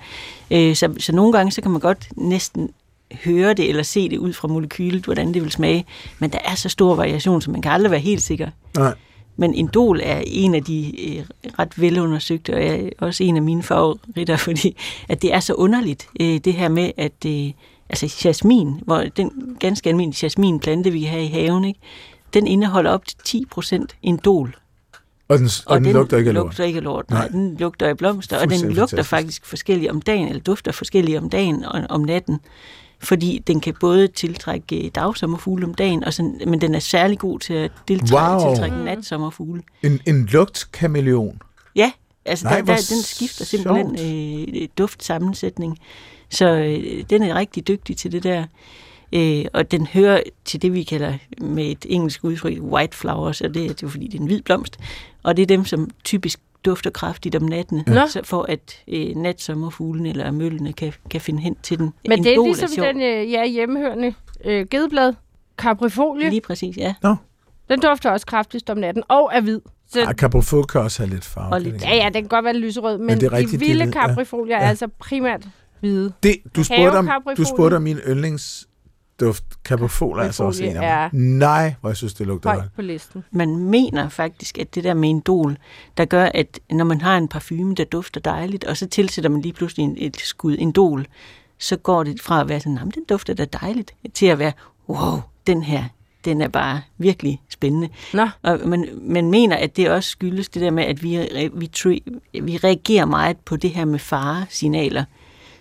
Øh, 0.51 0.75
så, 0.75 0.93
så 0.97 1.11
nogle 1.15 1.33
gange, 1.33 1.51
så 1.51 1.61
kan 1.61 1.71
man 1.71 1.81
godt 1.81 2.07
næsten 2.15 2.69
høre 3.23 3.53
det 3.53 3.69
eller 3.69 3.83
se 3.83 4.09
det 4.09 4.17
ud 4.17 4.33
fra 4.33 4.47
molekylet, 4.47 5.03
hvordan 5.05 5.33
det 5.33 5.43
vil 5.43 5.51
smage. 5.51 5.85
Men 6.19 6.29
der 6.29 6.37
er 6.45 6.55
så 6.55 6.69
stor 6.69 6.95
variation, 6.95 7.41
så 7.41 7.51
man 7.51 7.61
kan 7.61 7.71
aldrig 7.71 7.91
være 7.91 7.99
helt 7.99 8.21
sikker. 8.21 8.49
Nej. 8.77 8.93
Men 9.41 9.53
Indol 9.53 9.99
er 10.03 10.23
en 10.25 10.55
af 10.55 10.63
de 10.63 11.07
øh, 11.07 11.25
ret 11.59 11.81
velundersøgte, 11.81 12.53
og 12.53 12.63
er 12.63 12.89
også 12.99 13.23
en 13.23 13.35
af 13.35 13.41
mine 13.41 13.63
favoritter, 13.63 14.37
fordi 14.47 14.77
at 15.09 15.21
det 15.21 15.33
er 15.33 15.39
så 15.39 15.53
underligt, 15.53 16.07
øh, 16.19 16.37
det 16.37 16.53
her 16.53 16.69
med, 16.69 16.91
at 16.97 17.25
øh, 17.25 17.51
altså 17.89 18.21
jasmin, 18.25 18.81
hvor 18.85 19.03
den 19.17 19.57
ganske 19.59 19.89
almindelige 19.89 20.25
jasminplante, 20.25 20.91
vi 20.91 21.03
have 21.03 21.23
i 21.23 21.27
haven, 21.27 21.65
ikke, 21.65 21.79
den 22.33 22.47
indeholder 22.47 22.91
op 22.91 23.05
til 23.25 23.45
10% 23.57 23.85
Indol. 24.03 24.55
Og 25.27 25.39
den, 25.39 25.45
og, 25.65 25.73
og 25.73 25.81
den, 25.81 25.93
lugter 25.93 26.17
ikke 26.17 26.29
af 26.29 26.33
lort. 26.33 26.45
lugter 26.45 26.63
ikke 26.63 26.77
af 26.77 26.83
lort. 26.83 27.09
Nej, 27.09 27.19
Nej. 27.19 27.27
den 27.27 27.57
lugter 27.57 27.87
af 27.87 27.97
blomster, 27.97 28.37
og 28.37 28.49
den 28.49 28.61
lugter 28.61 28.77
fantastisk. 28.85 29.09
faktisk 29.09 29.45
forskelligt 29.45 29.91
om 29.91 30.01
dagen, 30.01 30.27
eller 30.27 30.41
dufter 30.41 30.71
forskelligt 30.71 31.17
om 31.17 31.29
dagen 31.29 31.65
og 31.65 31.83
om 31.89 32.01
natten. 32.01 32.39
Fordi 33.03 33.43
den 33.47 33.59
kan 33.59 33.73
både 33.79 34.07
tiltrække 34.07 34.85
øh, 34.85 34.91
dagsommerfugle 34.95 35.65
om 35.65 35.73
dagen, 35.73 36.03
og 36.03 36.13
sådan, 36.13 36.41
men 36.47 36.61
den 36.61 36.75
er 36.75 36.79
særlig 36.79 37.19
god 37.19 37.39
til 37.39 37.53
at 37.53 37.71
tiltrække, 37.87 38.35
Wow. 38.35 38.53
tiltrække 38.53 38.77
natsommerfugle. 38.83 39.63
En, 39.83 39.99
en 40.07 40.25
lugtkameleon. 40.31 41.41
Ja, 41.75 41.91
altså 42.25 42.45
Nej, 42.45 42.55
der, 42.57 42.65
der, 42.65 42.75
den 42.75 43.01
skifter 43.03 43.45
simpelthen 43.45 43.97
øh, 44.61 44.67
duftsammensætning. 44.77 45.77
Så 46.29 46.45
øh, 46.49 47.03
den 47.09 47.23
er 47.23 47.35
rigtig 47.35 47.67
dygtig 47.67 47.97
til 47.97 48.11
det 48.11 48.23
der. 48.23 48.45
Øh, 49.13 49.45
og 49.53 49.71
den 49.71 49.87
hører 49.87 50.21
til 50.45 50.61
det, 50.61 50.73
vi 50.73 50.83
kalder 50.83 51.13
med 51.41 51.65
et 51.71 51.85
engelsk 51.89 52.23
udtryk 52.23 52.61
white 52.61 52.97
flowers, 52.97 53.41
og 53.41 53.53
det, 53.53 53.69
er 53.71 53.73
jo 53.83 53.89
fordi, 53.89 54.07
det 54.07 54.13
er 54.17 54.19
en 54.21 54.25
hvid 54.27 54.41
blomst. 54.41 54.79
Og 55.23 55.37
det 55.37 55.43
er 55.43 55.47
dem, 55.47 55.65
som 55.65 55.89
typisk 56.03 56.39
dufter 56.65 56.89
kraftigt 56.89 57.35
om 57.35 57.41
natten, 57.43 57.83
Nå. 57.87 58.07
så 58.07 58.21
for 58.23 58.45
at 58.49 58.83
øh, 58.87 59.15
natsommerfuglene 59.15 60.09
eller 60.09 60.31
møllene 60.31 60.73
kan, 60.73 60.93
kan 61.09 61.21
finde 61.21 61.41
hen 61.41 61.55
til 61.63 61.77
den. 61.79 61.93
Men 62.07 62.23
det 62.23 62.33
er 62.33 62.43
ligesom 62.45 62.83
den 62.85 63.01
øh, 63.01 63.31
ja, 63.31 63.45
hjemmehørende 63.45 64.13
øh, 64.45 64.65
gedeblad, 64.71 65.13
caprifolie. 65.57 66.29
Lige 66.29 66.41
præcis, 66.41 66.77
ja. 66.77 66.95
Den 67.69 67.79
dufter 67.79 68.11
også 68.11 68.25
kraftigst 68.25 68.69
om 68.69 68.77
natten, 68.77 69.03
og 69.07 69.29
er 69.33 69.41
hvid. 69.41 69.59
Så, 69.89 69.99
Ja, 69.99 70.13
Caprofol 70.13 70.63
kan 70.65 70.81
også 70.81 71.03
have 71.03 71.09
lidt 71.13 71.25
farve. 71.25 71.53
Og 71.53 71.61
lidt- 71.61 71.81
ja, 71.83 71.95
ja, 71.95 72.05
den 72.05 72.13
kan 72.13 72.27
godt 72.27 72.45
være 72.45 72.53
lyserød, 72.57 72.97
men, 72.97 73.09
det 73.09 73.23
er 73.23 73.33
rigtigt, 73.33 73.59
de 73.59 73.65
de 73.65 73.69
vilde 73.69 73.83
er 73.83 73.85
hvide, 73.85 73.99
ja. 73.99 74.07
caprifolier 74.07 74.57
er 74.57 74.69
altså 74.69 74.87
primært 74.99 75.47
hvide. 75.79 76.13
Det, 76.23 76.35
du, 76.55 76.63
spurgte 76.63 76.97
om, 76.97 77.09
du 77.37 77.45
spurgte 77.45 77.75
om 77.75 77.81
min 77.81 77.99
yndlingsduft. 79.21 79.43
Caprofol 79.63 80.19
er 80.19 80.23
altså 80.23 80.43
også 80.43 80.63
en 80.63 80.77
af 80.77 81.09
dem. 81.11 81.19
Nej, 81.19 81.73
hvor 81.81 81.89
jeg 81.89 81.97
synes, 81.97 82.13
det 82.13 82.27
lugter 82.27 82.49
godt. 82.49 82.59
Højt 82.59 82.71
på 82.75 82.81
listen. 82.81 83.23
Man 83.31 83.55
mener 83.57 84.09
faktisk, 84.09 84.57
at 84.57 84.75
det 84.75 84.83
der 84.83 84.93
med 84.93 85.09
Endol, 85.09 85.57
der 85.97 86.05
gør, 86.05 86.29
at 86.33 86.59
når 86.71 86.85
man 86.85 87.01
har 87.01 87.17
en 87.17 87.27
parfume, 87.27 87.75
der 87.75 87.83
dufter 87.83 88.21
dejligt, 88.21 88.63
og 88.63 88.77
så 88.77 88.87
tilsætter 88.87 89.29
man 89.29 89.41
lige 89.41 89.53
pludselig 89.53 89.83
en, 89.83 89.95
et 89.97 90.17
skud 90.17 90.55
Endol, 90.59 91.07
så 91.59 91.75
går 91.77 92.03
det 92.03 92.21
fra 92.21 92.41
at 92.41 92.49
være 92.49 92.59
sådan, 92.59 92.77
"Jamen, 92.77 92.91
den 92.91 93.03
dufter 93.09 93.33
da 93.33 93.45
dejligt, 93.45 93.93
til 94.13 94.25
at 94.25 94.39
være, 94.39 94.51
wow, 94.89 95.19
den 95.47 95.63
her, 95.63 95.83
den 96.25 96.41
er 96.41 96.47
bare 96.47 96.81
virkelig 96.97 97.41
spændende. 97.49 97.89
Nå, 98.13 98.27
Og 98.41 98.59
man, 98.65 98.89
man 99.01 99.31
mener, 99.31 99.55
at 99.55 99.77
det 99.77 99.89
også 99.89 100.09
skyldes 100.09 100.49
det 100.49 100.61
der 100.61 100.71
med, 100.71 100.83
at 100.83 101.03
vi, 101.03 101.19
vi, 101.53 102.03
vi 102.41 102.57
reagerer 102.57 103.05
meget 103.05 103.37
på 103.37 103.55
det 103.55 103.69
her 103.69 103.85
med 103.85 103.99
faresignaler. 103.99 105.03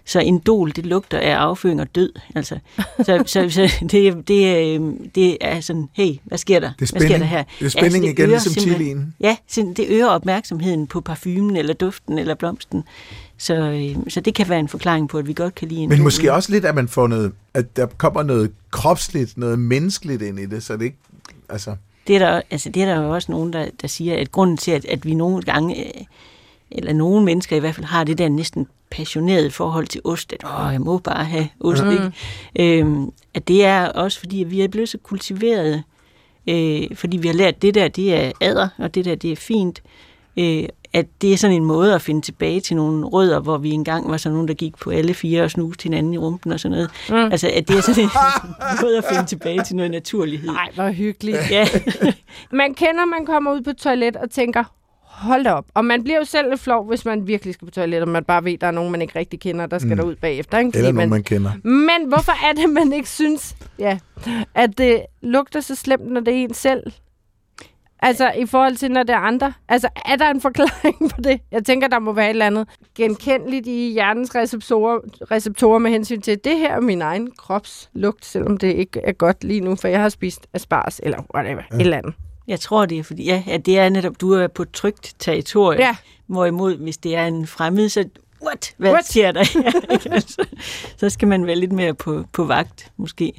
Så 0.05 0.20
en 0.20 0.38
dol, 0.38 0.72
det 0.76 0.86
lugter 0.86 1.18
af 1.18 1.34
afføring 1.34 1.80
og 1.80 1.94
død. 1.94 2.12
Altså, 2.34 2.59
så 2.98 3.22
så, 3.26 3.51
så 3.51 3.72
det, 3.90 4.28
det, 4.28 4.57
øh, 4.57 4.80
det 5.14 5.38
er 5.40 5.61
sådan, 5.61 5.88
hey, 5.92 6.14
hvad 6.24 6.38
sker 6.38 6.61
der? 6.61 6.66
Det 6.66 6.72
er 6.72 6.76
Hvad 6.78 6.86
sker 6.88 6.98
spænding, 6.98 7.20
der 7.20 7.26
her? 7.26 7.44
det 7.59 7.66
er 7.66 7.68
spænding 7.68 8.05
så 8.05 8.09
det 8.09 8.18
igen, 8.18 8.28
ligesom 8.28 8.53
chilien. 8.53 9.14
Ja, 9.20 9.36
så 9.48 9.72
det 9.76 9.86
øger 9.88 10.07
opmærksomheden 10.07 10.86
på 10.86 11.01
parfumen, 11.01 11.57
eller 11.57 11.74
duften, 11.74 12.18
eller 12.18 12.34
blomsten. 12.34 12.84
Så, 13.38 13.55
øh, 13.55 13.96
så 14.09 14.20
det 14.20 14.34
kan 14.34 14.48
være 14.48 14.59
en 14.59 14.68
forklaring 14.68 15.09
på, 15.09 15.18
at 15.18 15.26
vi 15.26 15.32
godt 15.32 15.55
kan 15.55 15.68
lide 15.68 15.80
en 15.80 15.88
Men 15.88 16.03
måske 16.03 16.32
også 16.32 16.53
lidt, 16.53 16.64
at 16.64 16.74
man 16.74 16.88
får 16.88 17.07
noget, 17.07 17.32
at 17.55 17.76
der 17.76 17.86
kommer 17.86 18.22
noget 18.22 18.51
kropsligt, 18.70 19.36
noget 19.36 19.59
menneskeligt 19.59 20.22
ind 20.22 20.40
i 20.40 20.46
det, 20.46 20.62
så 20.62 20.76
det 20.76 20.84
ikke, 20.84 20.98
altså, 21.48 21.74
det 22.07 22.16
er 22.16 22.18
der, 22.18 22.42
altså 22.51 22.70
det 22.70 22.82
er 22.82 22.94
der 22.94 23.03
jo 23.03 23.14
også 23.14 23.32
nogen, 23.32 23.53
der, 23.53 23.66
der 23.82 23.88
siger, 23.88 24.20
at 24.20 24.32
grunden 24.32 24.57
til, 24.57 24.70
at, 24.70 24.84
at 24.84 25.05
vi 25.05 25.14
nogle 25.14 25.42
gange, 25.42 25.86
øh, 25.86 26.05
eller 26.70 26.92
nogle 26.92 27.24
mennesker 27.24 27.57
i 27.57 27.59
hvert 27.59 27.74
fald, 27.74 27.86
har 27.86 28.05
det 28.05 28.18
der 28.18 28.28
næsten 28.28 28.66
passionerede 28.91 29.51
forhold 29.51 29.86
til 29.86 30.01
ost, 30.05 30.32
at 30.32 30.45
åh, 30.45 30.72
jeg 30.72 30.80
må 30.80 30.99
bare 30.99 31.24
have 31.24 31.49
ost, 31.61 31.84
mm. 31.84 31.91
ikke? 31.91 32.12
Øhm, 32.80 33.11
at 33.34 33.49
det 33.49 33.64
er 33.64 33.88
også 33.88 34.18
fordi, 34.18 34.43
at 34.43 34.51
vi 34.51 34.61
er 34.61 34.68
blevet 34.68 34.88
så 34.88 34.99
kultiveret, 34.99 35.82
øh, 36.47 36.82
fordi 36.95 37.16
vi 37.16 37.28
har 37.28 37.34
lært, 37.34 37.55
at 37.55 37.62
det 37.62 37.74
der, 37.74 37.88
det 37.88 38.14
er 38.14 38.32
adder, 38.41 38.68
og 38.78 38.95
det 38.95 39.05
der, 39.05 39.14
det 39.14 39.32
er 39.32 39.36
fint, 39.36 39.82
øh, 40.36 40.64
at 40.93 41.07
det 41.22 41.32
er 41.32 41.36
sådan 41.36 41.57
en 41.57 41.64
måde 41.64 41.95
at 41.95 42.03
finde 42.03 42.20
tilbage 42.20 42.61
til 42.61 42.76
nogle 42.76 43.07
rødder, 43.07 43.41
hvor 43.41 43.59
vi 43.59 43.70
engang 43.70 44.11
var 44.11 44.16
sådan 44.16 44.34
nogen, 44.34 44.49
der 44.49 44.55
gik 44.55 44.76
på 44.76 44.91
alle 44.91 45.14
fire 45.14 45.43
og 45.43 45.51
snuste 45.51 45.82
hinanden 45.82 46.14
i 46.14 46.18
rumpen 46.18 46.53
og 46.53 46.61
sådan 46.61 46.70
noget. 46.70 46.91
Mm. 47.09 47.32
Altså, 47.32 47.51
at 47.55 47.68
det 47.68 47.76
er 47.76 47.80
sådan 47.80 48.05
en 48.05 48.11
måde 48.82 48.99
at 48.99 49.05
finde 49.12 49.26
tilbage 49.26 49.62
til 49.64 49.76
noget 49.76 49.91
naturlighed. 49.91 50.53
nej, 50.53 50.68
hvor 50.74 50.91
hyggeligt. 50.91 51.51
Ja. 51.51 51.68
Man 52.51 52.74
kender, 52.74 53.05
man 53.05 53.26
kommer 53.26 53.53
ud 53.53 53.61
på 53.61 53.72
toilet 53.72 54.16
og 54.16 54.30
tænker, 54.30 54.64
hold 55.20 55.44
da 55.44 55.52
op. 55.52 55.66
Og 55.74 55.84
man 55.84 56.02
bliver 56.02 56.18
jo 56.18 56.24
selv 56.24 56.50
lidt 56.50 56.60
flov, 56.60 56.86
hvis 56.86 57.04
man 57.04 57.26
virkelig 57.26 57.54
skal 57.54 57.66
på 57.66 57.70
toilet, 57.70 58.02
og 58.02 58.08
man 58.08 58.24
bare 58.24 58.44
ved, 58.44 58.52
at 58.52 58.60
der 58.60 58.66
er 58.66 58.70
nogen, 58.70 58.92
man 58.92 59.02
ikke 59.02 59.18
rigtig 59.18 59.40
kender, 59.40 59.66
der 59.66 59.78
skal 59.78 59.90
mm. 59.90 59.96
derud 59.96 60.16
bagefter. 60.16 60.58
Ikke? 60.58 60.70
Eller 60.74 60.92
nogen, 60.92 60.96
man, 60.96 61.08
man 61.08 61.22
kender. 61.22 61.50
Men 61.64 62.08
hvorfor 62.08 62.32
er 62.48 62.52
det, 62.52 62.70
man 62.70 62.92
ikke 62.92 63.08
synes, 63.08 63.56
ja, 63.78 63.98
at 64.54 64.78
det 64.78 65.02
lugter 65.22 65.60
så 65.60 65.74
slemt, 65.74 66.06
når 66.06 66.20
det 66.20 66.34
er 66.34 66.38
en 66.38 66.54
selv? 66.54 66.82
Altså, 68.02 68.32
i 68.38 68.46
forhold 68.46 68.76
til, 68.76 68.90
når 68.90 69.02
det 69.02 69.12
er 69.12 69.18
andre. 69.18 69.52
Altså, 69.68 69.88
er 70.06 70.16
der 70.16 70.30
en 70.30 70.40
forklaring 70.40 71.10
på 71.10 71.20
det? 71.24 71.40
Jeg 71.50 71.64
tænker, 71.64 71.88
der 71.88 71.98
må 71.98 72.12
være 72.12 72.26
et 72.26 72.30
eller 72.30 72.46
andet 72.46 72.68
genkendeligt 72.96 73.66
i 73.66 73.92
hjernens 73.92 74.34
receptorer, 74.34 74.98
receptorer 75.30 75.78
med 75.78 75.90
hensyn 75.90 76.20
til, 76.20 76.38
det 76.44 76.58
her 76.58 76.76
er 76.76 76.80
min 76.80 77.02
egen 77.02 77.30
kropslugt, 77.38 78.24
selvom 78.24 78.56
det 78.56 78.74
ikke 78.74 79.00
er 79.04 79.12
godt 79.12 79.44
lige 79.44 79.60
nu, 79.60 79.76
for 79.76 79.88
jeg 79.88 80.00
har 80.00 80.08
spist 80.08 80.46
asparges, 80.54 81.00
eller 81.04 81.22
whatever, 81.34 81.62
ja. 81.70 81.76
et 81.76 81.80
eller 81.80 81.96
andet. 81.96 82.14
Jeg 82.51 82.61
tror, 82.61 82.86
det 82.86 82.98
er 82.98 83.03
fordi, 83.03 83.24
ja, 83.24 83.42
at 83.46 83.66
det 83.66 83.78
er 83.78 83.88
netop, 83.88 84.20
du 84.20 84.32
er 84.32 84.46
på 84.46 84.64
trygt 84.64 85.14
territorium. 85.18 85.80
Ja. 85.80 85.96
Hvorimod, 86.26 86.76
hvis 86.76 86.96
det 86.96 87.16
er 87.16 87.26
en 87.26 87.46
fremmed, 87.46 87.88
så 87.88 88.05
what? 88.42 88.74
Hvad 88.76 88.92
What? 88.92 89.07
sker 89.07 89.32
der? 89.32 89.44
Så 91.01 91.11
skal 91.11 91.28
man 91.28 91.46
være 91.46 91.57
lidt 91.57 91.72
mere 91.72 91.94
på, 91.94 92.24
på 92.32 92.44
vagt, 92.44 92.92
måske. 92.96 93.32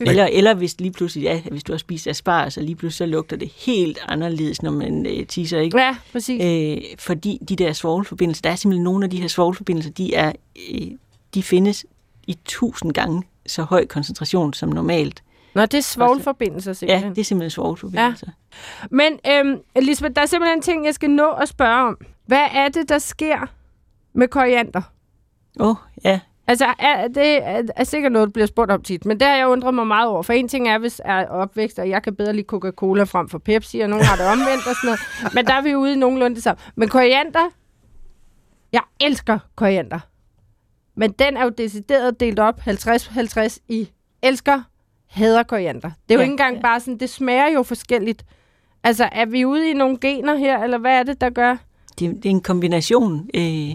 Eller, 0.00 0.24
eller 0.24 0.54
hvis 0.54 0.80
lige 0.80 0.92
pludselig, 0.92 1.24
ja, 1.24 1.40
hvis 1.50 1.64
du 1.64 1.72
har 1.72 1.78
spist 1.78 2.06
asparges, 2.06 2.56
og 2.56 2.62
lige 2.62 2.76
pludselig 2.76 2.96
så 2.96 3.06
lugter 3.06 3.36
det 3.36 3.52
helt 3.56 3.98
anderledes, 4.08 4.62
når 4.62 4.70
man 4.70 5.06
øh, 5.06 5.26
tisser, 5.26 5.60
ikke? 5.60 5.80
Ja, 5.80 5.96
præcis. 6.12 6.42
Øh, 6.44 6.82
fordi 6.98 7.38
de 7.48 7.56
der 7.56 7.72
svovlforbindelser, 7.72 8.42
der 8.42 8.50
er 8.50 8.56
simpelthen 8.56 8.84
nogle 8.84 9.04
af 9.04 9.10
de 9.10 9.20
her 9.20 9.28
svovlforbindelser, 9.28 9.90
de, 9.90 10.14
er, 10.14 10.32
øh, 10.72 10.86
de 11.34 11.42
findes 11.42 11.86
i 12.26 12.38
tusind 12.44 12.92
gange 12.92 13.22
så 13.46 13.62
høj 13.62 13.86
koncentration 13.86 14.54
som 14.54 14.68
normalt. 14.68 15.22
Nå, 15.54 15.62
det 15.62 15.74
er 15.74 15.82
svovlforbindelser 15.82 16.70
Ja, 16.70 16.74
simpelthen. 16.74 17.10
det 17.14 17.20
er 17.20 17.24
simpelthen 17.24 17.50
svovlforbindelser. 17.50 18.26
Men 18.90 19.18
øhm, 19.26 19.60
Elisabeth, 19.74 20.14
der 20.14 20.22
er 20.22 20.26
simpelthen 20.26 20.58
en 20.58 20.62
ting, 20.62 20.86
jeg 20.86 20.94
skal 20.94 21.10
nå 21.10 21.30
at 21.30 21.48
spørge 21.48 21.88
om. 21.88 21.98
Hvad 22.26 22.46
er 22.54 22.68
det, 22.68 22.88
der 22.88 22.98
sker 22.98 23.46
med 24.12 24.28
koriander? 24.28 24.82
Åh, 25.60 25.68
oh, 25.68 25.76
ja. 26.04 26.20
Altså, 26.46 26.66
er, 26.78 27.08
det 27.08 27.46
er, 27.46 27.62
er 27.76 27.84
sikkert 27.84 28.12
noget, 28.12 28.26
der 28.26 28.32
bliver 28.32 28.46
spurgt 28.46 28.70
om 28.70 28.82
tit, 28.82 29.04
men 29.04 29.20
det 29.20 29.28
har 29.28 29.36
jeg 29.36 29.48
undret 29.48 29.74
mig 29.74 29.86
meget 29.86 30.08
over. 30.08 30.22
For 30.22 30.32
en 30.32 30.48
ting 30.48 30.68
er, 30.68 30.78
hvis 30.78 31.00
er 31.04 31.26
opvækst, 31.26 31.78
og 31.78 31.88
jeg 31.88 32.02
kan 32.02 32.14
bedre 32.14 32.32
lide 32.32 32.46
Coca-Cola 32.46 33.02
frem 33.02 33.28
for 33.28 33.38
Pepsi, 33.38 33.80
og 33.80 33.88
nogen 33.90 34.04
har 34.04 34.16
det 34.16 34.26
omvendt 34.26 34.66
og 34.66 34.74
sådan 34.74 34.86
noget. 34.86 35.00
Men 35.34 35.46
der 35.46 35.54
er 35.54 35.62
vi 35.62 35.74
ude 35.74 35.92
i 35.92 35.96
nogenlunde 35.96 36.34
det 36.34 36.42
samme. 36.42 36.60
Men 36.76 36.88
koriander, 36.88 37.50
jeg 38.72 38.82
elsker 39.00 39.38
koriander. 39.56 39.98
Men 40.94 41.12
den 41.12 41.36
er 41.36 41.44
jo 41.44 41.48
decideret 41.48 42.20
delt 42.20 42.38
op 42.38 42.60
50-50 42.60 43.58
i 43.68 43.90
elsker, 44.22 44.62
hader 45.10 45.42
koriander. 45.42 45.90
Det 46.08 46.14
er 46.14 46.14
jo 46.14 46.18
Ja, 46.18 46.22
ikke 46.22 46.32
engang 46.32 46.56
ja. 46.56 46.62
bare 46.62 46.80
sådan, 46.80 46.98
det 47.00 47.10
smager 47.10 47.48
jo 47.54 47.62
forskelligt. 47.62 48.24
Altså, 48.84 49.08
er 49.12 49.26
vi 49.26 49.44
ude 49.44 49.70
i 49.70 49.72
nogle 49.72 49.98
gener 50.00 50.34
her, 50.34 50.58
eller 50.62 50.78
hvad 50.78 50.92
er 50.98 51.02
det, 51.02 51.20
der 51.20 51.30
gør? 51.30 51.56
Det, 51.98 52.16
det 52.16 52.26
er 52.26 52.30
en 52.30 52.40
kombination. 52.40 53.28
Øh, 53.34 53.70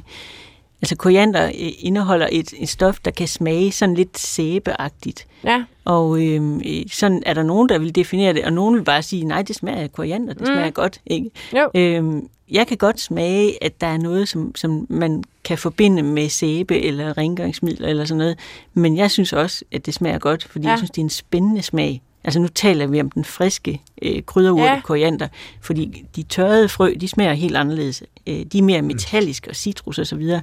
altså 0.82 0.96
koriander 0.98 1.46
øh, 1.46 1.52
indeholder 1.80 2.28
et, 2.32 2.54
et 2.58 2.70
stof, 2.70 3.00
der 3.06 3.12
kan 3.12 3.28
smage 3.28 3.72
sådan 3.72 3.96
lidt 3.96 4.20
sæbeagtigt. 4.20 5.28
Ja, 5.44 5.64
Og 5.86 6.22
øh, 6.26 6.56
øh, 6.56 6.84
sådan 6.92 7.24
er 7.26 7.34
der 7.34 7.44
nogen, 7.44 7.70
der 7.70 7.80
vil 7.80 7.96
definere 7.96 8.34
det, 8.34 8.46
og 8.46 8.54
nogen 8.54 8.76
vil 8.76 8.84
bare 8.84 9.02
sige, 9.04 9.26
nej, 9.26 9.42
det 9.42 9.56
smager 9.56 9.80
af 9.82 9.92
koriander, 9.92 10.34
det 10.34 10.42
Mm. 10.42 10.46
smager 10.46 10.70
godt. 10.72 11.02
Ikke? 11.06 11.30
jo. 11.54 11.70
Øh, 11.76 12.22
jeg 12.54 12.68
kan 12.68 12.78
godt 12.78 13.00
smage, 13.00 13.64
at 13.64 13.82
der 13.82 13.88
er 13.88 13.98
noget, 13.98 14.28
som, 14.30 14.56
som 14.56 14.86
man 14.90 15.24
kan 15.44 15.58
forbinde 15.58 16.04
med 16.04 16.30
sæbe 16.30 16.82
eller 16.82 17.18
rengøringsmiddel 17.18 17.86
eller 17.86 18.06
sådan 18.06 18.18
noget, 18.18 18.40
men 18.74 18.98
jeg 18.98 19.12
synes 19.12 19.34
også, 19.34 19.66
at 19.72 19.86
det 19.86 19.94
smager 19.94 20.20
godt, 20.20 20.44
fordi 20.44 20.66
Ja. 20.66 20.70
jeg 20.70 20.78
synes, 20.80 20.92
det 20.92 20.98
er 20.98 21.04
en 21.04 21.10
spændende 21.10 21.62
smag. 21.62 22.02
Altså 22.24 22.40
nu 22.40 22.48
taler 22.48 22.88
vi 22.88 23.00
om 23.02 23.12
den 23.12 23.26
friske 23.26 23.82
øh, 24.02 24.22
krydderurte 24.26 24.64
Ja. 24.64 24.74
ja. 24.74 24.82
koriander, 24.82 25.28
fordi 25.62 26.06
de 26.16 26.24
tørrede 26.24 26.70
frø, 26.70 26.94
de 27.02 27.08
smager 27.08 27.34
helt 27.34 27.58
anderledes. 27.58 28.04
Øh, 28.28 28.46
de 28.52 28.58
er 28.58 28.62
mere 28.64 28.82
metalliske 28.82 29.50
og 29.50 29.56
citrus 29.56 30.00
og 30.00 30.08
så 30.08 30.16
videre, 30.16 30.42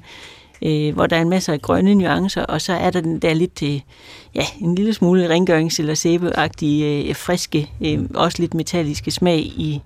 øh, 0.62 0.94
hvor 0.94 1.06
der 1.06 1.16
er 1.16 1.20
en 1.22 1.28
masse 1.28 1.52
af 1.52 1.62
grønne 1.62 1.94
nuancer, 1.94 2.42
og 2.42 2.60
så 2.60 2.72
er 2.72 2.90
der 2.90 3.00
den 3.00 3.18
der 3.18 3.34
lidt, 3.34 3.62
øh, 3.62 3.80
ja, 4.34 4.44
en 4.60 4.74
lille 4.74 4.94
smule 4.94 5.36
rengørings- 5.36 5.78
eller 5.78 5.94
sæbeagtige, 5.94 7.08
øh, 7.08 7.16
friske, 7.16 7.70
øh, 7.84 7.98
også 8.14 8.36
lidt 8.42 8.54
metalliske 8.54 9.10
smag 9.10 9.38
i 9.38 9.80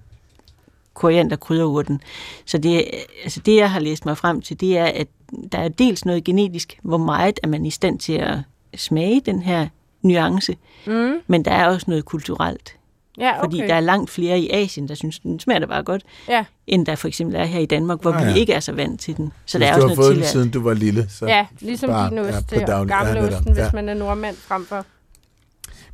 koriander 0.95 1.36
krydderurten. 1.36 2.01
Så 2.47 2.59
det, 2.59 2.84
altså 3.24 3.40
det, 3.40 3.57
jeg 3.57 3.70
har 3.70 3.80
læst 3.80 4.07
mig 4.07 4.18
frem 4.18 4.40
til, 4.40 4.61
det 4.61 4.78
er, 4.78 4.84
at 4.84 5.07
der 5.53 5.59
er 5.59 5.68
dels 5.68 6.05
noget 6.05 6.24
genetisk, 6.24 6.78
hvor 6.82 6.99
meget 6.99 7.40
er 7.42 7.49
man 7.49 7.66
i 7.66 7.70
stand 7.70 7.99
til 7.99 8.12
at 8.12 8.38
smage 8.76 9.20
den 9.26 9.42
her 9.42 9.68
nuance, 10.03 10.57
Mm. 10.86 11.14
men 11.26 11.45
der 11.45 11.51
er 11.51 11.66
også 11.68 11.84
noget 11.88 12.05
kulturelt. 12.05 12.76
Ja, 13.18 13.30
okay. 13.30 13.40
Fordi 13.40 13.57
der 13.59 13.74
er 13.74 13.80
langt 13.80 14.11
flere 14.11 14.38
i 14.40 14.51
Asien, 14.53 14.88
der 14.88 14.95
synes, 14.95 15.18
den 15.18 15.40
smager 15.40 15.59
da 15.59 15.66
bare 15.66 15.82
godt, 15.82 16.03
Ja, 16.28 16.45
end 16.66 16.86
der 16.86 16.95
for 16.97 17.09
eksempel 17.09 17.36
er 17.36 17.45
her 17.45 17.61
i 17.61 17.66
Danmark, 17.66 18.01
hvor 18.03 18.12
Ah, 18.12 18.26
vi 18.26 18.30
ja. 18.30 18.36
ikke 18.36 18.53
er 18.53 18.61
så 18.61 18.72
vant 18.72 19.01
til 19.01 19.16
den. 19.16 19.32
Så 19.47 19.59
der 19.59 19.64
Hvis 19.64 19.70
er 19.70 19.76
du 19.80 19.82
også 19.82 19.88
har 19.88 19.95
noget 19.95 19.97
fået 19.97 20.09
den, 20.09 20.14
tillært. 20.16 20.30
siden 20.32 20.51
du 20.51 20.62
var 20.62 20.74
lille. 20.74 21.07
Så. 21.09 21.26
ja 21.26 21.47
ligesom 21.61 21.88
bare- 21.90 22.11
din 22.11 22.18
ja, 22.18 22.36
ost 22.38 22.53
ja, 22.53 22.59
daglig- 22.64 22.90
ja, 22.90 23.05
gamle 23.05 23.20
osten, 23.36 23.53
hvis 23.53 23.59
ja. 23.62 23.70
man 23.74 23.88
er 23.88 23.95
nordmand 23.95 24.36
frem 24.36 24.66
for. 24.66 24.84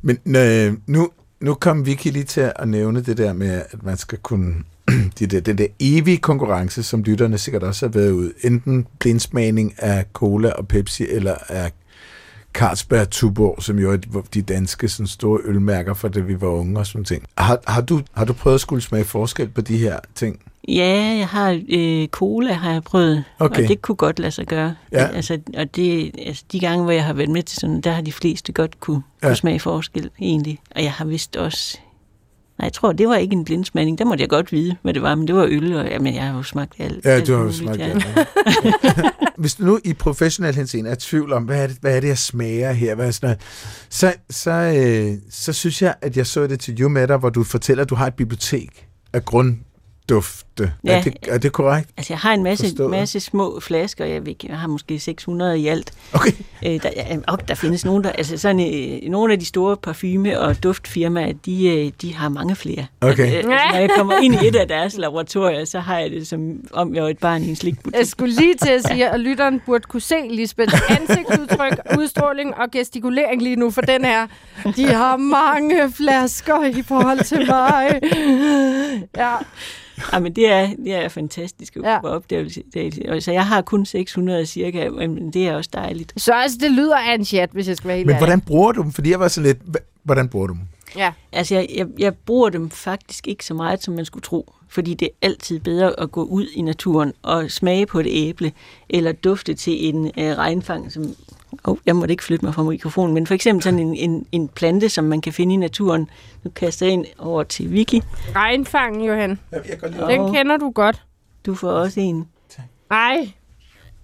Men 0.01 0.17
øh, 0.37 0.73
nu, 0.87 1.09
nu 1.39 1.53
kom 1.53 1.85
Vicky 1.85 2.07
lige 2.07 2.23
til 2.23 2.51
at 2.55 2.67
nævne 2.67 3.01
det 3.01 3.17
der 3.17 3.33
med, 3.33 3.61
at 3.71 3.83
man 3.83 3.97
skal 3.97 4.17
kunne... 4.17 4.55
de 5.19 5.25
der, 5.27 5.39
den 5.39 5.57
der 5.57 5.67
evige 5.79 6.17
konkurrence, 6.17 6.83
som 6.83 7.03
lytterne 7.03 7.37
sikkert 7.37 7.63
også 7.63 7.85
har 7.85 7.91
været 7.91 8.11
ud. 8.11 8.31
Enten 8.43 8.87
blindsmagning 8.99 9.73
af 9.77 10.05
cola 10.13 10.49
og 10.49 10.67
Pepsi, 10.67 11.05
eller 11.09 11.35
af 11.49 11.71
Carlsberg 12.53 13.09
Tuborg, 13.09 13.63
som 13.63 13.79
jo 13.79 13.91
er 13.91 13.97
de 14.33 14.41
danske 14.41 14.89
sådan 14.89 15.07
store 15.07 15.39
ølmærker 15.45 15.93
fra 15.93 16.09
da 16.09 16.19
vi 16.19 16.41
var 16.41 16.47
unge 16.47 16.79
og 16.79 16.87
sådan 16.87 17.05
ting. 17.05 17.23
Har, 17.37 17.59
har, 17.67 17.81
du, 17.81 18.01
har 18.13 18.25
du 18.25 18.33
prøvet 18.33 18.55
at 18.55 18.61
skulle 18.61 18.81
smage 18.81 19.03
forskel 19.05 19.47
på 19.49 19.61
de 19.61 19.77
her 19.77 19.99
ting? 20.15 20.39
Ja, 20.67 21.15
jeg 21.19 21.27
har 21.27 21.61
øh, 21.69 22.07
cola 22.07 22.53
har 22.53 22.71
jeg 22.71 22.83
prøvet, 22.83 23.23
Okay. 23.39 23.63
og 23.63 23.69
det 23.69 23.81
kunne 23.81 23.95
godt 23.95 24.19
lade 24.19 24.31
sig 24.31 24.47
gøre. 24.47 24.75
Ja. 24.91 25.07
Altså, 25.07 25.39
og 25.57 25.75
det, 25.75 26.11
altså, 26.25 26.43
de 26.51 26.59
gange, 26.59 26.83
hvor 26.83 26.91
jeg 26.91 27.03
har 27.05 27.13
været 27.13 27.29
med 27.29 27.43
til 27.43 27.59
sådan, 27.59 27.81
der 27.81 27.91
har 27.91 28.01
de 28.01 28.11
fleste 28.11 28.51
godt 28.51 28.79
kunne, 28.79 29.01
Ja. 29.23 29.27
kunne 29.27 29.35
smage 29.35 29.59
forskel 29.59 30.09
egentlig. 30.21 30.59
Og 30.75 30.83
jeg 30.83 30.91
har 30.91 31.05
vist 31.05 31.35
også... 31.37 31.79
Nej, 32.61 32.65
jeg 32.65 32.73
tror, 32.73 32.91
det 32.91 33.07
var 33.07 33.15
ikke 33.15 33.33
en 33.33 33.45
blindsmagning. 33.45 33.97
Der 33.97 34.05
måtte 34.05 34.21
jeg 34.21 34.29
godt 34.29 34.51
vide, 34.51 34.75
hvad 34.81 34.93
det 34.93 35.01
var, 35.01 35.15
men 35.15 35.27
det 35.27 35.35
var 35.35 35.43
øl, 35.43 35.75
og 35.75 35.85
jamen, 35.85 36.15
jeg 36.15 36.23
har 36.23 36.37
jo 36.37 36.43
smagt 36.43 36.73
alt. 36.79 37.05
Ja, 37.05 37.09
alt 37.09 37.27
du 37.27 37.35
har 37.35 37.43
jo 37.43 37.51
smagt 37.51 37.79
det. 37.79 38.03
Hvis 39.37 39.55
du 39.55 39.63
nu 39.63 39.79
i 39.85 39.93
professionel 39.93 40.55
henseende 40.55 40.89
er 40.89 40.95
tvivl 40.99 41.33
om, 41.33 41.43
hvad 41.43 41.63
er 41.63 41.67
det, 41.67 41.77
hvad 41.81 41.95
er 41.95 41.99
det 41.99 42.07
jeg 42.07 42.17
smager 42.17 42.71
her, 42.71 42.95
hvad 42.95 43.07
er 43.07 43.11
sådan 43.11 43.27
noget, 43.27 43.41
så, 43.89 44.13
så, 44.29 44.51
øh, 44.51 45.17
så 45.29 45.53
synes 45.53 45.81
jeg, 45.81 45.95
at 46.01 46.17
jeg 46.17 46.27
så 46.27 46.47
det 46.47 46.59
til 46.59 46.81
You 46.81 46.95
dig, 47.07 47.17
hvor 47.17 47.29
du 47.29 47.43
fortæller, 47.43 47.83
at 47.83 47.89
du 47.89 47.95
har 47.95 48.07
et 48.07 48.13
bibliotek 48.13 48.87
af 49.13 49.25
grunddufte. 50.57 50.73
Ja. 50.83 50.97
Er, 50.97 51.01
det, 51.01 51.13
er 51.27 51.37
det 51.37 51.51
korrekt? 51.51 51.89
Altså, 51.97 52.13
jeg 52.13 52.19
har 52.19 52.33
en 52.33 52.43
masse, 52.43 52.65
Forstået. 52.65 52.89
masse 52.91 53.19
små 53.19 53.59
flasker. 53.59 54.05
Jeg, 54.05 54.21
ved 54.21 54.27
ikke, 54.27 54.47
jeg 54.49 54.57
har 54.57 54.67
måske 54.67 54.99
600 54.99 55.59
i 55.59 55.67
alt. 55.67 55.91
Okay. 56.13 56.31
Øh, 56.65 56.83
der, 56.83 56.89
op, 57.27 57.47
der 57.47 57.55
findes 57.55 57.85
nogen, 57.85 58.03
der... 58.03 58.09
Altså, 58.11 58.37
sådan, 58.37 58.59
øh, 59.03 59.09
nogle 59.09 59.33
af 59.33 59.39
de 59.39 59.45
store 59.45 59.77
parfume- 59.87 60.39
og 60.39 60.63
duftfirmaer, 60.63 61.33
de, 61.45 61.67
øh, 61.67 61.91
de 62.01 62.15
har 62.15 62.29
mange 62.29 62.55
flere. 62.55 62.85
Okay. 63.01 63.27
Øh, 63.27 63.35
altså, 63.35 63.49
når 63.49 63.79
jeg 63.79 63.89
kommer 63.97 64.13
ind 64.21 64.35
i 64.43 64.47
et 64.47 64.55
af 64.55 64.67
deres 64.67 64.97
laboratorier, 64.97 65.65
så 65.65 65.79
har 65.79 65.99
jeg 65.99 66.11
det 66.11 66.27
som 66.27 66.53
om 66.73 66.95
jeg 66.95 67.03
var 67.03 67.09
et 67.09 67.17
barn 67.17 67.43
i 67.43 67.49
en 67.49 67.55
slikbutik. 67.55 67.97
Jeg 67.99 68.07
skulle 68.07 68.35
lige 68.35 68.55
til 68.55 68.69
at 68.69 68.87
sige, 68.87 69.09
at 69.09 69.19
lytteren 69.19 69.61
burde 69.65 69.83
kunne 69.83 70.01
se 70.01 70.15
Lisbeths 70.29 70.73
ansigtsudtryk, 70.89 71.73
udstråling 71.99 72.55
og 72.57 72.71
gestikulering 72.71 73.41
lige 73.41 73.55
nu, 73.55 73.71
for 73.71 73.81
den 73.81 74.05
her. 74.05 74.27
De 74.75 74.85
har 74.85 75.17
mange 75.17 75.91
flasker 75.91 76.65
i 76.65 76.81
forhold 76.81 77.23
til 77.23 77.47
mig. 77.47 77.99
Ja, 79.17 79.35
Ja, 80.13 80.19
men 80.19 80.33
det 80.35 80.50
er, 80.51 80.67
det 80.85 80.93
er 80.95 81.09
fantastisk 81.09 81.75
at 81.75 81.83
Ja. 81.83 81.99
Det- 82.73 83.23
Så 83.23 83.31
jeg 83.31 83.45
har 83.47 83.61
kun 83.61 83.85
600 83.85 84.45
cirka, 84.45 84.89
men 84.89 85.33
det 85.33 85.47
er 85.47 85.55
også 85.55 85.69
dejligt. 85.73 86.13
så 86.17 86.33
altså, 86.33 86.57
det 86.61 86.71
lyder 86.71 86.97
af 86.97 87.13
en 87.15 87.25
chat, 87.25 87.49
hvis 87.51 87.67
jeg 87.67 87.77
skal 87.77 87.87
være 87.87 87.97
helt 87.97 88.05
Men 88.07 88.15
ærlig. 88.15 88.25
hvordan 88.27 88.41
bruger 88.41 88.71
du 88.71 88.81
dem? 88.81 88.91
Fordi 88.91 89.09
jeg 89.11 89.19
var 89.19 89.27
så 89.27 89.41
lidt, 89.41 89.57
hvordan 90.03 90.29
bruger 90.29 90.47
du 90.47 90.53
dem? 90.53 90.61
Ja. 90.97 91.11
Altså, 91.31 91.55
jeg, 91.55 91.67
jeg, 91.75 91.87
jeg 91.99 92.15
bruger 92.15 92.49
dem 92.49 92.69
faktisk 92.69 93.27
ikke 93.27 93.45
så 93.45 93.53
meget, 93.53 93.83
som 93.83 93.93
man 93.93 94.05
skulle 94.05 94.23
tro. 94.23 94.53
Fordi 94.69 94.93
det 94.93 95.05
er 95.05 95.25
altid 95.27 95.59
bedre 95.59 95.99
at 95.99 96.11
gå 96.11 96.23
ud 96.23 96.47
i 96.55 96.61
naturen 96.61 97.13
og 97.21 97.51
smage 97.51 97.85
på 97.85 97.99
et 97.99 98.07
æble, 98.09 98.51
eller 98.89 99.11
dufte 99.11 99.53
til 99.53 99.87
en 99.95 100.05
øh, 100.05 100.37
regnfang, 100.37 100.91
som... 100.91 101.15
Oh, 101.63 101.77
jeg 101.85 101.95
måtte 101.95 102.11
ikke 102.11 102.23
flytte 102.23 102.45
mig 102.45 102.53
fra 102.53 102.63
mikrofonen, 102.63 103.13
men 103.13 103.27
for 103.27 103.33
eksempel 103.33 103.63
sådan 103.63 103.79
en, 103.79 103.95
en, 103.95 104.25
en 104.31 104.47
plante, 104.47 104.89
som 104.89 105.03
man 105.05 105.21
kan 105.21 105.33
finde 105.33 105.53
i 105.53 105.57
naturen. 105.57 106.09
Nu 106.43 106.51
kaster 106.55 106.85
jeg 106.85 106.93
ind 106.93 107.05
over 107.17 107.43
til 107.43 107.71
Vicky. 107.71 108.01
Regnfangen, 108.35 109.01
Johan. 109.03 109.39
Jeg 109.51 109.61
kan 109.79 110.03
Åh. 110.03 110.09
Den 110.09 110.33
kender 110.33 110.57
du 110.57 110.69
godt. 110.71 111.03
Du 111.45 111.55
får 111.55 111.69
også 111.71 111.99
en. 111.99 112.27
Ej, 112.91 113.31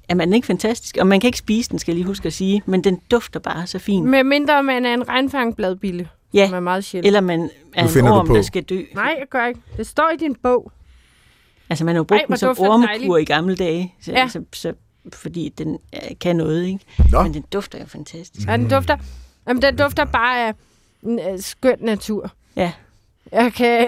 Jamen, 0.09 0.27
den 0.27 0.33
er 0.33 0.35
ikke 0.35 0.47
fantastisk, 0.47 0.97
og 0.99 1.07
man 1.07 1.19
kan 1.19 1.27
ikke 1.27 1.37
spise 1.37 1.69
den, 1.69 1.79
skal 1.79 1.91
jeg 1.91 1.95
lige 1.95 2.07
huske 2.07 2.25
at 2.27 2.33
sige, 2.33 2.61
men 2.65 2.83
den 2.83 3.01
dufter 3.11 3.39
bare 3.39 3.67
så 3.67 3.79
fint. 3.79 4.05
med 4.05 4.23
mindre 4.23 4.63
man 4.63 4.85
er 4.85 4.93
en 4.93 5.09
regnfangbladbille. 5.09 6.09
Ja, 6.33 6.45
Som 6.47 6.55
er 6.55 6.59
meget 6.59 6.83
sjældent. 6.83 7.07
eller 7.07 7.21
man 7.21 7.49
er 7.75 7.83
Nu 7.95 7.99
en 7.99 8.07
orm, 8.07 8.27
på. 8.27 8.35
der 8.35 8.41
skal 8.41 8.63
dø. 8.63 8.81
Nej, 8.95 9.15
jeg 9.19 9.27
gør 9.29 9.45
ikke. 9.45 9.59
Det 9.77 9.87
står 9.87 10.11
i 10.13 10.17
din 10.17 10.35
bog. 10.43 10.71
Altså, 11.69 11.85
man 11.85 11.95
har 11.95 11.99
jo 11.99 12.03
brugt 12.03 12.21
Ej, 12.21 12.25
den 12.27 12.37
som 12.37 12.81
dejligt. 12.81 13.21
i 13.21 13.25
gamle 13.25 13.55
dage, 13.55 13.95
så, 14.01 14.11
Ja. 14.11 14.19
ja. 14.19 14.27
så, 14.27 14.41
så, 14.53 14.73
fordi 15.13 15.53
den 15.57 15.77
øh, 15.93 16.01
kan 16.21 16.35
noget, 16.35 16.65
ikke? 16.65 16.79
Nå. 17.11 17.23
Men 17.23 17.33
den 17.33 17.43
dufter 17.53 17.79
jo 17.79 17.85
fantastisk. 17.87 18.47
Ja, 18.47 18.57
den 18.57 18.69
dufter, 18.69 18.97
jamen, 19.47 19.61
den 19.61 19.75
dufter 19.77 20.05
bare 20.05 20.47
af 20.47 20.53
en, 21.03 21.19
øh, 21.19 21.39
skøn 21.39 21.77
natur. 21.81 22.31
Ja. 22.55 22.71
Kan... 23.31 23.87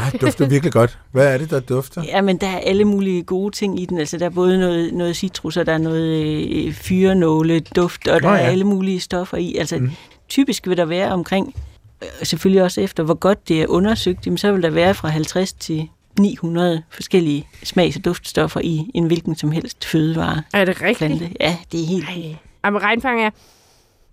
Ej, 0.00 0.10
det 0.12 0.20
dufter 0.20 0.48
virkelig 0.48 0.72
godt. 0.72 0.98
Hvad 1.12 1.34
er 1.34 1.38
det, 1.38 1.50
der 1.50 1.60
dufter? 1.60 2.02
Ja, 2.04 2.20
men 2.20 2.36
der 2.36 2.46
er 2.46 2.58
alle 2.58 2.84
mulige 2.84 3.22
gode 3.22 3.54
ting 3.54 3.80
i 3.80 3.84
den. 3.86 3.98
Altså, 3.98 4.18
der 4.18 4.24
er 4.26 4.30
både 4.30 4.58
noget, 4.58 4.94
noget 4.94 5.16
citrus, 5.16 5.56
og 5.56 5.66
der 5.66 5.72
er 5.72 5.78
noget 5.78 6.48
øh, 6.66 6.72
fyrenåle, 6.72 7.60
duft, 7.60 8.08
og 8.08 8.22
der 8.22 8.28
Nå 8.28 8.34
er 8.34 8.38
ja. 8.40 8.46
alle 8.50 8.64
mulige 8.64 9.00
stoffer 9.00 9.36
i. 9.36 9.56
Altså, 9.56 9.76
Mm. 9.76 9.82
mm. 9.82 9.90
typisk 10.28 10.66
vil 10.68 10.76
der 10.76 10.84
være 10.84 11.12
omkring, 11.12 11.54
øh, 12.02 12.08
selvfølgelig 12.26 12.62
også 12.62 12.80
efter, 12.80 13.02
hvor 13.02 13.14
godt 13.14 13.48
det 13.48 13.62
er 13.62 13.66
undersøgt, 13.66 14.26
jamen, 14.26 14.38
så 14.38 14.52
vil 14.52 14.62
der 14.62 14.70
være 14.70 14.94
fra 14.94 15.08
50 15.08 15.52
til 15.52 15.88
900 16.18 16.82
forskellige 16.90 17.48
smags- 17.64 17.96
og 17.96 18.04
duftstoffer 18.04 18.60
i 18.64 18.90
en 18.94 19.06
hvilken 19.06 19.36
som 19.36 19.50
helst 19.50 19.84
fødevare. 19.84 20.42
Er 20.54 20.64
det 20.64 20.82
rigtigt? 20.82 20.98
Plante. 20.98 21.30
Ja, 21.40 21.56
det 21.72 21.82
er 21.82 21.86
helt... 21.86 22.04
Ej. 22.08 22.36
Jamen, 22.64 22.82
regnfang 22.82 23.22
er... 23.22 23.30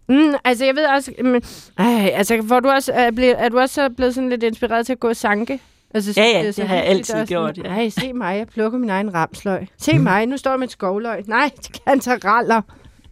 Mm, 0.10 0.34
altså, 0.44 0.66
jeg 0.66 0.76
ved 0.76 0.86
også... 0.86 1.12
Men, 1.24 1.42
ej, 1.78 2.12
altså, 2.14 2.42
hvor 2.42 2.60
du 2.60 2.70
også 2.70 2.92
er, 2.94 3.12
blevet, 3.12 3.36
er 3.42 3.50
du 3.50 3.60
også 3.60 3.76
så 3.76 3.90
blevet 3.98 4.16
sådan 4.16 4.30
lidt 4.30 4.44
inspireret 4.44 4.86
til 4.86 4.94
at 4.94 5.00
gå 5.00 5.10
og 5.10 5.16
sanke? 5.16 5.60
Altså, 5.94 6.14
Ja, 6.18 6.24
ja, 6.24 6.40
er 6.40 6.44
det 6.44 6.56
så 6.56 6.64
har 6.66 6.76
jeg 6.76 6.86
altid 6.86 7.16
og 7.16 7.28
gjort, 7.28 7.58
ja. 7.58 7.64
Ej, 7.64 7.90
se 7.90 8.14
mig, 8.14 8.38
jeg 8.38 8.48
plukker 8.48 8.80
min 8.80 8.90
egen 8.90 9.14
ramsløg. 9.14 9.68
Se 9.78 10.00
mig, 10.00 10.26
nu 10.26 10.38
står 10.38 10.52
jeg 10.52 10.60
med 10.60 10.68
et 10.68 10.72
skovløg. 10.72 11.24
Nej, 11.28 11.50
det 11.58 11.82
kan 11.86 12.02
raller. 12.26 12.62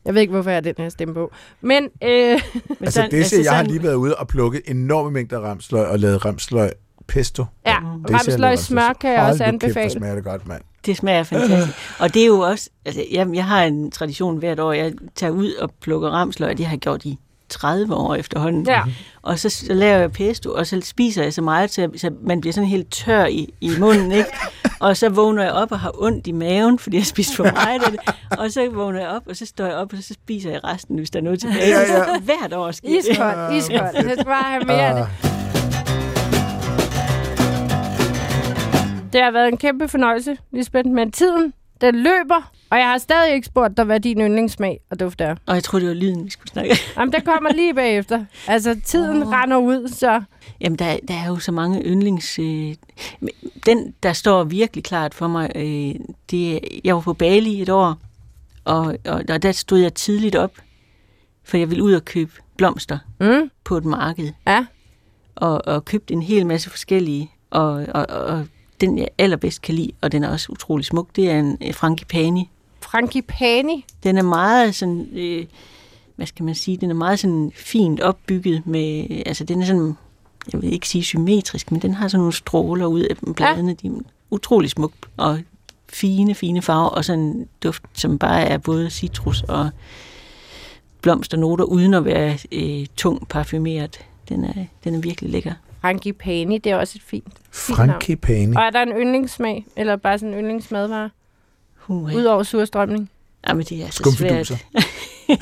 Jeg 0.05 0.13
ved 0.13 0.21
ikke, 0.21 0.31
hvorfor 0.31 0.49
jeg 0.49 0.55
har 0.57 0.61
den 0.61 0.73
her 0.77 0.89
stemme 0.89 1.13
på. 1.13 1.31
Men, 1.61 1.83
øh, 1.83 2.09
Altså, 2.81 3.07
det 3.11 3.17
altså, 3.17 3.41
jeg 3.43 3.55
har 3.55 3.63
lige 3.63 3.83
været 3.83 3.95
ude 3.95 4.15
og 4.15 4.27
plukke 4.27 4.69
enorme 4.69 5.11
mængder 5.11 5.39
ramsløg 5.39 5.87
og 5.87 5.99
lavet 5.99 6.25
ramsløg 6.25 6.69
pesto. 7.07 7.45
ja. 7.65 7.75
Det 8.07 8.09
ser 8.09 8.31
ramsløg 8.31 8.59
smør 8.59 8.93
kan 9.01 9.13
jeg 9.13 9.23
også 9.23 9.43
anbefale. 9.43 9.89
smager 9.89 10.15
det 10.15 10.23
godt, 10.23 10.47
mand. 10.47 10.61
Det 10.85 10.97
smager 10.97 11.23
fantastisk. 11.23 11.77
Og 11.99 12.13
det 12.13 12.21
er 12.21 12.25
jo 12.25 12.39
også, 12.39 12.69
altså 12.85 13.03
jeg, 13.11 13.27
jeg 13.33 13.45
har 13.45 13.63
en 13.63 13.91
tradition 13.91 14.37
hvert 14.37 14.59
år, 14.59 14.73
jeg 14.73 14.93
tager 15.15 15.31
ud 15.31 15.53
og 15.53 15.71
plukker 15.81 16.09
ramsløg, 16.09 16.57
det 16.57 16.65
har 16.65 16.73
jeg 16.73 16.79
gjort 16.79 17.05
i 17.05 17.19
30 17.49 17.95
år 17.95 18.15
efterhånden. 18.15 18.65
Ja. 18.67 18.81
Og 19.21 19.39
så, 19.39 19.49
så 19.49 19.73
laver 19.73 19.97
jeg 19.97 20.11
pesto, 20.11 20.53
og 20.53 20.67
så 20.67 20.81
spiser 20.83 21.23
jeg 21.23 21.33
så 21.33 21.41
meget, 21.41 21.71
så, 21.71 21.89
så 21.97 22.11
man 22.21 22.41
bliver 22.41 22.53
sådan 22.53 22.69
helt 22.69 22.91
tør 22.91 23.25
i, 23.25 23.53
i 23.61 23.71
munden, 23.79 24.11
ikke? 24.11 24.29
Og 24.79 24.97
så 24.97 25.09
vågner 25.09 25.43
jeg 25.43 25.51
op 25.51 25.71
og 25.71 25.79
har 25.79 25.91
ondt 26.03 26.27
i 26.27 26.31
maven, 26.31 26.79
fordi 26.79 26.95
jeg 26.95 27.01
har 27.01 27.05
spist 27.05 27.35
for 27.35 27.43
meget 27.43 27.83
af 27.83 27.91
det. 27.91 27.99
Og 28.39 28.51
så 28.51 28.69
vågner 28.73 28.99
jeg 28.99 29.09
op, 29.09 29.21
og 29.29 29.35
så 29.35 29.45
står 29.45 29.65
jeg 29.65 29.75
op, 29.75 29.93
og 29.93 30.03
så 30.03 30.13
spiser 30.13 30.51
jeg 30.51 30.63
resten, 30.63 30.97
hvis 30.97 31.09
der 31.09 31.19
er 31.19 31.23
noget 31.23 31.39
tilbage. 31.39 31.67
Ja, 31.69 32.11
ja. 32.11 32.19
Hvert 32.19 32.53
år 32.53 32.71
sker 32.71 32.89
det. 32.89 32.97
Iskoldt, 32.97 33.53
iskoldt. 33.53 33.93
Jeg 33.93 34.11
skal 34.13 34.25
bare 34.25 34.43
have 34.43 34.63
mere 34.63 34.87
af 34.87 35.07
det. 35.23 35.32
Det 39.13 39.21
har 39.21 39.31
været 39.31 39.47
en 39.47 39.57
kæmpe 39.57 39.87
fornøjelse, 39.87 40.37
Lisbeth, 40.51 40.89
men 40.89 41.11
tiden, 41.11 41.53
den 41.81 41.95
løber, 41.95 42.51
og 42.69 42.77
jeg 42.77 42.89
har 42.89 42.97
stadig 42.97 43.33
ikke 43.33 43.45
spurgt 43.45 43.77
dig, 43.77 43.85
hvad 43.85 43.99
din 43.99 44.21
yndlingssmag 44.21 44.79
og 44.91 44.99
duft 44.99 45.21
er. 45.21 45.35
Og 45.45 45.55
jeg 45.55 45.63
tror, 45.63 45.79
det 45.79 45.87
var 45.87 45.93
lyden, 45.93 46.25
vi 46.25 46.29
skulle 46.29 46.49
snakke. 46.49 46.75
Jamen, 46.97 47.13
den 47.13 47.21
kommer 47.21 47.53
lige 47.53 47.73
bagefter. 47.73 48.25
Altså, 48.47 48.79
tiden 48.85 49.23
Åh. 49.23 49.29
render 49.29 49.57
ud, 49.57 49.87
så... 49.87 50.21
Jamen, 50.61 50.79
der, 50.79 50.97
der 51.07 51.13
er 51.13 51.27
jo 51.27 51.39
så 51.39 51.51
mange 51.51 51.81
yndlings... 51.85 52.39
Øh, 52.39 52.75
den, 53.65 53.93
der 54.03 54.13
står 54.13 54.43
virkelig 54.43 54.83
klart 54.83 55.13
for 55.13 55.27
mig, 55.27 55.51
øh, 55.55 55.95
det 56.31 56.55
er, 56.55 56.59
jeg 56.83 56.95
var 56.95 57.01
på 57.01 57.13
Bali 57.13 57.61
et 57.61 57.69
år, 57.69 57.97
og, 58.65 58.95
og, 59.05 59.23
og 59.29 59.43
der 59.43 59.51
stod 59.51 59.79
jeg 59.79 59.93
tidligt 59.93 60.35
op, 60.35 60.51
for 61.43 61.57
jeg 61.57 61.69
ville 61.69 61.83
ud 61.83 61.93
og 61.93 62.05
købe 62.05 62.31
blomster 62.57 62.97
Mm, 63.19 63.51
på 63.63 63.77
et 63.77 63.85
marked, 63.85 64.31
ja. 64.47 64.65
og, 65.35 65.67
og 65.67 65.85
købte 65.85 66.13
en 66.13 66.21
hel 66.21 66.45
masse 66.45 66.69
forskellige, 66.69 67.31
og, 67.49 67.85
og, 67.93 68.05
og 68.09 68.47
den, 68.85 68.97
jeg 68.97 69.07
allerbedst 69.17 69.61
kan 69.61 69.75
lide, 69.75 69.91
og 70.01 70.11
den 70.11 70.23
er 70.23 70.29
også 70.29 70.51
utrolig 70.51 70.85
smuk, 70.85 71.07
det 71.15 71.29
er 71.29 71.39
en 71.39 71.57
øh, 71.61 71.73
frangipani. 71.73 72.49
Frangipani. 72.81 73.85
Den 74.03 74.17
er 74.17 74.23
meget 74.23 74.75
sådan... 74.75 75.07
Øh, 75.13 75.45
hvad 76.15 76.25
skal 76.27 76.45
man 76.45 76.55
sige, 76.55 76.77
den 76.77 76.89
er 76.89 76.93
meget 76.93 77.19
sådan 77.19 77.51
fint 77.55 77.99
opbygget 77.99 78.67
med, 78.67 79.05
altså 79.25 79.43
den 79.43 79.61
er 79.61 79.65
sådan, 79.65 79.97
jeg 80.53 80.61
vil 80.61 80.73
ikke 80.73 80.87
sige 80.87 81.03
symmetrisk, 81.03 81.71
men 81.71 81.81
den 81.81 81.93
har 81.93 82.07
sådan 82.07 82.19
nogle 82.19 82.33
stråler 82.33 82.85
ud 82.85 83.01
af 83.01 83.15
bladene, 83.35 83.75
ja. 83.83 83.89
de 83.89 83.95
er 83.95 84.01
utrolig 84.29 84.69
smukt, 84.69 85.05
og 85.17 85.39
fine, 85.89 86.35
fine 86.35 86.61
farver, 86.61 86.89
og 86.89 87.05
sådan 87.05 87.23
en 87.23 87.47
duft, 87.63 87.83
som 87.93 88.19
bare 88.19 88.41
er 88.41 88.57
både 88.57 88.89
citrus 88.89 89.43
og 89.43 89.69
blomsternoter, 91.01 91.63
uden 91.65 91.93
at 91.93 92.05
være 92.05 92.37
øh, 92.51 92.85
tung 92.97 93.27
parfumeret. 93.27 93.99
Den 94.29 94.43
er, 94.43 94.65
den 94.83 94.95
er 94.95 94.99
virkelig 94.99 95.29
lækker. 95.29 95.53
Frangipani, 95.83 96.57
det 96.57 96.71
er 96.71 96.75
også 96.75 96.93
et 96.97 97.03
fint. 97.03 97.33
Frangipani. 97.51 98.55
Og 98.55 98.61
er 98.63 98.69
der 98.69 98.81
en 98.81 98.89
yndlingssmag, 98.91 99.65
eller 99.75 99.95
bare 99.95 100.19
sådan 100.19 100.33
en 100.33 100.39
yndlingsmadvare, 100.39 101.09
Uh, 101.87 102.13
udover 102.15 102.43
surstrømning? 102.43 103.09
Jamen, 103.47 103.65
det 103.65 103.83
er 103.83 103.87
så 103.87 103.91
Skumfiduser. 103.93 104.55
svært. 104.55 104.85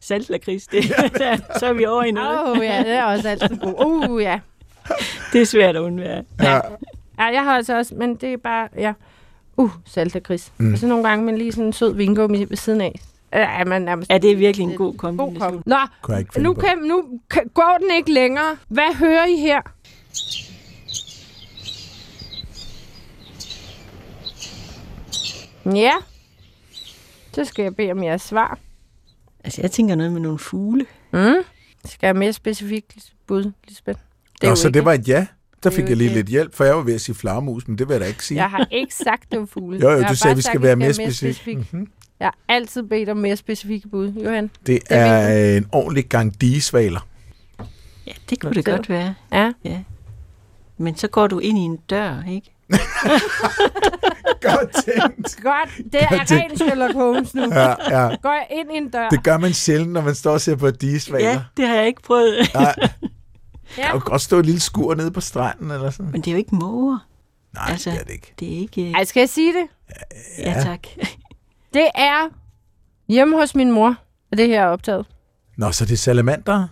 Saltlakrids, 0.00 0.66
det, 0.66 0.84
så 1.60 1.66
er 1.66 1.72
vi 1.72 1.84
over 1.84 2.02
i 2.02 2.10
noget. 2.10 2.40
Åh, 2.40 2.50
oh, 2.50 2.64
ja, 2.64 2.78
det 2.78 2.92
er 2.92 3.04
også 3.04 3.28
altid 3.28 3.56
god. 3.56 4.08
Uh, 4.08 4.22
ja. 4.22 4.40
Det 5.32 5.40
er 5.40 5.44
svært 5.46 5.76
at 5.76 5.80
undvære. 5.80 6.24
Ja. 6.42 6.54
Ja, 7.18 7.24
jeg 7.24 7.44
har 7.44 7.56
altså 7.56 7.76
også, 7.76 7.94
men 7.94 8.14
det 8.14 8.32
er 8.32 8.36
bare, 8.36 8.68
ja. 8.76 8.92
Uh, 9.56 9.70
saltakris. 9.84 10.52
Mm. 10.58 10.66
Mm. 10.66 10.72
Og 10.72 10.78
så 10.78 10.86
nogle 10.86 11.08
gange 11.08 11.24
med 11.24 11.38
lige 11.38 11.52
sådan 11.52 11.66
en 11.66 11.72
sød 11.72 11.94
vingummi 11.94 12.44
ved 12.48 12.56
siden 12.56 12.80
af. 12.80 13.00
Ja, 13.32 13.64
man 13.64 13.82
nærmest 13.82 14.10
Ja, 14.10 14.18
det 14.18 14.30
er 14.32 14.36
virkelig 14.36 14.64
en 14.64 14.70
god 14.70 14.76
god 14.78 14.94
kombination. 14.94 15.38
kom. 15.52 15.62
Nå, 15.66 15.76
finde 16.32 16.42
nu, 16.42 16.54
kan, 16.54 16.78
nu 16.78 17.04
kan, 17.30 17.42
går 17.54 17.78
den 17.80 17.96
ikke 17.96 18.12
længere. 18.12 18.56
Hvad 18.68 18.94
hører 18.96 19.26
I 19.26 19.36
her? 19.36 19.60
Ja. 25.74 25.92
Så 27.34 27.44
skal 27.44 27.62
jeg 27.62 27.76
bede 27.76 27.90
om 27.92 28.02
jeres 28.02 28.22
svar. 28.22 28.58
Altså, 29.44 29.62
jeg 29.62 29.70
tænker 29.70 29.94
noget 29.94 30.12
med 30.12 30.20
nogle 30.20 30.38
fugle. 30.38 30.86
Mm. 31.12 31.18
Skal 31.84 32.06
jeg 32.06 32.16
mere 32.16 32.32
specifikt 32.32 33.12
bud, 33.26 33.52
Lisbeth? 33.68 34.00
Nå, 34.42 34.48
jo 34.48 34.54
så 34.56 34.68
ikke- 34.68 34.74
det 34.78 34.84
var 34.84 34.92
et 34.92 35.08
ja. 35.08 35.26
Der 35.64 35.70
Det 35.70 35.76
er 35.78 35.82
fik 35.82 35.88
jeg 35.88 35.96
lige 35.96 36.08
det. 36.08 36.16
lidt 36.16 36.26
hjælp, 36.26 36.54
for 36.54 36.64
jeg 36.64 36.76
var 36.76 36.82
ved 36.82 36.94
at 36.94 37.00
sige 37.00 37.14
flagermus, 37.14 37.68
men 37.68 37.78
det 37.78 37.88
vil 37.88 37.94
jeg 37.94 38.00
da 38.00 38.06
ikke 38.06 38.24
sige. 38.24 38.38
Jeg 38.42 38.50
har 38.50 38.66
ikke 38.70 38.94
sagt, 38.94 39.32
det 39.32 39.40
var 39.40 39.46
fugle. 39.46 39.78
Jo, 39.80 39.90
jo, 39.90 39.98
Jeg 39.98 40.08
du 40.08 40.14
sagde, 40.14 40.30
bare 40.30 40.36
vi 40.36 40.42
skal 40.42 40.62
være 40.62 40.76
mere 40.76 40.94
specifik. 40.94 41.56
Mm-hmm. 41.56 41.88
Jeg 42.20 42.26
har 42.26 42.36
altid 42.48 42.82
bedt 42.82 43.08
om 43.08 43.16
mere 43.16 43.36
specifikke 43.36 43.88
bud, 43.88 44.12
Johan. 44.12 44.50
Det 44.66 44.78
er 44.90 44.96
er 45.04 45.56
en 45.56 45.66
ordentlig 45.72 46.06
gang 46.06 46.40
digesvaler. 46.40 47.06
Ja, 48.06 48.12
det 48.30 48.40
kunne 48.40 48.54
det 48.54 48.64
godt 48.64 48.88
være. 48.88 49.14
Ja. 49.32 49.52
Ja. 49.64 49.78
Men 50.78 50.96
så 50.96 51.08
går 51.08 51.26
du 51.26 51.38
ind 51.38 51.58
i 51.58 51.60
en 51.60 51.76
dør, 51.76 52.22
ikke? 52.30 52.54
Godt 54.42 54.72
tænkt. 54.84 55.42
Godt, 55.42 55.92
det 55.92 56.02
er 56.02 56.08
Godt 56.16 56.28
tænkt. 56.28 56.44
rent 56.44 56.58
Sherlock 56.58 56.94
Holmes 56.94 57.34
nu. 57.34 57.42
Ja, 57.42 57.68
ja. 57.68 58.16
Går 58.22 58.32
jeg 58.32 58.46
ind 58.50 58.72
i 58.72 58.76
en 58.76 58.90
dør? 58.90 59.08
Det 59.08 59.22
gør 59.22 59.38
man 59.38 59.52
sjældent, 59.52 59.92
når 59.92 60.00
man 60.00 60.14
står 60.14 60.32
og 60.32 60.40
ser 60.40 60.56
på 60.56 60.70
digesvaler. 60.70 61.30
Ja, 61.30 61.40
det 61.56 61.68
har 61.68 61.74
jeg 61.74 61.86
ikke 61.86 62.02
prøvet. 62.02 62.50
Nej, 62.54 62.74
ja. 62.82 62.86
der 63.76 63.82
kan 63.82 63.94
jo 63.94 64.00
godt 64.04 64.22
stå 64.22 64.38
et 64.38 64.46
lille 64.46 64.60
skur 64.60 64.94
nede 64.94 65.10
på 65.10 65.20
stranden 65.20 65.70
eller 65.70 65.90
sådan. 65.90 66.12
Men 66.12 66.20
det 66.20 66.28
er 66.28 66.32
jo 66.32 66.38
ikke 66.38 66.54
måger. 66.54 66.98
Nej, 67.54 67.64
Altså- 67.70 67.90
det 67.90 68.00
er 68.00 68.04
det 68.04 68.12
ikke. 68.12 68.34
Det 68.40 68.54
er 68.54 68.58
ikke... 68.58 68.92
Ej, 68.92 69.04
skal 69.04 69.20
jeg 69.20 69.28
sige 69.28 69.52
det? 69.52 69.66
Ja, 70.38 70.52
tak. 70.64 70.80
Det 71.74 71.88
er 71.94 72.28
hjemme 73.08 73.36
hos 73.36 73.54
min 73.54 73.72
mor, 73.72 73.96
at 74.32 74.38
det 74.38 74.48
her 74.48 74.62
er 74.62 74.66
optaget. 74.66 75.06
Nå, 75.56 75.72
så 75.72 75.84
det 75.84 75.92
er 75.92 75.96
salamander? 75.96 76.68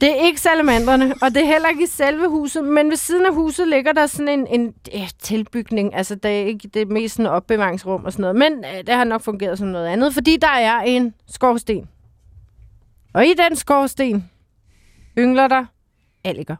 Det 0.00 0.10
er 0.10 0.14
ikke 0.14 0.40
salamandrene, 0.40 1.14
og 1.22 1.34
det 1.34 1.42
er 1.42 1.46
heller 1.46 1.68
ikke 1.68 1.82
i 1.82 1.86
selve 1.86 2.28
huset, 2.28 2.64
men 2.64 2.90
ved 2.90 2.96
siden 2.96 3.26
af 3.26 3.34
huset 3.34 3.68
ligger 3.68 3.92
der 3.92 4.06
sådan 4.06 4.28
en, 4.28 4.46
en 4.46 4.74
ja, 4.92 5.08
tilbygning. 5.18 5.94
Altså, 5.94 6.14
det 6.14 6.40
er 6.40 6.44
ikke 6.46 6.68
det 6.68 6.82
er 6.82 6.86
mest 6.86 7.14
sådan 7.16 7.30
opbevaringsrum 7.30 8.04
og 8.04 8.12
sådan 8.12 8.20
noget, 8.20 8.36
men 8.36 8.64
øh, 8.64 8.86
det 8.86 8.94
har 8.94 9.04
nok 9.04 9.22
fungeret 9.22 9.58
som 9.58 9.68
noget 9.68 9.86
andet, 9.86 10.14
fordi 10.14 10.36
der 10.36 10.48
er 10.48 10.80
en 10.80 11.14
skorsten. 11.28 11.88
Og 13.12 13.26
i 13.26 13.34
den 13.34 13.56
skorsten 13.56 14.30
yngler 15.18 15.48
der 15.48 15.64
alliger. 16.24 16.56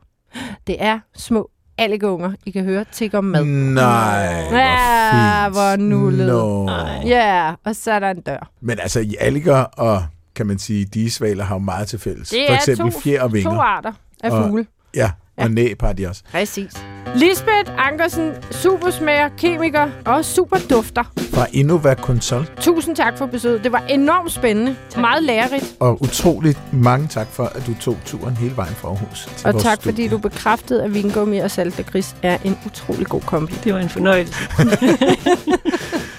Det 0.67 0.77
er 0.79 1.01
små 1.15 1.51
alligeunger, 1.81 2.33
I 2.47 2.51
kan 2.51 2.65
høre 2.65 2.85
tigger 2.93 3.19
om 3.19 3.25
mad. 3.25 3.45
Nej, 3.45 4.49
hvor 4.49 4.59
Ja, 4.59 5.45
fint. 5.47 5.55
hvor 5.55 5.77
nullet. 5.77 6.27
Nå. 6.27 6.71
Ja, 7.07 7.53
og 7.65 7.77
så 7.77 7.93
er 7.93 7.99
der 7.99 8.11
en 8.11 8.21
dør. 8.21 8.51
Men 8.61 8.79
altså, 8.81 9.01
i 9.01 9.17
alliger 9.21 9.57
og, 9.57 10.05
kan 10.35 10.47
man 10.47 10.59
sige, 10.59 10.85
digesvaler 10.85 11.45
har 11.45 11.55
jo 11.55 11.59
meget 11.59 11.89
til 11.89 11.99
fælles. 11.99 12.29
Det 12.29 12.39
For 12.49 12.53
er 12.55 12.57
eksempel 12.59 12.93
to, 12.93 13.01
fjer 13.01 13.23
og 13.23 13.33
vinger. 13.33 13.51
to 13.51 13.57
arter 13.61 13.93
af 14.25 14.31
Og- 14.31 14.49
fugle. 14.49 14.67
Ja, 14.95 15.11
Ja. 15.39 15.45
og 15.45 15.51
næb 15.51 15.83
har 15.83 15.93
de 15.93 16.07
også. 16.09 16.23
Præcis. 16.33 16.85
Lisbeth 17.15 17.71
Ankersen, 17.79 18.33
supersmager, 18.51 19.29
kemiker 19.39 19.87
og 20.05 20.25
super 20.25 20.57
dufter. 20.71 21.05
Fra 21.33 21.47
Innova 21.53 21.95
Consult. 21.95 22.53
Tusind 22.61 22.97
tak 22.97 23.19
for 23.19 23.27
besøget. 23.27 23.65
Det 23.65 23.73
var 23.73 23.83
enormt 23.89 24.33
spændende. 24.33 24.77
Tak. 24.91 25.01
Meget 25.01 25.23
lærerigt. 25.23 25.65
Og 25.81 26.03
utroligt 26.03 26.59
mange 26.73 27.09
tak 27.09 27.27
for, 27.33 27.45
at 27.45 27.63
du 27.67 27.75
tog 27.81 27.97
turen 28.07 28.37
hele 28.37 28.57
vejen 28.57 28.75
fra 28.75 28.89
Aarhus 28.89 29.29
til 29.37 29.47
Og 29.47 29.61
tak 29.63 29.81
studie. 29.81 29.93
fordi 29.93 30.09
du 30.09 30.19
bekræftede, 30.19 30.85
at 30.85 30.95
vingummi 30.95 31.39
og 31.39 31.51
saltlakrids 31.51 32.17
er 32.23 32.39
en 32.45 32.59
utrolig 32.67 33.07
god 33.07 33.21
kombi. 33.21 33.55
Det 33.65 33.75
var 33.75 33.81
en 33.81 33.89
fornøjelse. 33.89 34.35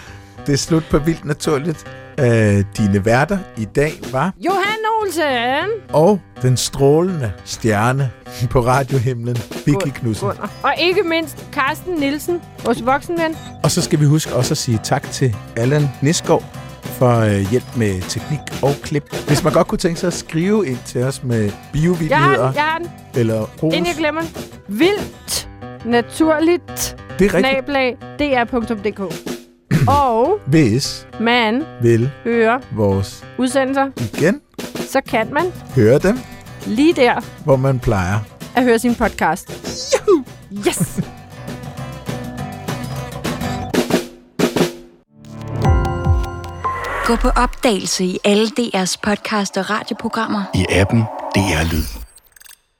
Det 0.46 0.54
er 0.54 0.58
slut 0.58 0.84
på 0.92 0.98
Vildt 1.00 1.26
Naturligt. 1.26 1.86
Øh, 2.20 2.64
dine 2.78 3.06
værter 3.06 3.38
i 3.58 3.66
dag 3.66 3.92
var, 4.12 4.34
Johan 4.46 4.60
Olsen! 5.02 5.70
og 5.94 6.20
den 6.42 6.58
strålende 6.58 7.32
stjerne 7.46 8.12
på 8.50 8.60
radiohimlen, 8.60 9.38
Vicky 9.66 9.90
Knudsen. 10.00 10.28
Og 10.64 10.74
ikke 10.80 11.04
mindst 11.04 11.46
Carsten 11.54 11.94
Nielsen, 11.96 12.42
vores 12.66 12.86
voksenven. 12.86 13.38
Og 13.64 13.72
så 13.72 13.82
skal 13.82 14.00
vi 14.00 14.06
huske 14.06 14.34
også 14.36 14.54
at 14.54 14.58
sige 14.58 14.80
tak 14.84 15.12
til 15.12 15.36
Allan 15.56 15.90
Niskov 16.02 16.44
for 16.84 17.20
øh, 17.20 17.52
hjælp 17.52 17.66
med 17.76 18.02
teknik 18.10 18.40
og 18.62 18.76
klip. 18.84 19.16
Hvis 19.28 19.44
man 19.44 19.54
godt 19.54 19.68
kunne 19.68 19.78
tænke 19.80 20.00
sig 20.00 20.08
at 20.08 20.14
skrive 20.14 20.68
ind 20.68 20.78
til 20.86 21.04
os 21.04 21.24
med 21.24 21.42
Jeg 21.44 21.52
har 21.52 21.70
biovidigheder 21.74 22.46
den, 22.48 22.56
jeg 22.56 22.64
har 22.64 22.78
den. 22.78 22.90
eller 23.16 23.42
ros, 23.64 23.74
Inden 23.74 23.86
jeg 23.86 23.96
glemmer 23.98 24.22
den. 24.22 24.30
Vildt 24.68 25.50
naturligt 25.86 26.98
det 27.20 27.26
er 27.28 27.34
rigtigt. 27.34 27.54
snablag 27.54 27.98
dr.dk. 28.20 29.41
Og 30.06 30.40
Hvis 30.46 31.08
man 31.20 31.64
vil 31.82 32.12
hører 32.24 32.60
vores 32.76 33.26
udsendelser, 33.38 33.90
igen 33.98 34.42
så 34.90 35.02
kan 35.08 35.34
man 35.34 35.54
høre 35.76 36.00
dem, 36.00 36.20
lige 36.66 36.94
der 36.94 37.22
hvor 37.44 37.56
man 37.56 37.80
plejer. 37.80 38.20
at 38.56 38.64
høre 38.64 38.80
sin 38.80 38.96
podcast. 38.96 39.50
Juhu! 40.08 40.24
Yes! 40.68 41.00
Gå 47.06 47.16
på 47.16 47.30
opdagelse 47.30 48.04
i 48.06 48.18
alle 48.24 48.48
DR's 48.60 48.96
podcast 49.04 49.58
og 49.58 49.70
radioprogrammer. 49.70 50.44
i 50.56 50.66
appen 50.70 51.02
DR 51.36 51.74
Lyd. 51.74 52.01